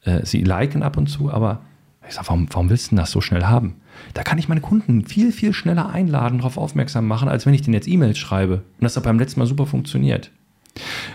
äh, 0.04 0.24
sie 0.24 0.42
liken 0.42 0.82
ab 0.82 0.96
und 0.96 1.08
zu, 1.08 1.32
aber 1.32 1.62
ich 2.06 2.14
sage, 2.14 2.28
warum, 2.28 2.46
warum 2.50 2.68
willst 2.68 2.92
du 2.92 2.96
das 2.96 3.10
so 3.10 3.20
schnell 3.20 3.44
haben? 3.44 3.76
Da 4.12 4.22
kann 4.22 4.38
ich 4.38 4.48
meine 4.48 4.60
Kunden 4.60 5.06
viel, 5.06 5.32
viel 5.32 5.52
schneller 5.52 5.88
einladen, 5.88 6.38
darauf 6.38 6.58
aufmerksam 6.58 7.06
machen, 7.06 7.28
als 7.28 7.46
wenn 7.46 7.54
ich 7.54 7.62
denen 7.62 7.74
jetzt 7.74 7.88
E-Mails 7.88 8.18
schreibe. 8.18 8.56
Und 8.56 8.82
das 8.82 8.96
hat 8.96 9.04
beim 9.04 9.18
letzten 9.18 9.40
Mal 9.40 9.46
super 9.46 9.66
funktioniert. 9.66 10.30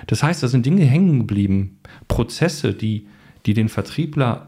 Das 0.07 0.23
heißt, 0.23 0.41
da 0.41 0.47
sind 0.47 0.65
Dinge 0.65 0.85
hängen 0.85 1.19
geblieben, 1.19 1.79
Prozesse, 2.07 2.73
die, 2.73 3.07
die 3.45 3.53
den 3.53 3.69
Vertriebler 3.69 4.47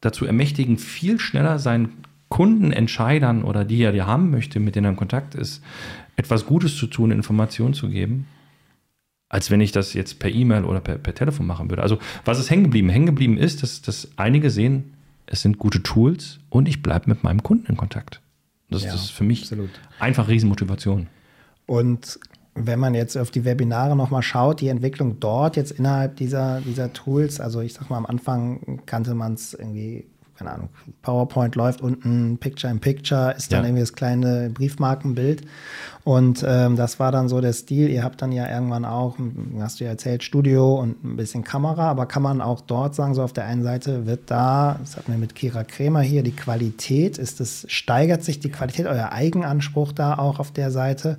dazu 0.00 0.26
ermächtigen, 0.26 0.78
viel 0.78 1.18
schneller 1.18 1.58
seinen 1.58 2.02
Kundenentscheidern 2.28 3.42
oder 3.42 3.64
die 3.64 3.82
er 3.82 3.92
dir 3.92 4.06
haben 4.06 4.30
möchte, 4.30 4.60
mit 4.60 4.76
denen 4.76 4.86
er 4.86 4.90
in 4.90 4.96
Kontakt 4.96 5.34
ist, 5.34 5.62
etwas 6.16 6.46
Gutes 6.46 6.76
zu 6.76 6.86
tun, 6.86 7.10
Informationen 7.10 7.74
zu 7.74 7.88
geben, 7.88 8.26
als 9.28 9.50
wenn 9.50 9.60
ich 9.60 9.72
das 9.72 9.94
jetzt 9.94 10.18
per 10.18 10.30
E-Mail 10.30 10.64
oder 10.64 10.80
per, 10.80 10.98
per, 10.98 11.14
Telefon 11.14 11.46
machen 11.46 11.70
würde. 11.70 11.82
Also 11.82 11.98
was 12.24 12.38
ist 12.38 12.50
hängen 12.50 12.64
geblieben? 12.64 12.88
Hängen 12.88 13.06
geblieben 13.06 13.36
ist, 13.36 13.62
dass, 13.62 13.82
dass 13.82 14.10
einige 14.16 14.50
sehen, 14.50 14.94
es 15.26 15.42
sind 15.42 15.58
gute 15.58 15.82
Tools 15.82 16.40
und 16.48 16.68
ich 16.68 16.82
bleibe 16.82 17.08
mit 17.08 17.22
meinem 17.22 17.42
Kunden 17.42 17.66
in 17.66 17.76
Kontakt. 17.76 18.20
Das, 18.70 18.84
ja, 18.84 18.92
das 18.92 19.04
ist 19.04 19.10
für 19.10 19.24
mich 19.24 19.42
absolut. 19.42 19.70
einfach 19.98 20.28
Riesenmotivation. 20.28 21.06
Und 21.66 22.18
wenn 22.54 22.78
man 22.78 22.94
jetzt 22.94 23.16
auf 23.16 23.30
die 23.30 23.44
Webinare 23.44 23.94
nochmal 23.94 24.22
schaut, 24.22 24.60
die 24.60 24.68
Entwicklung 24.68 25.20
dort 25.20 25.56
jetzt 25.56 25.70
innerhalb 25.70 26.16
dieser, 26.16 26.60
dieser 26.60 26.92
Tools, 26.92 27.40
also 27.40 27.60
ich 27.60 27.74
sag 27.74 27.88
mal, 27.90 27.98
am 27.98 28.06
Anfang 28.06 28.80
kannte 28.86 29.14
man 29.14 29.34
es 29.34 29.54
irgendwie 29.54 30.06
keine 30.38 30.52
Ahnung, 30.52 30.68
PowerPoint 31.02 31.56
läuft 31.56 31.80
unten, 31.80 32.38
Picture 32.38 32.72
in 32.72 32.78
Picture, 32.78 33.34
ist 33.36 33.50
dann 33.50 33.62
ja. 33.62 33.68
irgendwie 33.68 33.80
das 33.80 33.92
kleine 33.92 34.50
Briefmarkenbild. 34.50 35.42
Und 36.04 36.44
ähm, 36.46 36.76
das 36.76 37.00
war 37.00 37.10
dann 37.10 37.28
so 37.28 37.40
der 37.40 37.52
Stil. 37.52 37.90
Ihr 37.90 38.04
habt 38.04 38.22
dann 38.22 38.30
ja 38.30 38.48
irgendwann 38.48 38.84
auch, 38.84 39.16
hast 39.58 39.80
du 39.80 39.84
ja 39.84 39.90
erzählt, 39.90 40.22
Studio 40.22 40.80
und 40.80 41.04
ein 41.04 41.16
bisschen 41.16 41.42
Kamera, 41.42 41.90
aber 41.90 42.06
kann 42.06 42.22
man 42.22 42.40
auch 42.40 42.60
dort 42.60 42.94
sagen, 42.94 43.14
so 43.14 43.22
auf 43.22 43.32
der 43.32 43.46
einen 43.46 43.64
Seite 43.64 44.06
wird 44.06 44.30
da, 44.30 44.78
das 44.80 44.96
hatten 44.96 45.12
wir 45.12 45.18
mit 45.18 45.34
Kira 45.34 45.64
Kremer 45.64 46.00
hier, 46.00 46.22
die 46.22 46.36
Qualität, 46.36 47.18
ist 47.18 47.40
es, 47.40 47.66
steigert 47.68 48.22
sich 48.22 48.38
die 48.38 48.50
Qualität, 48.50 48.86
euer 48.86 49.10
Eigenanspruch 49.12 49.92
da 49.92 50.16
auch 50.18 50.38
auf 50.38 50.52
der 50.52 50.70
Seite? 50.70 51.16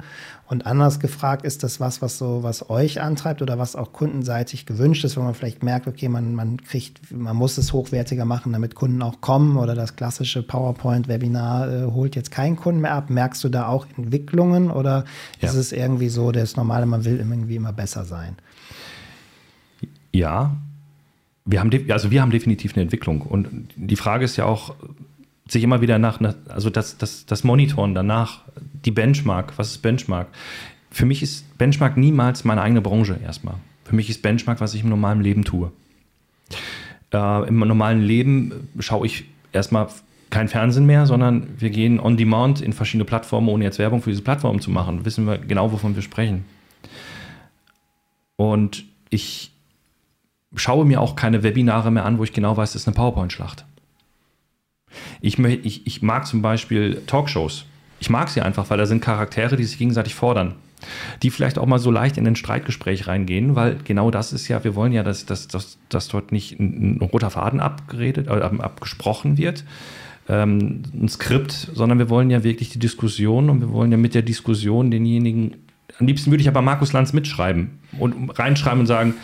Und 0.49 0.65
anders 0.65 0.99
gefragt, 0.99 1.45
ist 1.45 1.61
das 1.61 1.79
was, 1.79 2.01
was 2.01 2.17
so, 2.17 2.41
was 2.41 2.71
euch 2.71 3.01
antreibt 3.01 3.43
oder 3.43 3.59
was 3.59 3.75
auch 3.75 3.93
kundenseitig 3.93 4.65
gewünscht 4.65 5.05
ist, 5.05 5.15
wenn 5.15 5.23
man 5.23 5.35
vielleicht 5.35 5.61
merkt, 5.61 5.85
okay, 5.85 6.09
man, 6.09 6.33
man 6.33 6.59
kriegt, 6.59 7.11
man 7.11 7.35
muss 7.35 7.59
es 7.59 7.71
hochwertiger 7.71 8.25
machen, 8.25 8.51
damit 8.51 8.73
Kunden 8.73 9.03
auch 9.03 9.21
kommen 9.21 9.57
oder 9.57 9.75
das 9.75 9.95
klassische 9.95 10.41
PowerPoint-Webinar 10.41 11.71
äh, 11.71 11.85
holt 11.91 12.15
jetzt 12.15 12.31
keinen 12.31 12.55
Kunden 12.55 12.81
mehr 12.81 12.95
ab. 12.95 13.11
Merkst 13.11 13.43
du 13.43 13.49
da 13.49 13.67
auch 13.67 13.85
Entwicklungen 13.95 14.71
oder 14.71 15.05
ja. 15.39 15.49
ist 15.49 15.53
es 15.53 15.71
irgendwie 15.71 16.09
so, 16.09 16.31
das 16.31 16.55
Normale, 16.55 16.87
man 16.87 17.05
will 17.05 17.17
irgendwie 17.17 17.55
immer 17.55 17.71
besser 17.71 18.03
sein? 18.03 18.35
Ja, 20.11 20.57
wir 21.45 21.59
haben, 21.59 21.69
also 21.91 22.09
wir 22.09 22.23
haben 22.23 22.31
definitiv 22.31 22.73
eine 22.73 22.81
Entwicklung. 22.81 23.21
Und 23.21 23.69
die 23.75 23.95
Frage 23.95 24.25
ist 24.25 24.35
ja 24.35 24.45
auch, 24.45 24.73
sich 25.47 25.63
immer 25.63 25.81
wieder 25.81 25.99
nach, 25.99 26.19
also 26.47 26.69
das, 26.69 26.97
das, 26.97 27.25
das 27.25 27.43
Monitoren 27.43 27.93
danach, 27.93 28.41
die 28.89 28.95
Benchmark, 28.95 29.53
was 29.57 29.69
ist 29.69 29.81
Benchmark? 29.83 30.27
Für 30.89 31.05
mich 31.05 31.21
ist 31.21 31.57
Benchmark 31.59 31.95
niemals 31.95 32.43
meine 32.43 32.61
eigene 32.61 32.81
Branche 32.81 33.19
erstmal. 33.23 33.55
Für 33.85 33.95
mich 33.95 34.09
ist 34.09 34.23
Benchmark, 34.23 34.61
was 34.61 34.73
ich 34.73 34.81
im 34.81 34.89
normalen 34.89 35.21
Leben 35.21 35.45
tue. 35.45 35.71
Äh, 37.13 37.47
Im 37.47 37.59
normalen 37.59 38.01
Leben 38.01 38.69
schaue 38.79 39.05
ich 39.05 39.25
erstmal 39.51 39.89
kein 40.31 40.47
Fernsehen 40.47 40.87
mehr, 40.87 41.05
sondern 41.05 41.47
wir 41.59 41.69
gehen 41.69 41.99
on 41.99 42.17
demand 42.17 42.61
in 42.61 42.73
verschiedene 42.73 43.05
Plattformen, 43.05 43.47
ohne 43.49 43.63
jetzt 43.63 43.77
Werbung 43.77 44.01
für 44.01 44.09
diese 44.09 44.23
Plattformen 44.23 44.59
zu 44.59 44.71
machen. 44.71 45.05
Wissen 45.05 45.27
wir 45.27 45.37
genau, 45.37 45.71
wovon 45.71 45.95
wir 45.95 46.01
sprechen. 46.01 46.45
Und 48.37 48.85
ich 49.11 49.51
schaue 50.55 50.85
mir 50.85 50.99
auch 50.99 51.15
keine 51.15 51.43
Webinare 51.43 51.91
mehr 51.91 52.05
an, 52.05 52.17
wo 52.17 52.23
ich 52.23 52.33
genau 52.33 52.57
weiß, 52.57 52.73
das 52.73 52.83
ist 52.83 52.87
eine 52.87 52.95
PowerPoint-Schlacht. 52.95 53.65
Ich, 55.21 55.37
ich, 55.37 55.85
ich 55.85 56.01
mag 56.01 56.25
zum 56.25 56.41
Beispiel 56.41 57.03
Talkshows. 57.05 57.65
Ich 57.99 58.09
mag 58.09 58.29
sie 58.29 58.41
einfach, 58.41 58.69
weil 58.69 58.77
da 58.77 58.85
sind 58.85 59.01
Charaktere, 59.01 59.57
die 59.57 59.63
sich 59.63 59.77
gegenseitig 59.77 60.15
fordern. 60.15 60.55
Die 61.21 61.29
vielleicht 61.29 61.57
auch 61.57 61.65
mal 61.65 61.79
so 61.79 61.91
leicht 61.91 62.17
in 62.17 62.25
ein 62.25 62.37
Streitgespräch 62.37 63.07
reingehen, 63.07 63.55
weil 63.55 63.77
genau 63.83 64.11
das 64.11 64.31
ist 64.31 64.47
ja, 64.47 64.63
wir 64.63 64.75
wollen 64.75 64.93
ja, 64.93 65.03
dass, 65.03 65.25
dass, 65.25 65.47
dass, 65.49 65.77
dass 65.89 66.07
dort 66.07 66.31
nicht 66.31 66.57
ein, 66.59 66.99
roter 67.01 67.29
Faden 67.29 67.59
abgeredet, 67.59 68.27
äh, 68.27 68.31
abgesprochen 68.31 69.37
wird, 69.37 69.65
ähm, 70.29 70.83
ein 70.93 71.09
Skript, 71.09 71.51
sondern 71.73 71.99
wir 71.99 72.09
wollen 72.09 72.29
ja 72.29 72.43
wirklich 72.43 72.69
die 72.69 72.79
Diskussion 72.79 73.49
und 73.49 73.59
wir 73.59 73.71
wollen 73.73 73.91
ja 73.91 73.97
mit 73.97 74.15
der 74.15 74.21
Diskussion 74.21 74.89
denjenigen, 74.89 75.55
am 75.99 76.07
liebsten 76.07 76.31
würde 76.31 76.41
ich 76.41 76.47
aber 76.47 76.61
Markus 76.61 76.93
Lanz 76.93 77.11
mitschreiben 77.11 77.79
und 77.97 78.39
reinschreiben 78.39 78.79
und 78.79 78.87
sagen, 78.87 79.15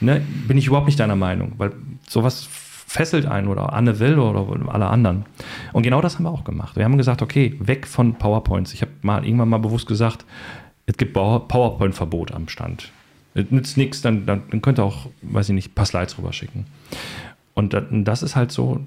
ne, 0.00 0.22
bin 0.48 0.56
ich 0.56 0.66
überhaupt 0.66 0.86
nicht 0.86 0.98
deiner 0.98 1.16
Meinung, 1.16 1.52
weil 1.58 1.72
sowas 2.08 2.48
fesselt 2.92 3.24
einen 3.24 3.48
oder 3.48 3.72
Anne 3.72 3.98
Will 4.00 4.18
oder 4.18 4.70
alle 4.70 4.88
anderen. 4.88 5.24
Und 5.72 5.82
genau 5.82 6.02
das 6.02 6.16
haben 6.16 6.24
wir 6.24 6.30
auch 6.30 6.44
gemacht. 6.44 6.76
Wir 6.76 6.84
haben 6.84 6.98
gesagt, 6.98 7.22
okay, 7.22 7.56
weg 7.58 7.86
von 7.86 8.16
PowerPoints. 8.16 8.74
Ich 8.74 8.82
habe 8.82 8.92
mal 9.00 9.24
irgendwann 9.24 9.48
mal 9.48 9.58
bewusst 9.58 9.86
gesagt, 9.86 10.26
es 10.84 10.98
gibt 10.98 11.14
PowerPoint-Verbot 11.14 12.32
am 12.32 12.48
Stand. 12.48 12.92
Es 13.32 13.50
nützt 13.50 13.78
nichts, 13.78 14.02
dann, 14.02 14.26
dann, 14.26 14.42
dann 14.50 14.60
könnt 14.60 14.78
ihr 14.78 14.84
auch, 14.84 15.08
weiß 15.22 15.48
ich 15.48 15.54
nicht, 15.54 15.70
ein 15.70 15.74
paar 15.74 15.86
Slides 15.86 16.18
rüber 16.18 16.34
schicken. 16.34 16.66
Und 17.54 17.74
das 17.90 18.22
ist 18.22 18.36
halt 18.36 18.52
so, 18.52 18.80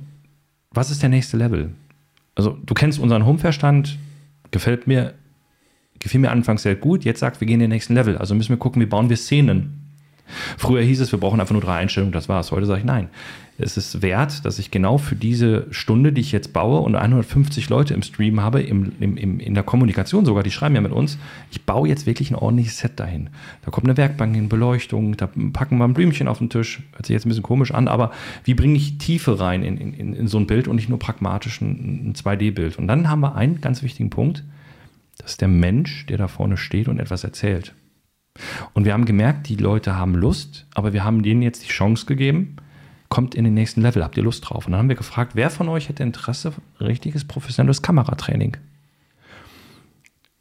was 0.70 0.92
ist 0.92 1.02
der 1.02 1.10
nächste 1.10 1.38
Level? 1.38 1.72
Also 2.36 2.60
du 2.64 2.76
kennst 2.76 3.00
unseren 3.00 3.26
Home-Verstand, 3.26 3.98
gefällt 4.52 4.86
mir, 4.86 5.16
gefiel 5.98 6.20
mir 6.20 6.30
anfangs 6.30 6.62
sehr 6.62 6.76
gut, 6.76 7.06
jetzt 7.06 7.22
sagt, 7.22 7.42
wir 7.42 7.48
gehen 7.48 7.56
in 7.56 7.62
den 7.62 7.70
nächsten 7.72 7.96
Level. 7.96 8.20
Also 8.20 8.36
müssen 8.36 8.50
wir 8.50 8.58
gucken, 8.58 8.84
wie 8.84 8.86
bauen 8.86 9.10
wir 9.10 9.18
Szenen. 9.18 9.82
Früher 10.58 10.84
hieß 10.84 11.02
es, 11.02 11.12
wir 11.12 11.20
brauchen 11.20 11.40
einfach 11.40 11.54
nur 11.54 11.62
drei 11.62 11.78
Einstellungen, 11.78 12.14
das 12.14 12.30
war's. 12.30 12.52
Heute 12.52 12.68
sage 12.68 12.82
ich 12.82 12.86
nein 12.86 13.10
es 13.58 13.78
ist 13.78 14.02
wert, 14.02 14.44
dass 14.46 14.60
ich 14.60 14.70
genau 14.70 14.98
für 14.98 15.16
diese 15.16 15.68
Stunde, 15.72 16.12
die 16.12 16.22
ich 16.22 16.34
jetzt 16.34 16.52
baue 16.52 16.82
und 16.82 16.96
150 16.96 17.70
Leute 17.70 17.94
im 17.94 18.02
Stream 18.02 18.42
habe, 18.42 18.62
im, 18.62 18.92
im, 19.00 19.16
im, 19.16 19.40
in 19.40 19.54
der 19.54 19.64
Kommunikation 19.64 20.26
sogar, 20.26 20.44
die 20.44 20.52
schreiben 20.52 20.76
ja 20.76 20.82
mit 20.82 20.92
uns, 20.92 21.18
ich 21.52 21.64
baue 21.64 21.88
jetzt 21.88 22.06
wirklich 22.06 22.32
ein 22.32 22.36
ordentliches 22.36 22.80
Set 22.80 23.00
dahin. 23.00 23.30
Da 23.64 23.72
kommt 23.72 23.88
eine 23.88 23.96
Werkbank 23.96 24.36
hin, 24.36 24.50
Beleuchtung, 24.50 25.16
da 25.16 25.30
packen 25.54 25.78
wir 25.78 25.86
ein 25.86 25.94
Blümchen 25.94 26.28
auf 26.28 26.40
den 26.40 26.50
Tisch, 26.50 26.82
hört 26.94 27.06
sich 27.06 27.14
jetzt 27.14 27.26
ein 27.26 27.30
bisschen 27.30 27.44
komisch 27.44 27.72
an, 27.72 27.88
aber 27.88 28.12
wie 28.44 28.56
bringe 28.56 28.76
ich 28.76 28.98
Tiefe 28.98 29.40
rein 29.40 29.64
in, 29.64 29.78
in, 29.78 30.14
in 30.14 30.28
so 30.28 30.38
ein 30.38 30.48
Bild 30.48 30.68
und 30.68 30.76
nicht 30.76 30.90
nur 30.90 31.00
pragmatisch 31.00 31.62
ein, 31.62 32.10
ein 32.10 32.14
2D-Bild? 32.14 32.78
Und 32.78 32.88
dann 32.88 33.10
haben 33.10 33.22
wir 33.22 33.36
einen 33.36 33.62
ganz 33.62 33.84
wichtigen 33.84 34.10
Punkt, 34.10 34.44
das 35.18 35.32
ist 35.32 35.42
der 35.42 35.48
Mensch, 35.48 36.06
der 36.08 36.18
da 36.18 36.28
vorne 36.28 36.58
steht 36.58 36.90
und 36.90 37.00
etwas 37.00 37.24
erzählt. 37.24 37.74
Und 38.74 38.84
wir 38.84 38.92
haben 38.92 39.06
gemerkt, 39.06 39.48
die 39.48 39.56
Leute 39.56 39.96
haben 39.96 40.14
Lust, 40.14 40.68
aber 40.74 40.92
wir 40.92 41.06
haben 41.06 41.24
denen 41.24 41.42
jetzt 41.42 41.64
die 41.64 41.70
Chance 41.70 42.06
gegeben, 42.06 42.58
kommt 43.16 43.34
in 43.34 43.46
den 43.46 43.54
nächsten 43.54 43.82
Level, 43.82 44.04
habt 44.04 44.18
ihr 44.18 44.24
Lust 44.24 44.50
drauf? 44.50 44.66
Und 44.66 44.74
dann 44.74 44.80
haben 44.80 44.90
wir 44.90 44.98
gefragt, 44.98 45.32
wer 45.36 45.50
von 45.50 45.70
euch 45.70 45.88
hätte 45.88 46.04
Interesse, 46.04 46.52
richtiges 46.82 47.24
professionelles 47.24 47.82
Kameratraining? 47.82 48.58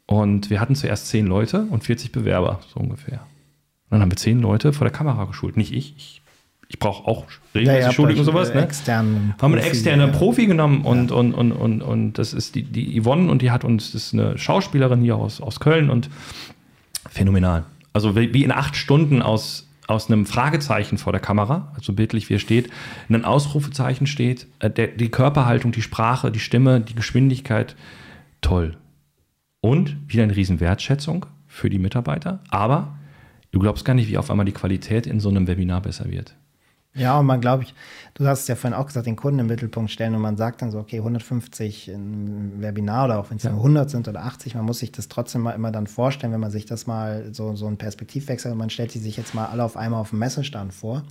Und 0.07 0.49
wir 0.49 0.59
hatten 0.59 0.75
zuerst 0.75 1.07
zehn 1.07 1.25
Leute 1.25 1.67
und 1.69 1.85
40 1.85 2.11
Bewerber, 2.11 2.59
so 2.73 2.81
ungefähr. 2.81 3.21
Und 3.21 3.91
dann 3.91 4.01
haben 4.01 4.11
wir 4.11 4.17
zehn 4.17 4.41
Leute 4.41 4.73
vor 4.73 4.83
der 4.83 4.91
Kamera 4.91 5.23
geschult. 5.23 5.55
Nicht 5.55 5.71
ich, 5.71 5.95
ich, 5.95 6.21
ich 6.67 6.77
brauche 6.77 7.07
auch 7.07 7.23
regelmäßig 7.53 7.85
ja, 7.85 7.93
Schulung 7.93 8.17
und 8.17 8.25
sowas. 8.25 8.53
Ne? 8.53 8.63
Externen 8.63 9.35
haben 9.41 9.53
einen 9.53 9.63
externen 9.63 10.11
ja. 10.11 10.17
Profi 10.17 10.45
genommen 10.45 10.81
und, 10.81 11.11
ja. 11.11 11.15
und, 11.15 11.33
und, 11.33 11.53
und, 11.53 11.81
und 11.81 12.17
das 12.17 12.33
ist 12.33 12.55
die, 12.55 12.63
die 12.63 13.01
Yvonne 13.01 13.31
und 13.31 13.41
die 13.41 13.51
hat 13.51 13.63
uns, 13.63 13.93
das 13.93 14.07
ist 14.07 14.13
eine 14.13 14.37
Schauspielerin 14.37 14.99
hier 14.99 15.15
aus, 15.15 15.39
aus 15.39 15.61
Köln 15.61 15.89
und 15.89 16.09
phänomenal. 17.09 17.63
Also 17.93 18.17
wie 18.17 18.43
in 18.43 18.51
acht 18.51 18.75
Stunden 18.75 19.21
aus 19.21 19.65
aus 19.87 20.09
einem 20.09 20.25
Fragezeichen 20.25 20.97
vor 20.97 21.13
der 21.13 21.21
Kamera, 21.21 21.71
also 21.75 21.93
bildlich 21.93 22.29
wie 22.29 22.35
er 22.35 22.39
steht, 22.39 22.69
ein 23.09 23.25
Ausrufezeichen 23.25 24.07
steht, 24.07 24.47
äh, 24.59 24.69
der, 24.69 24.87
die 24.87 25.09
Körperhaltung, 25.09 25.71
die 25.71 25.81
Sprache, 25.81 26.31
die 26.31 26.39
Stimme, 26.39 26.81
die 26.81 26.95
Geschwindigkeit, 26.95 27.75
toll. 28.41 28.77
Und 29.61 29.97
wieder 30.07 30.23
eine 30.23 30.35
riesen 30.35 30.59
Wertschätzung 30.59 31.25
für 31.47 31.69
die 31.69 31.79
Mitarbeiter, 31.79 32.43
aber 32.49 32.97
du 33.51 33.59
glaubst 33.59 33.85
gar 33.85 33.93
nicht, 33.93 34.09
wie 34.09 34.17
auf 34.17 34.29
einmal 34.29 34.45
die 34.45 34.51
Qualität 34.51 35.07
in 35.07 35.19
so 35.19 35.29
einem 35.29 35.47
Webinar 35.47 35.81
besser 35.81 36.09
wird. 36.09 36.35
Ja, 36.95 37.19
und 37.19 37.25
man 37.25 37.41
glaube 37.41 37.63
ich, 37.63 37.75
du 38.13 38.25
hast 38.25 38.41
es 38.41 38.47
ja 38.47 38.55
vorhin 38.55 38.73
auch 38.73 38.85
gesagt, 38.87 39.05
den 39.05 39.17
Kunden 39.17 39.39
im 39.39 39.47
Mittelpunkt 39.47 39.91
stellen 39.91 40.15
und 40.15 40.21
man 40.21 40.37
sagt 40.37 40.61
dann 40.61 40.71
so, 40.71 40.79
okay, 40.79 40.97
150 40.97 41.89
ein 41.89 42.61
Webinar 42.61 43.05
oder 43.05 43.19
auch 43.19 43.29
wenn 43.29 43.37
es 43.37 43.43
ja. 43.43 43.51
nur 43.51 43.59
100 43.59 43.89
sind 43.89 44.07
oder 44.07 44.23
80, 44.23 44.55
man 44.55 44.63
muss 44.63 44.79
sich 44.79 44.93
das 44.93 45.09
trotzdem 45.09 45.41
mal 45.41 45.51
immer 45.51 45.71
dann 45.71 45.87
vorstellen, 45.87 46.31
wenn 46.31 46.39
man 46.39 46.51
sich 46.51 46.65
das 46.65 46.87
mal 46.87 47.33
so, 47.33 47.53
so 47.55 47.67
einen 47.67 47.77
Perspektivwechsel, 47.77 48.55
man 48.55 48.69
stellt 48.69 48.91
sich 48.91 49.17
jetzt 49.17 49.35
mal 49.35 49.47
alle 49.47 49.63
auf 49.63 49.75
einmal 49.75 49.99
auf 49.99 50.11
dem 50.11 50.19
Messestand 50.19 50.73
vor. 50.73 51.03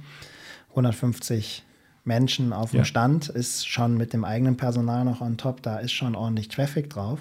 150 0.71 1.64
Menschen 2.05 2.53
auf 2.53 2.73
dem 2.73 2.81
ja. 2.81 2.85
Stand 2.85 3.29
ist 3.31 3.67
schon 3.67 3.97
mit 3.97 4.13
dem 4.13 4.25
eigenen 4.25 4.57
Personal 4.57 5.05
noch 5.05 5.23
on 5.23 5.39
top, 5.39 5.63
da 5.63 5.79
ist 5.79 5.93
schon 5.93 6.15
ordentlich 6.15 6.49
Traffic 6.49 6.91
drauf. 6.91 7.21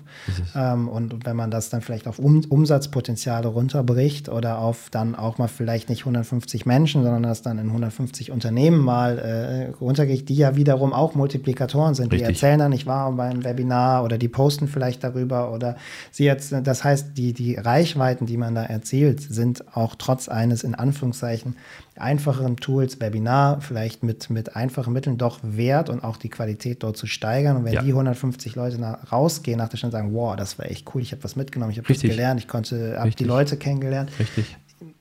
Ähm, 0.55 0.89
und 0.89 1.25
wenn 1.25 1.35
man 1.35 1.51
das 1.51 1.69
dann 1.69 1.81
vielleicht 1.81 2.07
auf 2.07 2.19
um 2.19 2.43
Umsatzpotenziale 2.47 3.47
runterbricht 3.47 4.29
oder 4.29 4.59
auf 4.59 4.89
dann 4.91 5.15
auch 5.15 5.37
mal 5.37 5.47
vielleicht 5.47 5.89
nicht 5.89 6.01
150 6.01 6.65
Menschen, 6.65 7.03
sondern 7.03 7.23
das 7.23 7.41
dann 7.41 7.57
in 7.57 7.67
150 7.67 8.31
Unternehmen 8.31 8.79
mal 8.79 9.17
äh, 9.19 9.69
runtergeht, 9.79 10.29
die 10.29 10.35
ja 10.35 10.55
wiederum 10.55 10.93
auch 10.93 11.15
Multiplikatoren 11.15 11.95
sind. 11.95 12.11
Richtig. 12.11 12.19
Die 12.27 12.33
erzählen 12.33 12.59
dann, 12.59 12.71
ich 12.73 12.85
war 12.85 13.11
beim 13.13 13.43
Webinar 13.43 14.03
oder 14.03 14.17
die 14.17 14.27
posten 14.27 14.67
vielleicht 14.67 15.03
darüber 15.03 15.51
oder 15.51 15.77
sie 16.11 16.25
jetzt, 16.25 16.53
das 16.63 16.83
heißt, 16.83 17.17
die, 17.17 17.33
die 17.33 17.55
Reichweiten, 17.55 18.25
die 18.25 18.37
man 18.37 18.53
da 18.53 18.63
erzielt, 18.63 19.21
sind 19.21 19.75
auch 19.75 19.95
trotz 19.95 20.27
eines 20.27 20.63
in 20.63 20.75
Anführungszeichen 20.75 21.55
einfacheren 21.95 22.57
Tools, 22.57 22.99
Webinar, 22.99 23.61
vielleicht 23.61 24.03
mit, 24.03 24.29
mit 24.29 24.55
einfachen 24.55 24.93
Mitteln 24.93 25.17
doch 25.17 25.39
wert 25.43 25.89
und 25.89 26.03
auch 26.03 26.17
die 26.17 26.29
Qualität 26.29 26.81
dort 26.83 26.97
zu 26.97 27.05
steigern. 27.05 27.57
Und 27.57 27.65
wenn 27.65 27.73
ja. 27.73 27.81
die 27.81 27.89
150 27.89 28.55
Leute 28.55 28.79
nach, 28.79 29.11
rausgehen 29.11 29.57
nach 29.57 29.69
der 29.69 29.77
Stunde 29.77 29.91
sagen, 29.91 30.13
wow, 30.13 30.35
das 30.35 30.57
war 30.57 30.65
echt 30.65 30.93
cool, 30.93 31.01
ich 31.01 31.11
habe 31.11 31.23
was 31.23 31.35
mitgenommen, 31.35 31.71
ich 31.71 31.77
habe 31.77 31.89
was 31.89 32.01
gelernt, 32.01 32.39
ich 32.39 32.47
konnte, 32.47 32.97
habe 32.99 33.11
die 33.11 33.23
Leute 33.23 33.57
kennengelernt. 33.57 34.11
Richtig. 34.19 34.57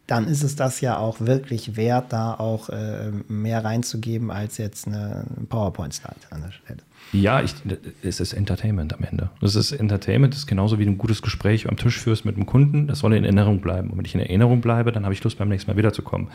Dann 0.07 0.28
ist 0.28 0.43
es 0.43 0.57
das 0.57 0.80
ja 0.80 0.99
auch 0.99 1.20
wirklich 1.20 1.76
wert, 1.76 2.12
da 2.12 2.34
auch 2.34 2.68
äh, 2.68 3.11
mehr 3.28 3.64
reinzugeben 3.64 4.30
als 4.30 4.59
jetzt 4.59 4.86
eine 4.86 5.24
PowerPoint-Slide 5.49 6.16
an 6.30 6.43
der 6.43 6.51
Stelle. 6.51 6.80
Ja, 7.12 7.42
ich, 7.42 7.54
es 8.02 8.20
ist 8.20 8.32
Entertainment 8.32 8.94
am 8.94 9.04
Ende. 9.04 9.28
Es 9.42 9.54
ist 9.54 9.72
Entertainment, 9.72 10.32
das 10.32 10.40
ist 10.40 10.46
genauso 10.46 10.78
wie 10.78 10.86
ein 10.86 10.96
gutes 10.96 11.20
Gespräch 11.20 11.68
am 11.68 11.76
Tisch 11.76 11.98
führst 11.98 12.24
mit 12.24 12.36
einem 12.36 12.46
Kunden. 12.46 12.86
Das 12.86 13.00
soll 13.00 13.12
in 13.12 13.24
Erinnerung 13.24 13.60
bleiben. 13.60 13.90
Und 13.90 13.98
wenn 13.98 14.04
ich 14.06 14.14
in 14.14 14.20
Erinnerung 14.20 14.62
bleibe, 14.62 14.92
dann 14.92 15.04
habe 15.04 15.12
ich 15.12 15.22
Lust, 15.22 15.38
beim 15.38 15.48
nächsten 15.48 15.70
Mal 15.70 15.76
wiederzukommen. 15.76 16.28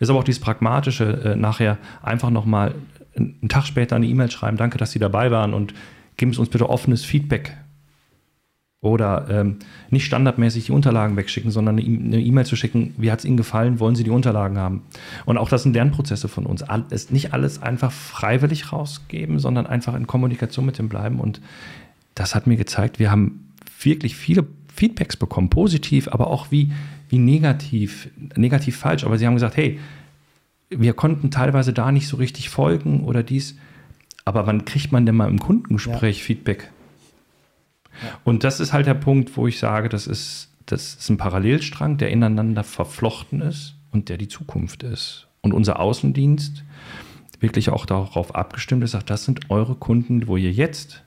Ist 0.00 0.10
aber 0.10 0.18
auch 0.18 0.24
dieses 0.24 0.40
Pragmatische, 0.40 1.04
äh, 1.24 1.36
nachher 1.36 1.78
einfach 2.02 2.30
nochmal 2.30 2.74
einen 3.16 3.48
Tag 3.48 3.64
später 3.66 3.94
eine 3.94 4.06
E-Mail 4.06 4.30
schreiben, 4.30 4.56
danke, 4.56 4.76
dass 4.76 4.90
Sie 4.90 4.98
dabei 4.98 5.30
waren 5.30 5.54
und 5.54 5.72
geben 6.16 6.32
Sie 6.32 6.40
uns 6.40 6.48
bitte 6.48 6.68
offenes 6.68 7.04
Feedback. 7.04 7.56
Oder 8.84 9.26
ähm, 9.30 9.56
nicht 9.88 10.04
standardmäßig 10.04 10.66
die 10.66 10.72
Unterlagen 10.72 11.16
wegschicken, 11.16 11.50
sondern 11.50 11.78
eine 11.78 12.20
E-Mail 12.20 12.44
zu 12.44 12.54
schicken, 12.54 12.92
wie 12.98 13.10
hat 13.10 13.20
es 13.20 13.24
Ihnen 13.24 13.38
gefallen, 13.38 13.80
wollen 13.80 13.94
Sie 13.94 14.04
die 14.04 14.10
Unterlagen 14.10 14.58
haben? 14.58 14.82
Und 15.24 15.38
auch 15.38 15.48
das 15.48 15.62
sind 15.62 15.72
Lernprozesse 15.72 16.28
von 16.28 16.44
uns. 16.44 16.62
Alles, 16.62 17.10
nicht 17.10 17.32
alles 17.32 17.62
einfach 17.62 17.90
freiwillig 17.90 18.74
rausgeben, 18.74 19.38
sondern 19.38 19.66
einfach 19.66 19.94
in 19.94 20.06
Kommunikation 20.06 20.66
mit 20.66 20.76
dem 20.76 20.90
bleiben. 20.90 21.18
Und 21.18 21.40
das 22.14 22.34
hat 22.34 22.46
mir 22.46 22.58
gezeigt, 22.58 22.98
wir 22.98 23.10
haben 23.10 23.54
wirklich 23.80 24.16
viele 24.16 24.46
Feedbacks 24.70 25.16
bekommen, 25.16 25.48
positiv, 25.48 26.08
aber 26.08 26.26
auch 26.26 26.50
wie, 26.50 26.70
wie 27.08 27.18
negativ, 27.18 28.10
negativ 28.36 28.76
falsch. 28.76 29.04
Aber 29.04 29.16
sie 29.16 29.26
haben 29.26 29.32
gesagt, 29.32 29.56
hey, 29.56 29.80
wir 30.68 30.92
konnten 30.92 31.30
teilweise 31.30 31.72
da 31.72 31.90
nicht 31.90 32.06
so 32.06 32.18
richtig 32.18 32.50
folgen 32.50 33.04
oder 33.04 33.22
dies. 33.22 33.56
Aber 34.26 34.46
wann 34.46 34.66
kriegt 34.66 34.92
man 34.92 35.06
denn 35.06 35.14
mal 35.14 35.30
im 35.30 35.38
Kundengespräch 35.38 36.18
ja. 36.18 36.24
Feedback? 36.24 36.70
Und 38.24 38.44
das 38.44 38.60
ist 38.60 38.72
halt 38.72 38.86
der 38.86 38.94
Punkt, 38.94 39.36
wo 39.36 39.46
ich 39.46 39.58
sage, 39.58 39.88
das 39.88 40.06
ist, 40.06 40.50
das 40.66 40.94
ist 40.94 41.10
ein 41.10 41.16
Parallelstrang, 41.16 41.96
der 41.96 42.10
ineinander 42.10 42.64
verflochten 42.64 43.40
ist 43.40 43.74
und 43.90 44.08
der 44.08 44.18
die 44.18 44.28
Zukunft 44.28 44.82
ist. 44.82 45.26
Und 45.40 45.52
unser 45.52 45.80
Außendienst 45.80 46.64
wirklich 47.40 47.70
auch 47.70 47.86
darauf 47.86 48.34
abgestimmt 48.34 48.82
ist, 48.84 48.92
sagt, 48.92 49.10
das 49.10 49.24
sind 49.24 49.50
eure 49.50 49.74
Kunden, 49.74 50.26
wo 50.26 50.36
ihr 50.36 50.52
jetzt 50.52 51.04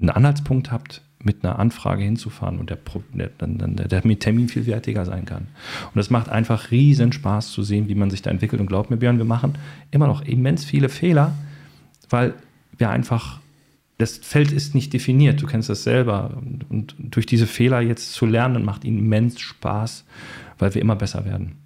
einen 0.00 0.10
Anhaltspunkt 0.10 0.72
habt, 0.72 1.02
mit 1.26 1.44
einer 1.44 1.58
Anfrage 1.58 2.04
hinzufahren 2.04 2.58
und 2.58 2.70
der, 2.70 2.78
der, 3.12 3.30
der, 3.38 3.88
der 3.88 4.18
Termin 4.18 4.48
viel 4.48 4.66
wertiger 4.66 5.04
sein 5.04 5.24
kann. 5.24 5.48
Und 5.92 6.00
es 6.00 6.08
macht 6.08 6.28
einfach 6.28 6.70
riesen 6.70 7.12
Spaß 7.12 7.50
zu 7.50 7.62
sehen, 7.62 7.88
wie 7.88 7.94
man 7.94 8.10
sich 8.10 8.22
da 8.22 8.30
entwickelt. 8.30 8.60
Und 8.60 8.68
glaubt 8.68 8.90
mir, 8.90 8.96
Björn, 8.96 9.18
wir 9.18 9.24
machen 9.24 9.58
immer 9.90 10.06
noch 10.06 10.22
immens 10.22 10.64
viele 10.64 10.88
Fehler, 10.88 11.34
weil 12.08 12.34
wir 12.78 12.90
einfach 12.90 13.40
das 13.98 14.18
Feld 14.18 14.52
ist 14.52 14.74
nicht 14.74 14.92
definiert, 14.92 15.40
du 15.40 15.46
kennst 15.46 15.68
das 15.68 15.82
selber. 15.82 16.36
Und, 16.36 16.70
und, 16.70 16.94
durch 16.98 17.26
diese 17.26 17.46
Fehler 17.46 17.80
jetzt 17.80 18.12
zu 18.12 18.26
lernen, 18.26 18.64
macht 18.64 18.84
ihnen 18.84 18.98
immens 18.98 19.40
Spaß, 19.40 20.04
weil 20.58 20.74
wir 20.74 20.82
immer 20.82 20.96
besser 20.96 21.24
werden. 21.24 21.56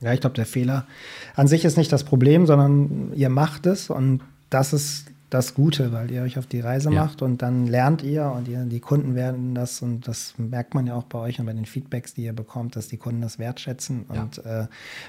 Ja, 0.00 0.12
ich 0.12 0.20
glaube, 0.20 0.34
der 0.34 0.46
Fehler 0.46 0.86
an 1.34 1.46
sich 1.46 1.64
ist 1.64 1.76
nicht 1.76 1.92
das 1.92 2.04
Problem, 2.04 2.46
sondern 2.46 3.12
ihr 3.14 3.28
macht 3.28 3.66
es 3.66 3.88
und 3.88 4.20
das 4.50 4.72
ist 4.72 5.06
das 5.32 5.54
Gute, 5.54 5.92
weil 5.92 6.10
ihr 6.10 6.22
euch 6.22 6.38
auf 6.38 6.46
die 6.46 6.60
Reise 6.60 6.92
ja. 6.92 7.04
macht 7.04 7.22
und 7.22 7.40
dann 7.40 7.66
lernt 7.66 8.02
ihr 8.02 8.26
und 8.26 8.48
ihr, 8.48 8.64
die 8.64 8.80
Kunden 8.80 9.14
werden 9.14 9.54
das 9.54 9.80
und 9.80 10.06
das 10.06 10.34
merkt 10.36 10.74
man 10.74 10.86
ja 10.86 10.94
auch 10.94 11.04
bei 11.04 11.18
euch 11.18 11.40
und 11.40 11.46
bei 11.46 11.54
den 11.54 11.64
Feedbacks, 11.64 12.12
die 12.12 12.24
ihr 12.24 12.34
bekommt, 12.34 12.76
dass 12.76 12.88
die 12.88 12.98
Kunden 12.98 13.22
das 13.22 13.38
wertschätzen 13.38 14.04
ja. 14.12 14.22
und 14.22 14.44
äh, 14.44 14.66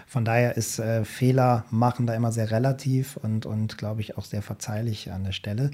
von 0.07 0.23
daher 0.23 0.55
ist 0.55 0.79
äh, 0.79 1.03
Fehler 1.03 1.65
machen 1.71 2.07
da 2.07 2.13
immer 2.13 2.31
sehr 2.31 2.51
relativ 2.51 3.17
und, 3.17 3.45
und 3.45 3.77
glaube 3.77 3.99
ich 3.99 4.17
auch 4.17 4.23
sehr 4.23 4.41
verzeihlich 4.41 5.11
an 5.11 5.25
der 5.25 5.33
Stelle. 5.33 5.71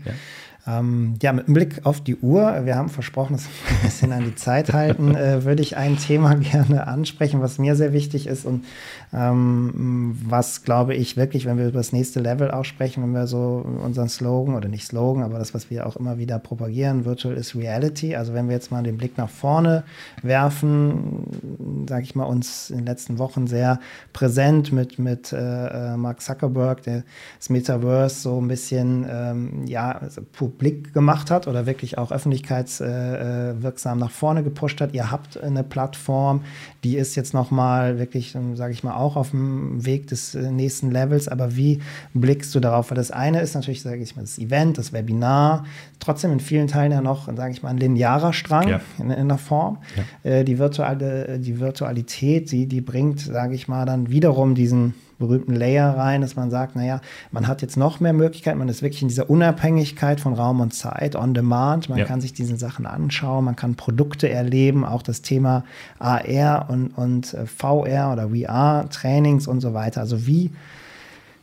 Ja. 0.69 0.79
Ähm, 0.79 1.15
ja, 1.21 1.33
mit 1.33 1.47
Blick 1.47 1.85
auf 1.85 2.01
die 2.01 2.17
Uhr, 2.17 2.65
wir 2.65 2.75
haben 2.75 2.89
versprochen, 2.89 3.33
dass 3.33 3.45
wir 3.45 3.77
ein 3.77 3.83
bisschen 3.83 4.11
an 4.11 4.23
die 4.25 4.35
Zeit 4.35 4.73
halten, 4.73 5.15
äh, 5.15 5.43
würde 5.43 5.61
ich 5.61 5.77
ein 5.77 5.97
Thema 5.97 6.35
gerne 6.35 6.87
ansprechen, 6.87 7.41
was 7.41 7.57
mir 7.57 7.75
sehr 7.75 7.93
wichtig 7.93 8.27
ist 8.27 8.45
und 8.45 8.65
ähm, 9.13 10.17
was, 10.23 10.63
glaube 10.63 10.93
ich, 10.95 11.17
wirklich, 11.17 11.45
wenn 11.45 11.57
wir 11.57 11.67
über 11.67 11.79
das 11.79 11.91
nächste 11.93 12.19
Level 12.19 12.51
auch 12.51 12.65
sprechen, 12.65 13.01
wenn 13.03 13.11
wir 13.11 13.25
so 13.25 13.65
unseren 13.83 14.09
Slogan 14.09 14.55
oder 14.55 14.69
nicht 14.69 14.85
Slogan, 14.85 15.23
aber 15.23 15.39
das, 15.39 15.53
was 15.53 15.69
wir 15.69 15.87
auch 15.87 15.95
immer 15.95 16.17
wieder 16.17 16.37
propagieren, 16.37 17.05
Virtual 17.05 17.35
is 17.35 17.55
Reality. 17.55 18.15
Also 18.15 18.33
wenn 18.33 18.47
wir 18.47 18.55
jetzt 18.55 18.71
mal 18.71 18.83
den 18.83 18.97
Blick 18.97 19.17
nach 19.17 19.29
vorne 19.29 19.83
werfen, 20.21 21.85
sage 21.87 22.03
ich 22.03 22.15
mal, 22.15 22.25
uns 22.25 22.69
in 22.69 22.77
den 22.77 22.85
letzten 22.85 23.17
Wochen 23.17 23.47
sehr 23.47 23.79
präsent 24.13 24.71
mit, 24.71 24.99
mit 24.99 25.33
äh, 25.33 25.93
äh 25.93 25.97
Mark 25.97 26.21
Zuckerberg, 26.21 26.83
der 26.83 27.03
das 27.37 27.49
Metaverse 27.49 28.21
so 28.21 28.39
ein 28.39 28.47
bisschen, 28.47 29.05
ähm, 29.09 29.65
ja, 29.65 29.91
also 29.91 30.21
publik 30.59 30.93
gemacht 30.93 31.31
hat 31.31 31.47
oder 31.47 31.65
wirklich 31.65 31.97
auch 31.97 32.11
öffentlichkeitswirksam 32.11 33.97
nach 33.97 34.11
vorne 34.11 34.43
gepusht 34.43 34.81
hat. 34.81 34.93
Ihr 34.93 35.09
habt 35.09 35.41
eine 35.41 35.63
Plattform, 35.63 36.41
die 36.83 36.97
ist 36.97 37.15
jetzt 37.15 37.33
nochmal 37.33 37.97
wirklich, 37.97 38.35
ähm, 38.35 38.57
sage 38.57 38.73
ich 38.73 38.83
mal, 38.83 38.95
auch 38.95 39.15
auf 39.15 39.31
dem 39.31 39.85
Weg 39.85 40.07
des 40.07 40.35
äh, 40.35 40.51
nächsten 40.51 40.91
Levels. 40.91 41.29
Aber 41.29 41.55
wie 41.55 41.79
blickst 42.13 42.53
du 42.53 42.59
darauf? 42.59 42.91
Weil 42.91 42.97
das 42.97 43.09
eine 43.09 43.39
ist 43.39 43.55
natürlich, 43.55 43.81
sage 43.81 44.01
ich 44.01 44.17
mal, 44.17 44.23
das 44.23 44.37
Event, 44.37 44.77
das 44.77 44.91
Webinar, 44.91 45.63
trotzdem 45.99 46.33
in 46.33 46.41
vielen 46.41 46.67
Teilen 46.67 46.91
ja 46.91 47.01
noch, 47.01 47.33
sage 47.33 47.51
ich 47.51 47.63
mal, 47.63 47.69
ein 47.69 47.77
linearer 47.77 48.33
Strang 48.33 48.67
ja. 48.67 48.81
in, 48.99 49.11
in, 49.11 49.29
der 49.29 49.37
Form. 49.37 49.77
Ja. 50.23 50.29
Äh, 50.29 50.43
die, 50.43 50.59
virtuelle, 50.59 51.39
die 51.39 51.61
Virtualität, 51.61 52.51
die, 52.51 52.67
die 52.67 52.81
bringt, 52.81 53.21
sage 53.21 53.55
ich 53.55 53.69
mal, 53.69 53.85
dann 53.85 54.09
wiederum 54.09 54.55
diesen 54.55 54.93
berühmten 55.19 55.55
Layer 55.55 55.95
rein, 55.95 56.21
dass 56.21 56.35
man 56.35 56.49
sagt, 56.49 56.75
naja, 56.75 57.01
man 57.31 57.47
hat 57.47 57.61
jetzt 57.61 57.77
noch 57.77 57.99
mehr 57.99 58.13
Möglichkeiten, 58.13 58.57
man 58.57 58.69
ist 58.69 58.81
wirklich 58.81 59.01
in 59.01 59.09
dieser 59.09 59.29
Unabhängigkeit 59.29 60.19
von 60.19 60.33
Raum 60.33 60.61
und 60.61 60.73
Zeit, 60.73 61.15
on 61.15 61.33
demand, 61.33 61.89
man 61.89 61.99
ja. 61.99 62.05
kann 62.05 62.21
sich 62.21 62.33
diese 62.33 62.57
Sachen 62.57 62.85
anschauen, 62.85 63.45
man 63.45 63.55
kann 63.55 63.75
Produkte 63.75 64.29
erleben, 64.29 64.85
auch 64.85 65.03
das 65.03 65.21
Thema 65.21 65.65
AR 65.99 66.69
und, 66.69 66.87
und 66.97 67.33
äh, 67.33 67.45
VR 67.45 68.13
oder 68.13 68.29
VR-Trainings 68.29 69.47
und 69.47 69.61
so 69.61 69.73
weiter. 69.73 70.01
Also 70.01 70.25
wie 70.25 70.51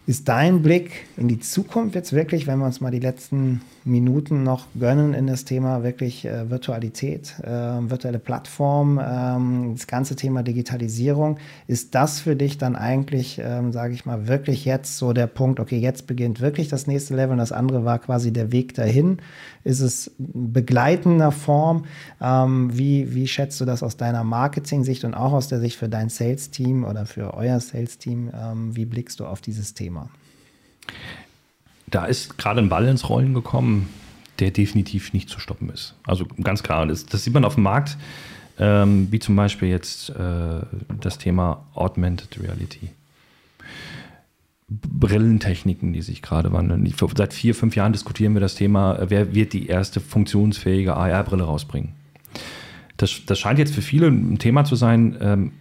ist 0.06 0.28
dein 0.28 0.62
Blick 0.62 1.06
in 1.16 1.28
die 1.28 1.40
Zukunft 1.40 1.94
jetzt 1.94 2.12
wirklich, 2.12 2.46
wenn 2.46 2.58
wir 2.58 2.66
uns 2.66 2.80
mal 2.80 2.90
die 2.90 3.00
letzten 3.00 3.60
Minuten 3.86 4.42
noch 4.42 4.66
gönnen 4.78 5.14
in 5.14 5.26
das 5.26 5.44
Thema 5.44 5.82
wirklich 5.82 6.24
äh, 6.24 6.50
Virtualität, 6.50 7.34
äh, 7.42 7.48
virtuelle 7.48 8.18
Plattform, 8.18 9.00
ähm, 9.02 9.74
das 9.74 9.86
ganze 9.86 10.16
Thema 10.16 10.42
Digitalisierung? 10.42 11.38
Ist 11.68 11.94
das 11.94 12.20
für 12.20 12.36
dich 12.36 12.58
dann 12.58 12.76
eigentlich, 12.76 13.40
ähm, 13.42 13.72
sage 13.72 13.94
ich 13.94 14.04
mal, 14.04 14.26
wirklich 14.26 14.64
jetzt 14.64 14.98
so 14.98 15.12
der 15.12 15.28
Punkt, 15.28 15.60
okay, 15.60 15.78
jetzt 15.78 16.06
beginnt 16.06 16.40
wirklich 16.40 16.68
das 16.68 16.86
nächste 16.86 17.14
Level 17.14 17.32
und 17.32 17.38
das 17.38 17.52
andere 17.52 17.84
war 17.84 17.98
quasi 18.00 18.32
der 18.32 18.52
Weg 18.52 18.74
dahin? 18.74 19.18
Ist 19.62 19.80
es 19.80 20.10
begleitender 20.18 21.30
Form? 21.30 21.84
Ähm, 22.20 22.76
wie, 22.76 23.14
wie 23.14 23.28
schätzt 23.28 23.60
du 23.60 23.64
das 23.64 23.82
aus 23.82 23.96
deiner 23.96 24.24
Marketing-Sicht 24.24 25.04
und 25.04 25.14
auch 25.14 25.32
aus 25.32 25.48
der 25.48 25.60
Sicht 25.60 25.76
für 25.76 25.88
dein 25.88 26.08
Sales-Team 26.08 26.84
oder 26.84 27.06
für 27.06 27.34
euer 27.34 27.60
Sales-Team? 27.60 28.30
Ähm, 28.34 28.76
wie 28.76 28.84
blickst 28.84 29.20
du 29.20 29.26
auf 29.26 29.40
dieses 29.40 29.74
Thema? 29.74 30.08
Da 31.88 32.04
ist 32.06 32.38
gerade 32.38 32.60
ein 32.60 32.68
Ball 32.68 32.86
ins 32.86 33.08
Rollen 33.08 33.34
gekommen, 33.34 33.88
der 34.38 34.50
definitiv 34.50 35.12
nicht 35.12 35.28
zu 35.28 35.40
stoppen 35.40 35.70
ist. 35.70 35.94
Also 36.06 36.26
ganz 36.42 36.62
klar, 36.62 36.86
das, 36.86 37.06
das 37.06 37.24
sieht 37.24 37.34
man 37.34 37.44
auf 37.44 37.54
dem 37.54 37.64
Markt, 37.64 37.96
ähm, 38.58 39.08
wie 39.10 39.18
zum 39.18 39.36
Beispiel 39.36 39.68
jetzt 39.68 40.10
äh, 40.10 40.60
das 41.00 41.18
Thema 41.18 41.64
Augmented 41.74 42.40
Reality. 42.42 42.90
Brillentechniken, 44.68 45.92
die 45.92 46.02
sich 46.02 46.22
gerade 46.22 46.52
wandeln. 46.52 46.92
Seit 47.16 47.32
vier, 47.32 47.54
fünf 47.54 47.76
Jahren 47.76 47.92
diskutieren 47.92 48.34
wir 48.34 48.40
das 48.40 48.56
Thema, 48.56 48.96
äh, 48.96 49.10
wer 49.10 49.34
wird 49.34 49.52
die 49.52 49.68
erste 49.68 50.00
funktionsfähige 50.00 50.94
AR-Brille 50.94 51.44
rausbringen. 51.44 51.92
Das, 52.96 53.24
das 53.26 53.38
scheint 53.38 53.58
jetzt 53.58 53.74
für 53.74 53.82
viele 53.82 54.08
ein 54.08 54.38
Thema 54.38 54.64
zu 54.64 54.74
sein, 54.74 55.16
ähm, 55.20 55.52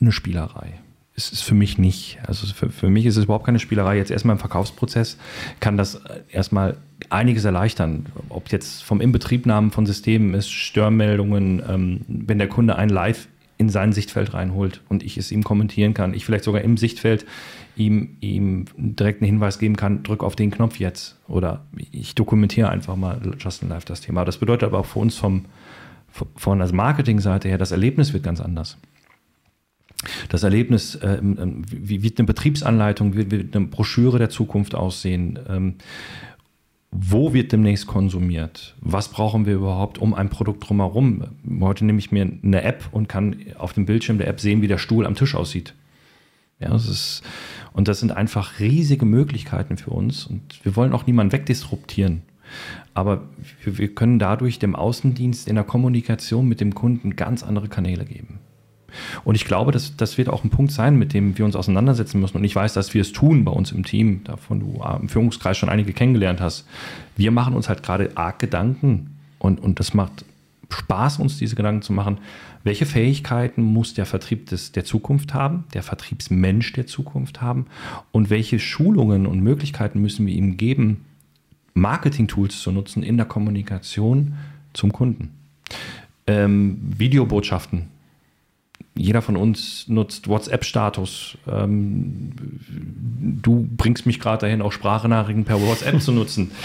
eine 0.00 0.12
Spielerei. 0.12 0.74
Es 1.16 1.30
ist 1.30 1.42
für 1.42 1.54
mich 1.54 1.78
nicht. 1.78 2.18
Also 2.26 2.46
für, 2.52 2.70
für 2.70 2.90
mich 2.90 3.06
ist 3.06 3.16
es 3.16 3.24
überhaupt 3.24 3.46
keine 3.46 3.60
Spielerei. 3.60 3.96
Jetzt 3.96 4.10
erstmal 4.10 4.34
im 4.34 4.40
Verkaufsprozess 4.40 5.16
kann 5.60 5.76
das 5.76 6.00
erstmal 6.28 6.76
einiges 7.08 7.44
erleichtern. 7.44 8.06
Ob 8.28 8.50
jetzt 8.50 8.82
vom 8.82 9.00
Inbetriebnahmen 9.00 9.70
von 9.70 9.86
Systemen 9.86 10.34
ist, 10.34 10.50
Störmeldungen, 10.50 11.62
ähm, 11.68 12.00
wenn 12.08 12.38
der 12.38 12.48
Kunde 12.48 12.76
ein 12.76 12.88
Live 12.88 13.28
in 13.56 13.68
sein 13.68 13.92
Sichtfeld 13.92 14.34
reinholt 14.34 14.80
und 14.88 15.04
ich 15.04 15.16
es 15.16 15.30
ihm 15.30 15.44
kommentieren 15.44 15.94
kann, 15.94 16.14
ich 16.14 16.24
vielleicht 16.24 16.44
sogar 16.44 16.62
im 16.62 16.76
Sichtfeld 16.76 17.24
ihm, 17.76 18.16
ihm 18.20 18.64
direkt 18.76 19.22
einen 19.22 19.30
Hinweis 19.30 19.60
geben 19.60 19.76
kann, 19.76 20.02
drück 20.02 20.24
auf 20.24 20.34
den 20.34 20.50
Knopf 20.50 20.78
jetzt 20.80 21.16
oder 21.28 21.64
ich 21.92 22.16
dokumentiere 22.16 22.68
einfach 22.68 22.96
mal 22.96 23.20
just 23.38 23.62
in 23.62 23.68
live 23.68 23.84
das 23.84 24.00
Thema. 24.00 24.24
Das 24.24 24.38
bedeutet 24.38 24.64
aber 24.64 24.80
auch 24.80 24.86
für 24.86 24.98
uns 24.98 25.16
vom, 25.16 25.44
von 26.34 26.58
der 26.58 26.72
Marketingseite 26.72 27.48
her, 27.48 27.58
das 27.58 27.70
Erlebnis 27.70 28.12
wird 28.12 28.24
ganz 28.24 28.40
anders. 28.40 28.76
Das 30.28 30.42
Erlebnis, 30.42 30.94
äh, 30.96 31.18
wie 31.22 32.02
wird 32.02 32.18
eine 32.18 32.26
Betriebsanleitung, 32.26 33.14
wie 33.14 33.30
wird 33.30 33.56
eine 33.56 33.66
Broschüre 33.66 34.18
der 34.18 34.30
Zukunft 34.30 34.74
aussehen? 34.74 35.38
Ähm, 35.48 35.74
wo 36.96 37.34
wird 37.34 37.50
demnächst 37.50 37.88
konsumiert? 37.88 38.76
Was 38.80 39.08
brauchen 39.08 39.46
wir 39.46 39.54
überhaupt 39.54 39.98
um 39.98 40.14
ein 40.14 40.30
Produkt 40.30 40.68
drumherum? 40.68 41.24
Heute 41.60 41.84
nehme 41.84 41.98
ich 41.98 42.12
mir 42.12 42.30
eine 42.42 42.62
App 42.62 42.88
und 42.92 43.08
kann 43.08 43.36
auf 43.58 43.72
dem 43.72 43.84
Bildschirm 43.84 44.18
der 44.18 44.28
App 44.28 44.38
sehen, 44.38 44.62
wie 44.62 44.68
der 44.68 44.78
Stuhl 44.78 45.04
am 45.04 45.16
Tisch 45.16 45.34
aussieht. 45.34 45.74
Ja, 46.60 46.68
das 46.70 46.88
ist, 46.88 47.22
und 47.72 47.88
das 47.88 47.98
sind 47.98 48.12
einfach 48.12 48.60
riesige 48.60 49.06
Möglichkeiten 49.06 49.76
für 49.76 49.90
uns. 49.90 50.24
Und 50.24 50.42
wir 50.62 50.76
wollen 50.76 50.92
auch 50.92 51.06
niemanden 51.06 51.32
wegdisruptieren. 51.32 52.22
Aber 52.94 53.22
wir 53.64 53.92
können 53.92 54.20
dadurch 54.20 54.60
dem 54.60 54.76
Außendienst 54.76 55.48
in 55.48 55.56
der 55.56 55.64
Kommunikation 55.64 56.46
mit 56.46 56.60
dem 56.60 56.76
Kunden 56.76 57.16
ganz 57.16 57.42
andere 57.42 57.68
Kanäle 57.68 58.04
geben. 58.04 58.38
Und 59.24 59.34
ich 59.34 59.44
glaube, 59.44 59.72
das, 59.72 59.96
das 59.96 60.18
wird 60.18 60.28
auch 60.28 60.44
ein 60.44 60.50
Punkt 60.50 60.72
sein, 60.72 60.96
mit 60.96 61.12
dem 61.14 61.36
wir 61.38 61.44
uns 61.44 61.56
auseinandersetzen 61.56 62.20
müssen. 62.20 62.36
Und 62.36 62.44
ich 62.44 62.54
weiß, 62.54 62.74
dass 62.74 62.94
wir 62.94 63.02
es 63.02 63.12
tun 63.12 63.44
bei 63.44 63.52
uns 63.52 63.72
im 63.72 63.84
Team, 63.84 64.22
davon 64.24 64.60
du 64.60 64.82
im 65.00 65.08
Führungskreis 65.08 65.56
schon 65.56 65.68
einige 65.68 65.92
kennengelernt 65.92 66.40
hast. 66.40 66.66
Wir 67.16 67.30
machen 67.30 67.54
uns 67.54 67.68
halt 67.68 67.82
gerade 67.82 68.10
arg 68.16 68.38
Gedanken 68.38 69.16
und, 69.38 69.60
und 69.60 69.80
das 69.80 69.94
macht 69.94 70.24
Spaß, 70.74 71.18
uns 71.18 71.38
diese 71.38 71.56
Gedanken 71.56 71.82
zu 71.82 71.92
machen. 71.92 72.18
Welche 72.62 72.86
Fähigkeiten 72.86 73.62
muss 73.62 73.94
der 73.94 74.06
Vertrieb 74.06 74.46
des, 74.46 74.72
der 74.72 74.84
Zukunft 74.84 75.34
haben, 75.34 75.64
der 75.74 75.82
Vertriebsmensch 75.82 76.72
der 76.72 76.86
Zukunft 76.86 77.42
haben 77.42 77.66
und 78.10 78.30
welche 78.30 78.58
Schulungen 78.58 79.26
und 79.26 79.40
Möglichkeiten 79.40 80.00
müssen 80.00 80.26
wir 80.26 80.34
ihm 80.34 80.56
geben, 80.56 81.04
Marketing-Tools 81.74 82.60
zu 82.60 82.72
nutzen 82.72 83.02
in 83.02 83.16
der 83.16 83.26
Kommunikation 83.26 84.34
zum 84.72 84.92
Kunden? 84.92 85.30
Ähm, 86.26 86.78
Videobotschaften. 86.96 87.93
Jeder 88.96 89.22
von 89.22 89.36
uns 89.36 89.88
nutzt 89.88 90.28
WhatsApp-Status. 90.28 91.36
Ähm, 91.48 92.32
du 93.42 93.68
bringst 93.76 94.06
mich 94.06 94.20
gerade 94.20 94.42
dahin, 94.42 94.62
auch 94.62 94.70
Sprachnachrichten 94.70 95.44
per 95.44 95.60
WhatsApp 95.60 96.00
zu 96.00 96.12
nutzen. 96.12 96.50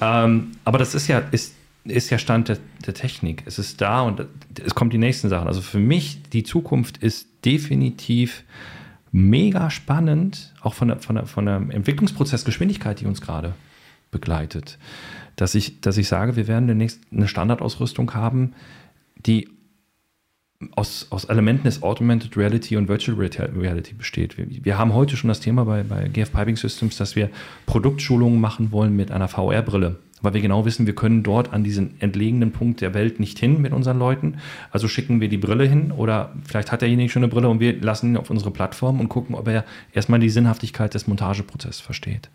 Ähm, 0.00 0.52
aber 0.64 0.78
das 0.78 0.94
ist 0.94 1.08
ja, 1.08 1.18
ist, 1.32 1.56
ist 1.82 2.08
ja 2.08 2.18
Stand 2.18 2.48
der, 2.48 2.58
der, 2.86 2.94
Technik. 2.94 3.42
Es 3.46 3.58
ist 3.58 3.80
da 3.80 4.02
und 4.02 4.24
es 4.64 4.76
kommt 4.76 4.92
die 4.92 4.98
nächsten 4.98 5.28
Sachen. 5.28 5.48
Also 5.48 5.60
für 5.60 5.80
mich, 5.80 6.22
die 6.32 6.44
Zukunft 6.44 6.98
ist 6.98 7.26
definitiv 7.44 8.44
mega 9.10 9.70
spannend, 9.70 10.54
auch 10.60 10.74
von 10.74 10.86
der, 10.86 10.98
von 10.98 11.16
der, 11.16 11.26
von 11.26 11.46
der 11.46 11.56
Entwicklungsprozessgeschwindigkeit, 11.56 13.00
die 13.00 13.06
uns 13.06 13.20
gerade 13.20 13.54
begleitet. 14.12 14.78
Dass 15.34 15.56
ich, 15.56 15.80
dass 15.80 15.96
ich 15.98 16.06
sage, 16.06 16.36
wir 16.36 16.46
werden 16.46 16.68
demnächst 16.68 17.00
eine 17.10 17.26
Standardausrüstung 17.26 18.14
haben, 18.14 18.54
die 19.16 19.48
aus, 20.74 21.06
aus 21.10 21.24
Elementen 21.24 21.64
des 21.64 21.82
Augmented 21.82 22.36
Reality 22.36 22.76
und 22.76 22.88
Virtual 22.88 23.16
Reality 23.16 23.94
besteht. 23.94 24.36
Wir, 24.38 24.46
wir, 24.64 24.78
haben 24.78 24.92
heute 24.92 25.16
schon 25.16 25.28
das 25.28 25.40
Thema 25.40 25.64
bei, 25.64 25.84
bei 25.84 26.08
GF 26.08 26.32
Piping 26.32 26.56
Systems, 26.56 26.96
dass 26.96 27.14
wir 27.14 27.30
Produktschulungen 27.66 28.40
machen 28.40 28.72
wollen 28.72 28.96
mit 28.96 29.12
einer 29.12 29.28
VR-Brille, 29.28 29.96
weil 30.20 30.34
wir 30.34 30.40
genau 30.40 30.64
wissen, 30.64 30.86
wir 30.86 30.96
können 30.96 31.22
dort 31.22 31.52
an 31.52 31.62
diesen 31.62 32.00
entlegenen 32.00 32.50
Punkt 32.50 32.80
der 32.80 32.92
Welt 32.92 33.20
nicht 33.20 33.38
hin 33.38 33.62
mit 33.62 33.72
unseren 33.72 34.00
Leuten. 34.00 34.38
Also 34.72 34.88
schicken 34.88 35.20
wir 35.20 35.28
die 35.28 35.38
Brille 35.38 35.64
hin 35.64 35.92
oder 35.92 36.32
vielleicht 36.44 36.72
hat 36.72 36.82
derjenige 36.82 37.10
schon 37.10 37.22
eine 37.22 37.30
Brille 37.30 37.48
und 37.48 37.60
wir 37.60 37.80
lassen 37.80 38.10
ihn 38.10 38.16
auf 38.16 38.30
unsere 38.30 38.50
Plattform 38.50 38.98
und 38.98 39.08
gucken, 39.08 39.36
ob 39.36 39.46
er 39.46 39.64
erstmal 39.92 40.18
die 40.18 40.30
Sinnhaftigkeit 40.30 40.92
des 40.92 41.06
Montageprozesses 41.06 41.80
versteht. 41.80 42.30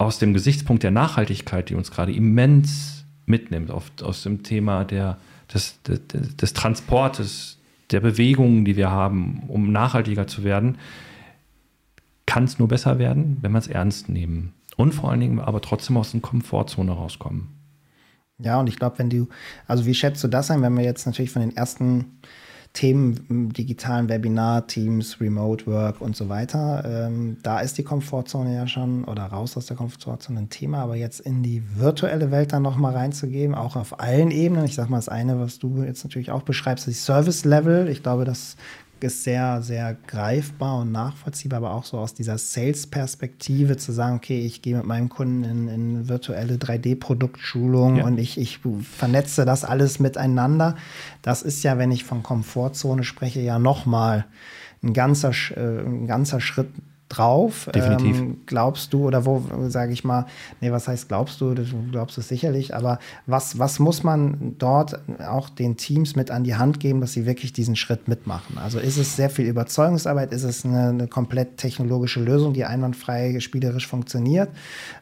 Aus 0.00 0.20
dem 0.20 0.34
Gesichtspunkt 0.34 0.84
der 0.84 0.92
Nachhaltigkeit, 0.92 1.68
die 1.68 1.74
uns 1.74 1.90
gerade 1.90 2.12
immens 2.12 3.04
mitnimmt, 3.26 3.72
oft 3.72 4.04
aus 4.04 4.22
dem 4.22 4.44
Thema 4.44 4.84
der 4.84 5.18
des, 5.52 5.80
des, 5.82 6.36
des 6.36 6.52
Transportes, 6.52 7.58
der 7.90 8.00
Bewegungen, 8.00 8.64
die 8.64 8.76
wir 8.76 8.90
haben, 8.90 9.44
um 9.48 9.72
nachhaltiger 9.72 10.26
zu 10.26 10.44
werden, 10.44 10.78
kann 12.26 12.44
es 12.44 12.58
nur 12.58 12.68
besser 12.68 12.98
werden, 12.98 13.38
wenn 13.40 13.52
wir 13.52 13.58
es 13.58 13.68
ernst 13.68 14.08
nehmen. 14.08 14.52
Und 14.76 14.92
vor 14.92 15.10
allen 15.10 15.20
Dingen 15.20 15.40
aber 15.40 15.60
trotzdem 15.60 15.96
aus 15.96 16.12
der 16.12 16.20
Komfortzone 16.20 16.92
rauskommen. 16.92 17.48
Ja, 18.38 18.60
und 18.60 18.68
ich 18.68 18.76
glaube, 18.76 18.98
wenn 18.98 19.10
du, 19.10 19.28
also 19.66 19.86
wie 19.86 19.94
schätzt 19.94 20.22
du 20.22 20.28
das 20.28 20.50
ein, 20.50 20.62
wenn 20.62 20.76
wir 20.76 20.84
jetzt 20.84 21.06
natürlich 21.06 21.30
von 21.30 21.42
den 21.42 21.56
ersten 21.56 22.20
Themen 22.72 23.52
digitalen 23.52 24.08
Webinar, 24.08 24.66
Teams, 24.66 25.20
Remote 25.20 25.66
Work 25.66 26.00
und 26.00 26.16
so 26.16 26.28
weiter. 26.28 26.84
Ähm, 26.86 27.38
da 27.42 27.60
ist 27.60 27.78
die 27.78 27.82
Komfortzone 27.82 28.54
ja 28.54 28.66
schon 28.66 29.04
oder 29.04 29.24
raus 29.24 29.56
aus 29.56 29.66
der 29.66 29.76
Komfortzone 29.76 30.40
ein 30.40 30.50
Thema, 30.50 30.82
aber 30.82 30.96
jetzt 30.96 31.20
in 31.20 31.42
die 31.42 31.62
virtuelle 31.76 32.30
Welt 32.30 32.52
dann 32.52 32.62
nochmal 32.62 32.94
reinzugeben, 32.94 33.54
auch 33.54 33.76
auf 33.76 34.00
allen 34.00 34.30
Ebenen. 34.30 34.64
Ich 34.64 34.74
sag 34.74 34.90
mal, 34.90 34.98
das 34.98 35.08
eine, 35.08 35.40
was 35.40 35.58
du 35.58 35.82
jetzt 35.82 36.04
natürlich 36.04 36.30
auch 36.30 36.42
beschreibst, 36.42 36.86
ist 36.88 37.04
Service 37.04 37.44
Level. 37.44 37.88
Ich 37.88 38.02
glaube, 38.02 38.24
das 38.24 38.56
ist 39.04 39.24
sehr, 39.24 39.62
sehr 39.62 39.96
greifbar 40.06 40.80
und 40.80 40.92
nachvollziehbar, 40.92 41.58
aber 41.58 41.72
auch 41.72 41.84
so 41.84 41.98
aus 41.98 42.14
dieser 42.14 42.38
Sales-Perspektive 42.38 43.76
zu 43.76 43.92
sagen, 43.92 44.16
okay, 44.16 44.40
ich 44.40 44.62
gehe 44.62 44.76
mit 44.76 44.86
meinem 44.86 45.08
Kunden 45.08 45.44
in, 45.44 45.68
in 45.68 46.08
virtuelle 46.08 46.56
3D-Produktschulung 46.56 47.96
ja. 47.96 48.04
und 48.04 48.18
ich, 48.18 48.38
ich 48.38 48.60
vernetze 48.82 49.44
das 49.44 49.64
alles 49.64 49.98
miteinander. 49.98 50.76
Das 51.22 51.42
ist 51.42 51.62
ja, 51.62 51.78
wenn 51.78 51.90
ich 51.90 52.04
von 52.04 52.22
Komfortzone 52.22 53.04
spreche, 53.04 53.40
ja 53.40 53.58
nochmal 53.58 54.26
ein 54.82 54.92
ganzer, 54.92 55.32
äh, 55.56 55.80
ein 55.80 56.06
ganzer 56.06 56.40
Schritt 56.40 56.68
drauf. 57.08 57.68
Definitiv. 57.74 58.18
Ähm, 58.18 58.40
glaubst 58.46 58.92
du, 58.92 59.06
oder 59.06 59.24
wo, 59.24 59.42
sage 59.68 59.92
ich 59.92 60.04
mal, 60.04 60.26
nee, 60.60 60.70
was 60.70 60.88
heißt 60.88 61.08
glaubst 61.08 61.40
du? 61.40 61.54
Du 61.54 61.64
glaubst 61.90 62.18
es 62.18 62.28
sicherlich, 62.28 62.74
aber 62.74 62.98
was, 63.26 63.58
was 63.58 63.78
muss 63.78 64.02
man 64.02 64.56
dort 64.58 65.00
auch 65.26 65.48
den 65.48 65.76
Teams 65.76 66.16
mit 66.16 66.30
an 66.30 66.44
die 66.44 66.56
Hand 66.56 66.80
geben, 66.80 67.00
dass 67.00 67.12
sie 67.12 67.26
wirklich 67.26 67.52
diesen 67.52 67.76
Schritt 67.76 68.08
mitmachen? 68.08 68.58
Also 68.58 68.78
ist 68.78 68.98
es 68.98 69.16
sehr 69.16 69.30
viel 69.30 69.46
Überzeugungsarbeit? 69.46 70.32
Ist 70.32 70.44
es 70.44 70.64
eine, 70.64 70.88
eine 70.88 71.08
komplett 71.08 71.56
technologische 71.56 72.20
Lösung, 72.20 72.52
die 72.52 72.64
einwandfrei 72.64 73.40
spielerisch 73.40 73.86
funktioniert? 73.86 74.50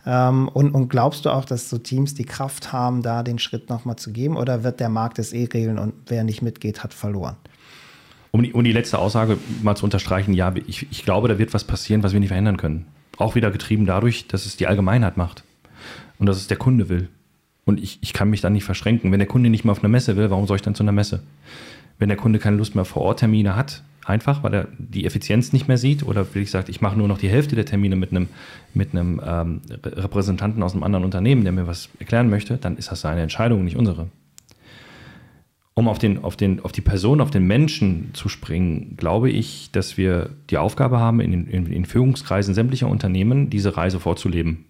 Ähm, 0.06 0.48
und, 0.48 0.72
und 0.72 0.88
glaubst 0.88 1.24
du 1.24 1.30
auch, 1.30 1.44
dass 1.44 1.68
so 1.68 1.78
Teams 1.78 2.14
die 2.14 2.24
Kraft 2.24 2.72
haben, 2.72 3.02
da 3.02 3.22
den 3.22 3.38
Schritt 3.38 3.68
nochmal 3.68 3.96
zu 3.96 4.12
geben? 4.12 4.36
Oder 4.36 4.62
wird 4.62 4.80
der 4.80 4.88
Markt 4.88 5.18
es 5.18 5.32
eh 5.32 5.44
regeln 5.52 5.78
und 5.78 5.94
wer 6.06 6.24
nicht 6.24 6.42
mitgeht, 6.42 6.84
hat 6.84 6.94
verloren? 6.94 7.36
Um 8.36 8.42
die, 8.42 8.52
um 8.52 8.62
die 8.62 8.72
letzte 8.72 8.98
Aussage 8.98 9.38
mal 9.62 9.76
zu 9.76 9.84
unterstreichen, 9.84 10.34
ja, 10.34 10.52
ich, 10.66 10.86
ich 10.90 11.06
glaube, 11.06 11.26
da 11.26 11.38
wird 11.38 11.54
was 11.54 11.64
passieren, 11.64 12.02
was 12.02 12.12
wir 12.12 12.20
nicht 12.20 12.28
verhindern 12.28 12.58
können. 12.58 12.84
Auch 13.16 13.34
wieder 13.34 13.50
getrieben 13.50 13.86
dadurch, 13.86 14.28
dass 14.28 14.44
es 14.44 14.58
die 14.58 14.66
Allgemeinheit 14.66 15.16
macht 15.16 15.42
und 16.18 16.26
dass 16.26 16.36
es 16.36 16.46
der 16.46 16.58
Kunde 16.58 16.90
will. 16.90 17.08
Und 17.64 17.80
ich, 17.82 17.98
ich 18.02 18.12
kann 18.12 18.28
mich 18.28 18.42
dann 18.42 18.52
nicht 18.52 18.64
verschränken. 18.64 19.10
Wenn 19.10 19.20
der 19.20 19.26
Kunde 19.26 19.48
nicht 19.48 19.64
mehr 19.64 19.72
auf 19.72 19.78
eine 19.78 19.88
Messe 19.88 20.18
will, 20.18 20.28
warum 20.28 20.46
soll 20.46 20.56
ich 20.56 20.62
dann 20.62 20.74
zu 20.74 20.82
einer 20.82 20.92
Messe? 20.92 21.22
Wenn 21.98 22.10
der 22.10 22.18
Kunde 22.18 22.38
keine 22.38 22.58
Lust 22.58 22.74
mehr 22.74 22.84
vor 22.84 23.00
Ort 23.00 23.20
Termine 23.20 23.56
hat, 23.56 23.82
einfach, 24.04 24.42
weil 24.42 24.52
er 24.52 24.68
die 24.76 25.06
Effizienz 25.06 25.54
nicht 25.54 25.66
mehr 25.66 25.78
sieht 25.78 26.02
oder 26.02 26.26
wie 26.34 26.40
ich 26.40 26.50
sage, 26.50 26.70
ich 26.70 26.82
mache 26.82 26.98
nur 26.98 27.08
noch 27.08 27.16
die 27.16 27.30
Hälfte 27.30 27.56
der 27.56 27.64
Termine 27.64 27.96
mit 27.96 28.10
einem, 28.10 28.28
mit 28.74 28.92
einem 28.92 29.18
ähm, 29.26 29.62
Repräsentanten 29.82 30.62
aus 30.62 30.74
einem 30.74 30.82
anderen 30.82 31.06
Unternehmen, 31.06 31.42
der 31.44 31.52
mir 31.52 31.66
was 31.66 31.88
erklären 32.00 32.28
möchte, 32.28 32.58
dann 32.58 32.76
ist 32.76 32.92
das 32.92 33.00
seine 33.00 33.22
Entscheidung, 33.22 33.64
nicht 33.64 33.76
unsere 33.76 34.08
um 35.78 35.88
auf, 35.88 35.98
den, 35.98 36.24
auf, 36.24 36.36
den, 36.36 36.64
auf 36.64 36.72
die 36.72 36.80
Person, 36.80 37.20
auf 37.20 37.30
den 37.30 37.46
Menschen 37.46 38.10
zu 38.14 38.30
springen, 38.30 38.94
glaube 38.96 39.30
ich, 39.30 39.70
dass 39.72 39.98
wir 39.98 40.30
die 40.48 40.56
Aufgabe 40.56 40.98
haben, 40.98 41.20
in, 41.20 41.46
in, 41.46 41.66
in 41.66 41.84
Führungskreisen 41.84 42.54
sämtlicher 42.54 42.88
Unternehmen 42.88 43.50
diese 43.50 43.76
Reise 43.76 44.00
vorzuleben. 44.00 44.64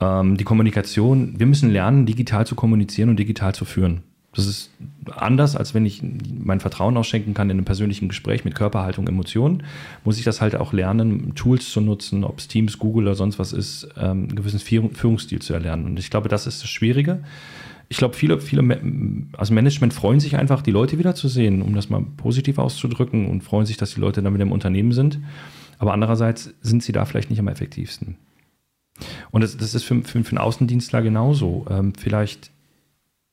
Ähm, 0.00 0.36
die 0.36 0.42
Kommunikation, 0.42 1.38
wir 1.38 1.46
müssen 1.46 1.70
lernen, 1.70 2.06
digital 2.06 2.44
zu 2.44 2.56
kommunizieren 2.56 3.08
und 3.08 3.20
digital 3.20 3.54
zu 3.54 3.64
führen. 3.64 4.02
Das 4.34 4.46
ist 4.46 4.72
anders, 5.12 5.54
als 5.54 5.74
wenn 5.74 5.86
ich 5.86 6.02
mein 6.02 6.58
Vertrauen 6.58 6.96
ausschenken 6.96 7.32
kann 7.32 7.48
in 7.48 7.56
einem 7.56 7.64
persönlichen 7.64 8.08
Gespräch 8.08 8.44
mit 8.44 8.56
Körperhaltung, 8.56 9.06
Emotionen, 9.06 9.62
muss 10.04 10.18
ich 10.18 10.24
das 10.24 10.40
halt 10.40 10.56
auch 10.56 10.72
lernen, 10.72 11.36
Tools 11.36 11.70
zu 11.70 11.80
nutzen, 11.80 12.24
ob 12.24 12.40
es 12.40 12.48
Teams, 12.48 12.80
Google 12.80 13.04
oder 13.04 13.14
sonst 13.14 13.38
was 13.38 13.52
ist, 13.52 13.88
ähm, 13.96 14.24
einen 14.24 14.34
gewissen 14.34 14.58
Führungsstil 14.58 15.38
zu 15.38 15.54
erlernen. 15.54 15.86
Und 15.86 16.00
ich 16.00 16.10
glaube, 16.10 16.28
das 16.28 16.48
ist 16.48 16.64
das 16.64 16.68
Schwierige 16.68 17.20
ich 17.88 17.98
glaube, 17.98 18.14
viele, 18.14 18.40
viele, 18.40 18.80
also 19.36 19.54
Management 19.54 19.94
freuen 19.94 20.18
sich 20.18 20.36
einfach, 20.36 20.62
die 20.62 20.72
Leute 20.72 20.98
wiederzusehen, 20.98 21.62
um 21.62 21.74
das 21.74 21.88
mal 21.88 22.02
positiv 22.16 22.58
auszudrücken 22.58 23.26
und 23.26 23.42
freuen 23.42 23.66
sich, 23.66 23.76
dass 23.76 23.94
die 23.94 24.00
Leute 24.00 24.22
dann 24.22 24.34
wieder 24.34 24.42
im 24.42 24.52
Unternehmen 24.52 24.92
sind. 24.92 25.20
Aber 25.78 25.92
andererseits 25.92 26.54
sind 26.62 26.82
sie 26.82 26.92
da 26.92 27.04
vielleicht 27.04 27.30
nicht 27.30 27.38
am 27.38 27.48
effektivsten. 27.48 28.16
Und 29.30 29.42
das, 29.42 29.56
das 29.56 29.74
ist 29.74 29.84
für, 29.84 30.02
für, 30.02 30.24
für 30.24 30.30
einen 30.30 30.38
Außendienstler 30.38 31.02
genauso. 31.02 31.66
Ähm, 31.70 31.92
vielleicht 31.96 32.50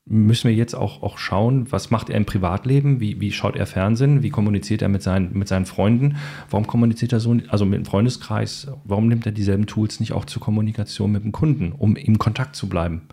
müssen 0.05 0.49
wir 0.49 0.55
jetzt 0.55 0.75
auch, 0.75 1.01
auch 1.01 1.17
schauen, 1.17 1.71
was 1.71 1.89
macht 1.89 2.09
er 2.09 2.17
im 2.17 2.25
Privatleben, 2.25 2.99
wie, 2.99 3.21
wie 3.21 3.31
schaut 3.31 3.55
er 3.55 3.65
Fernsehen, 3.65 4.21
wie 4.21 4.29
kommuniziert 4.29 4.81
er 4.81 4.89
mit 4.89 5.01
seinen, 5.01 5.37
mit 5.37 5.47
seinen 5.47 5.65
Freunden, 5.65 6.17
warum 6.49 6.67
kommuniziert 6.67 7.13
er 7.13 7.21
so, 7.21 7.37
also 7.47 7.65
mit 7.65 7.79
dem 7.79 7.85
Freundeskreis, 7.85 8.67
warum 8.83 9.07
nimmt 9.07 9.25
er 9.25 9.31
dieselben 9.31 9.65
Tools 9.65 9.99
nicht 9.99 10.11
auch 10.11 10.25
zur 10.25 10.41
Kommunikation 10.41 11.11
mit 11.11 11.23
dem 11.23 11.31
Kunden, 11.31 11.71
um 11.71 11.95
im 11.95 12.17
Kontakt 12.19 12.55
zu 12.55 12.67
bleiben? 12.67 13.03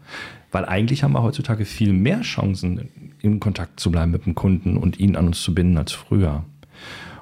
Weil 0.51 0.65
eigentlich 0.65 1.05
haben 1.05 1.13
wir 1.13 1.23
heutzutage 1.23 1.65
viel 1.65 1.93
mehr 1.93 2.23
Chancen, 2.23 2.89
in 3.21 3.39
Kontakt 3.39 3.79
zu 3.79 3.93
bleiben 3.93 4.11
mit 4.11 4.27
dem 4.27 4.35
Kunden 4.35 4.77
und 4.77 4.99
ihn 4.99 5.15
an 5.15 5.29
uns 5.29 5.43
zu 5.43 5.55
binden 5.55 5.79
als 5.79 5.93
früher. 5.93 6.45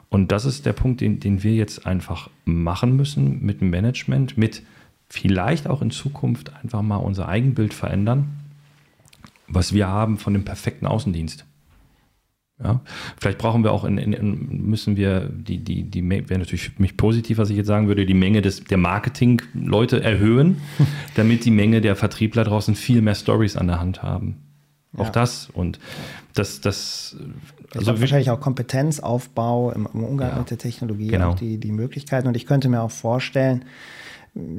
Und 0.09 0.33
das 0.33 0.47
ist 0.47 0.64
der 0.64 0.73
Punkt, 0.73 1.03
den, 1.03 1.21
den 1.21 1.43
wir 1.43 1.55
jetzt 1.55 1.85
einfach 1.85 2.31
machen 2.47 2.97
müssen 2.97 3.45
mit 3.45 3.61
dem 3.61 3.69
Management, 3.69 4.39
mit 4.39 4.62
vielleicht 5.11 5.69
auch 5.69 5.83
in 5.83 5.91
Zukunft 5.91 6.53
einfach 6.62 6.81
mal 6.81 6.97
unser 6.97 7.29
Eigenbild 7.29 7.75
verändern 7.75 8.38
was 9.49 9.72
wir 9.72 9.88
haben 9.88 10.18
von 10.18 10.32
dem 10.32 10.44
perfekten 10.44 10.86
Außendienst. 10.86 11.44
Ja, 12.62 12.80
vielleicht 13.20 13.38
brauchen 13.38 13.62
wir 13.62 13.70
auch 13.70 13.84
in, 13.84 13.99
in, 13.99 14.12
in 14.12 14.66
müssen 14.66 14.96
wir 14.96 15.28
die, 15.30 15.59
die, 15.59 15.84
die 15.84 16.11
wäre 16.11 16.40
natürlich 16.40 16.70
für 16.70 16.82
mich 16.82 16.96
positiv, 16.96 17.38
was 17.38 17.51
ich 17.51 17.57
jetzt 17.57 17.68
sagen 17.68 17.86
würde, 17.86 18.05
die 18.05 18.14
Menge 18.14 18.42
des, 18.42 18.64
der 18.64 18.78
Marketing-Leute 18.78 20.03
erhöhen, 20.03 20.61
damit 21.14 21.44
die 21.44 21.53
Menge 21.53 21.80
der 21.80 21.94
Vertriebler 21.94 22.42
draußen 22.42 22.74
viel 22.74 23.01
mehr 23.01 23.14
Stories 23.14 23.57
an 23.57 23.68
der 23.68 23.78
Hand 23.78 24.03
haben. 24.03 24.38
Auch 24.96 25.05
ja. 25.05 25.11
das 25.11 25.49
und 25.53 25.78
das, 26.34 26.61
das 26.61 27.16
also 27.74 28.01
wahrscheinlich 28.01 28.30
auch 28.30 28.40
Kompetenzaufbau 28.40 29.70
im, 29.70 29.88
im 29.92 30.03
Umgang 30.03 30.30
ja, 30.30 30.38
mit 30.38 30.51
der 30.51 30.59
Technologie, 30.59 31.09
genau. 31.09 31.30
auch 31.30 31.34
die, 31.36 31.59
die 31.59 31.72
Möglichkeiten. 31.72 32.26
Und 32.26 32.36
ich 32.36 32.46
könnte 32.46 32.68
mir 32.68 32.82
auch 32.82 32.90
vorstellen, 32.90 33.64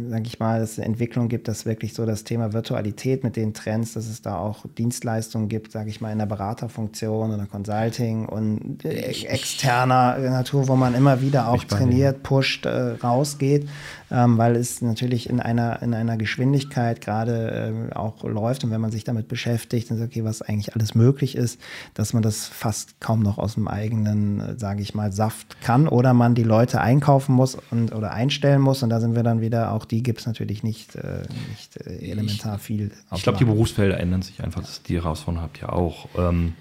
sage 0.10 0.24
ich 0.26 0.40
mal, 0.40 0.60
dass 0.60 0.74
es 0.74 0.78
Entwicklung 0.80 1.30
gibt, 1.30 1.48
dass 1.48 1.66
wirklich 1.66 1.94
so 1.94 2.06
das 2.06 2.24
Thema 2.24 2.54
Virtualität 2.54 3.24
mit 3.24 3.36
den 3.36 3.54
Trends, 3.54 3.94
dass 3.94 4.08
es 4.08 4.22
da 4.22 4.38
auch 4.38 4.66
Dienstleistungen 4.78 5.48
gibt, 5.48 5.72
sage 5.72 5.90
ich 5.90 6.02
mal, 6.02 6.12
in 6.12 6.18
der 6.18 6.26
Beraterfunktion 6.26 7.34
oder 7.34 7.46
Consulting 7.46 8.26
und 8.26 8.84
externer 8.84 10.18
Natur, 10.18 10.68
wo 10.68 10.76
man 10.76 10.96
immer 10.96 11.22
wieder 11.22 11.48
auch 11.48 11.64
trainiert, 11.64 12.24
pusht, 12.24 12.66
äh, 12.66 12.92
rausgeht 13.04 13.68
ähm, 14.12 14.38
weil 14.38 14.56
es 14.56 14.82
natürlich 14.82 15.30
in 15.30 15.40
einer, 15.40 15.82
in 15.82 15.94
einer 15.94 16.18
Geschwindigkeit 16.18 17.02
gerade 17.02 17.90
äh, 17.92 17.96
auch 17.96 18.24
läuft 18.24 18.64
und 18.64 18.72
wenn 18.72 18.82
man 18.82 18.92
sich 18.92 19.04
damit 19.04 19.28
beschäftigt 19.28 19.92
und 19.92 19.98
sagt, 19.98 20.12
okay, 20.12 20.24
was 20.24 20.42
eigentlich 20.42 20.76
alles 20.76 20.96
möglich 20.96 21.36
ist, 21.36 21.60
dass 21.94 22.14
man 22.14 22.24
das 22.24 22.48
fast 22.48 23.00
kaum 23.00 23.22
noch 23.22 23.38
aus 23.38 23.56
dem 23.56 23.68
eigenen, 23.68 24.40
äh, 24.40 24.60
sage 24.60 24.82
ich 24.82 24.96
mal, 24.96 25.12
Saft 25.12 25.62
kann 25.62 25.88
oder 25.88 26.14
man 26.14 26.36
die 26.36 26.44
Leute 26.44 26.82
einkaufen 26.82 27.34
muss 27.36 27.58
und 27.72 27.94
oder 27.94 28.12
einstellen 28.12 28.62
muss 28.62 28.84
und 28.84 28.90
da 28.90 29.00
sind 29.00 29.16
wir 29.16 29.24
dann 29.24 29.42
wieder 29.42 29.69
aber 29.70 29.78
auch 29.78 29.86
die 29.86 30.04
gibt 30.04 30.20
es 30.20 30.26
natürlich 30.26 30.64
nicht, 30.64 30.96
äh, 30.96 31.24
nicht 31.50 31.78
äh, 31.78 32.12
elementar 32.12 32.56
ich, 32.56 32.62
viel. 32.62 32.92
Ich 33.16 33.24
glaube, 33.24 33.38
die 33.38 33.46
Berufsfelder 33.46 34.00
ändern 34.00 34.22
sich 34.22 34.44
einfach. 34.44 34.62
Das, 34.62 34.84
die 34.84 34.96
Herausforderung 34.96 35.44
habt 35.44 35.62
ihr 35.62 35.72
auch. 35.72 36.10
Ähm, 36.18 36.54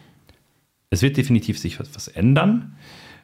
es 0.91 1.03
wird 1.03 1.17
definitiv 1.17 1.59
sich 1.59 1.81
was, 1.81 1.95
was 1.95 2.09
ändern. 2.09 2.77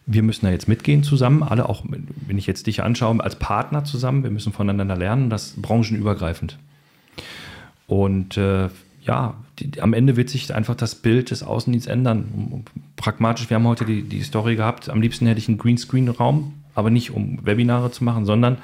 Wir 0.06 0.22
müssen 0.22 0.44
da 0.44 0.52
jetzt 0.52 0.68
mitgehen 0.68 1.02
zusammen, 1.02 1.42
alle 1.42 1.68
auch, 1.68 1.84
wenn 1.88 2.36
ich 2.36 2.46
jetzt 2.46 2.66
dich 2.66 2.82
anschaue, 2.82 3.22
als 3.22 3.38
Partner 3.38 3.84
zusammen. 3.84 4.22
Wir 4.22 4.30
müssen 4.30 4.52
voneinander 4.52 4.96
lernen, 4.96 5.30
das 5.30 5.54
branchenübergreifend. 5.56 6.58
Und 7.86 8.36
äh, 8.36 8.68
ja, 9.02 9.34
die, 9.58 9.80
am 9.80 9.94
Ende 9.94 10.16
wird 10.16 10.28
sich 10.28 10.54
einfach 10.54 10.74
das 10.74 10.94
Bild 10.94 11.30
des 11.30 11.42
Außendienstes 11.42 11.92
ändern. 11.92 12.64
Pragmatisch, 12.96 13.48
wir 13.48 13.54
haben 13.54 13.66
heute 13.66 13.86
die, 13.86 14.02
die 14.02 14.22
Story 14.22 14.56
gehabt, 14.56 14.88
am 14.88 15.00
liebsten 15.00 15.26
hätte 15.26 15.38
ich 15.38 15.48
einen 15.48 15.58
Greenscreen-Raum, 15.58 16.52
aber 16.74 16.90
nicht 16.90 17.10
um 17.10 17.38
Webinare 17.44 17.90
zu 17.90 18.04
machen, 18.04 18.26
sondern 18.26 18.58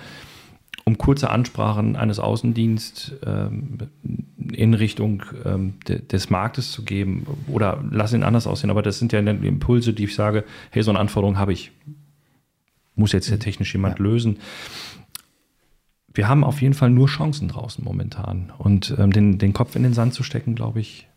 um 0.85 0.99
kurze 0.99 1.31
Ansprachen 1.31 1.97
eines 1.97 2.19
Außendienstes 2.19 3.15
ähm, 3.25 3.79
in 4.53 4.75
Richtung 4.75 5.23
ähm, 5.45 5.75
de, 5.87 6.01
des 6.05 6.31
Marktes 6.31 6.73
zu 6.73 6.85
geben 6.85 7.27
oder 7.47 7.83
lass 7.91 8.13
ihn 8.13 8.23
anders 8.23 8.47
aussehen. 8.47 8.71
Aber 8.71 8.83
das 8.83 8.99
sind 8.99 9.13
ja 9.13 9.21
Impulse, 9.21 9.93
die 9.93 10.05
ich 10.05 10.15
sage, 10.15 10.45
hey, 10.71 10.83
so 10.83 10.91
eine 10.91 10.99
Anforderung 10.99 11.39
habe 11.39 11.53
ich. 11.53 11.71
Muss 12.97 13.13
jetzt 13.13 13.31
ja 13.31 13.37
technisch 13.37 13.73
jemand 13.73 13.99
ja. 13.99 14.05
lösen 14.05 14.39
wir 16.13 16.29
haben 16.29 16.45
auf 16.45 16.61
jeden 16.61 16.75
Fall 16.75 16.91
nur 16.91 17.07
Chancen 17.07 17.49
draußen 17.49 17.85
momentan. 17.85 18.53
Und 18.59 18.95
ähm, 18.99 19.13
den, 19.13 19.39
den 19.39 19.53
Kopf 19.53 19.77
in 19.77 19.83
den 19.83 19.95
Sand 19.95 20.15
zu 20.15 20.23
stecken, 20.23 20.55
glaube 20.55 20.81
ich, 20.81 21.09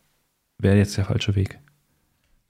wäre 0.59 0.77
jetzt 0.77 0.97
der 0.97 1.05
falsche 1.05 1.35
Weg. 1.35 1.59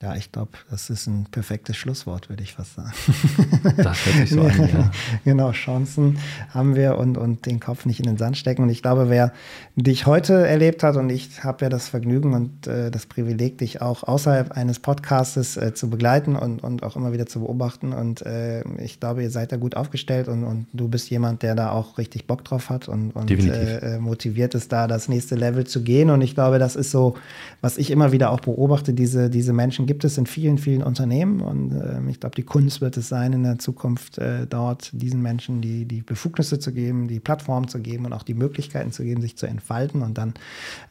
Ja, 0.03 0.15
ich 0.15 0.33
glaube, 0.33 0.51
das 0.69 0.89
ist 0.89 1.07
ein 1.07 1.27
perfektes 1.31 1.77
Schlusswort, 1.77 2.27
würde 2.29 2.43
ich 2.43 2.55
fast 2.55 2.75
sagen. 2.75 2.91
Das 3.77 4.05
hört 4.05 4.15
sich 4.17 4.31
so 4.31 4.41
an, 4.41 4.67
ja. 4.67 4.91
Genau, 5.23 5.51
Chancen 5.53 6.17
haben 6.49 6.75
wir 6.75 6.97
und, 6.97 7.17
und 7.17 7.45
den 7.45 7.61
Kopf 7.61 7.85
nicht 7.85 8.01
in 8.01 8.07
den 8.07 8.17
Sand 8.17 8.37
stecken. 8.37 8.63
Und 8.63 8.69
ich 8.69 8.81
glaube, 8.81 9.09
wer 9.09 9.31
dich 9.77 10.05
heute 10.05 10.45
erlebt 10.45 10.83
hat, 10.83 10.97
und 10.97 11.09
ich 11.09 11.45
habe 11.45 11.63
ja 11.63 11.69
das 11.69 11.87
Vergnügen 11.87 12.33
und 12.33 12.67
äh, 12.67 12.91
das 12.91 13.05
Privileg, 13.05 13.59
dich 13.59 13.81
auch 13.81 14.03
außerhalb 14.03 14.51
eines 14.51 14.79
Podcastes 14.79 15.55
äh, 15.55 15.73
zu 15.73 15.89
begleiten 15.89 16.35
und, 16.35 16.61
und 16.61 16.83
auch 16.83 16.97
immer 16.97 17.13
wieder 17.13 17.25
zu 17.25 17.39
beobachten. 17.39 17.93
Und 17.93 18.25
äh, 18.25 18.63
ich 18.83 18.99
glaube, 18.99 19.23
ihr 19.23 19.31
seid 19.31 19.53
da 19.53 19.55
gut 19.55 19.77
aufgestellt 19.77 20.27
und, 20.27 20.43
und 20.43 20.67
du 20.73 20.89
bist 20.89 21.09
jemand, 21.11 21.43
der 21.43 21.55
da 21.55 21.71
auch 21.71 21.97
richtig 21.97 22.27
Bock 22.27 22.43
drauf 22.43 22.69
hat 22.69 22.89
und, 22.89 23.11
und 23.11 23.31
äh, 23.31 23.99
motiviert 23.99 24.53
ist, 24.53 24.73
da 24.73 24.87
das 24.87 25.07
nächste 25.07 25.35
Level 25.35 25.65
zu 25.65 25.81
gehen. 25.81 26.09
Und 26.09 26.21
ich 26.21 26.35
glaube, 26.35 26.59
das 26.59 26.75
ist 26.75 26.91
so, 26.91 27.15
was 27.61 27.77
ich 27.77 27.89
immer 27.89 28.11
wieder 28.11 28.31
auch 28.31 28.41
beobachte, 28.41 28.93
diese, 28.93 29.29
diese 29.29 29.53
Menschen 29.53 29.85
gibt 29.85 29.92
es 30.01 30.17
in 30.17 30.25
vielen, 30.25 30.57
vielen 30.57 30.81
Unternehmen 30.81 31.41
und 31.41 31.71
äh, 31.71 31.99
ich 32.09 32.19
glaube, 32.19 32.35
die 32.35 32.43
Kunst 32.43 32.81
wird 32.81 32.97
es 32.97 33.09
sein, 33.09 33.33
in 33.33 33.43
der 33.43 33.59
Zukunft 33.59 34.17
äh, 34.17 34.47
dort 34.47 34.89
diesen 34.93 35.21
Menschen 35.21 35.61
die, 35.61 35.85
die 35.85 36.01
Befugnisse 36.01 36.59
zu 36.59 36.73
geben, 36.73 37.07
die 37.07 37.19
Plattform 37.19 37.67
zu 37.67 37.79
geben 37.79 38.05
und 38.05 38.13
auch 38.13 38.23
die 38.23 38.33
Möglichkeiten 38.33 38.91
zu 38.91 39.03
geben, 39.03 39.21
sich 39.21 39.37
zu 39.37 39.45
entfalten. 39.45 40.01
Und 40.01 40.17
dann 40.17 40.33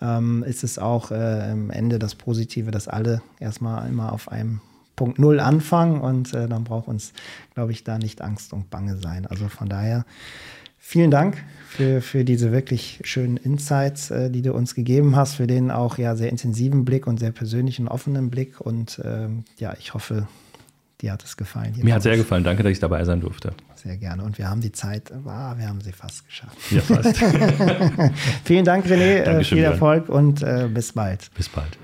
ähm, 0.00 0.44
ist 0.44 0.64
es 0.64 0.78
auch 0.78 1.10
äh, 1.10 1.50
am 1.52 1.70
Ende 1.70 1.98
das 1.98 2.14
Positive, 2.14 2.70
dass 2.70 2.88
alle 2.88 3.22
erstmal 3.40 3.88
immer 3.88 4.12
auf 4.12 4.30
einem 4.30 4.60
Punkt 4.96 5.18
Null 5.18 5.40
anfangen 5.40 6.00
und 6.00 6.34
äh, 6.34 6.48
dann 6.48 6.64
braucht 6.64 6.86
uns, 6.88 7.12
glaube 7.54 7.72
ich, 7.72 7.82
da 7.84 7.98
nicht 7.98 8.22
Angst 8.22 8.52
und 8.52 8.70
Bange 8.70 8.98
sein. 8.98 9.26
Also 9.26 9.48
von 9.48 9.68
daher 9.68 10.04
vielen 10.82 11.10
Dank 11.10 11.42
für, 11.68 12.02
für 12.02 12.24
diese 12.24 12.52
wirklich 12.52 13.00
schönen 13.04 13.38
Insights, 13.38 14.10
äh, 14.10 14.30
die 14.30 14.42
du 14.42 14.52
uns 14.52 14.74
gegeben 14.74 15.16
hast, 15.16 15.36
für 15.36 15.46
den 15.46 15.70
auch 15.70 15.96
ja 15.96 16.16
sehr 16.16 16.28
intensiven 16.28 16.84
Blick 16.84 17.06
und 17.06 17.18
sehr 17.18 17.30
persönlichen, 17.30 17.88
offenen 17.88 18.28
Blick. 18.28 18.60
Und 18.60 19.00
ähm, 19.02 19.44
ja, 19.58 19.74
ich 19.78 19.94
hoffe, 19.94 20.26
dir 21.00 21.12
hat 21.12 21.24
es 21.24 21.36
gefallen. 21.38 21.74
Mir 21.80 21.94
hat 21.94 22.00
es 22.00 22.04
sehr 22.04 22.16
gefallen. 22.16 22.44
Danke, 22.44 22.62
dass 22.62 22.72
ich 22.72 22.80
dabei 22.80 23.04
sein 23.04 23.20
durfte. 23.20 23.54
Sehr 23.76 23.96
gerne. 23.96 24.22
Und 24.22 24.36
wir 24.38 24.50
haben 24.50 24.60
die 24.60 24.72
Zeit, 24.72 25.10
ah, 25.24 25.54
wir 25.56 25.68
haben 25.68 25.80
sie 25.80 25.92
fast 25.92 26.26
geschafft. 26.26 26.58
Ja, 26.70 26.80
fast. 26.82 27.16
Vielen 28.44 28.64
Dank, 28.64 28.84
René. 28.86 29.22
Dankeschön, 29.22 29.58
viel 29.58 29.64
Erfolg 29.64 30.08
und 30.08 30.42
äh, 30.42 30.68
bis 30.72 30.92
bald. 30.92 31.30
Bis 31.34 31.48
bald. 31.48 31.78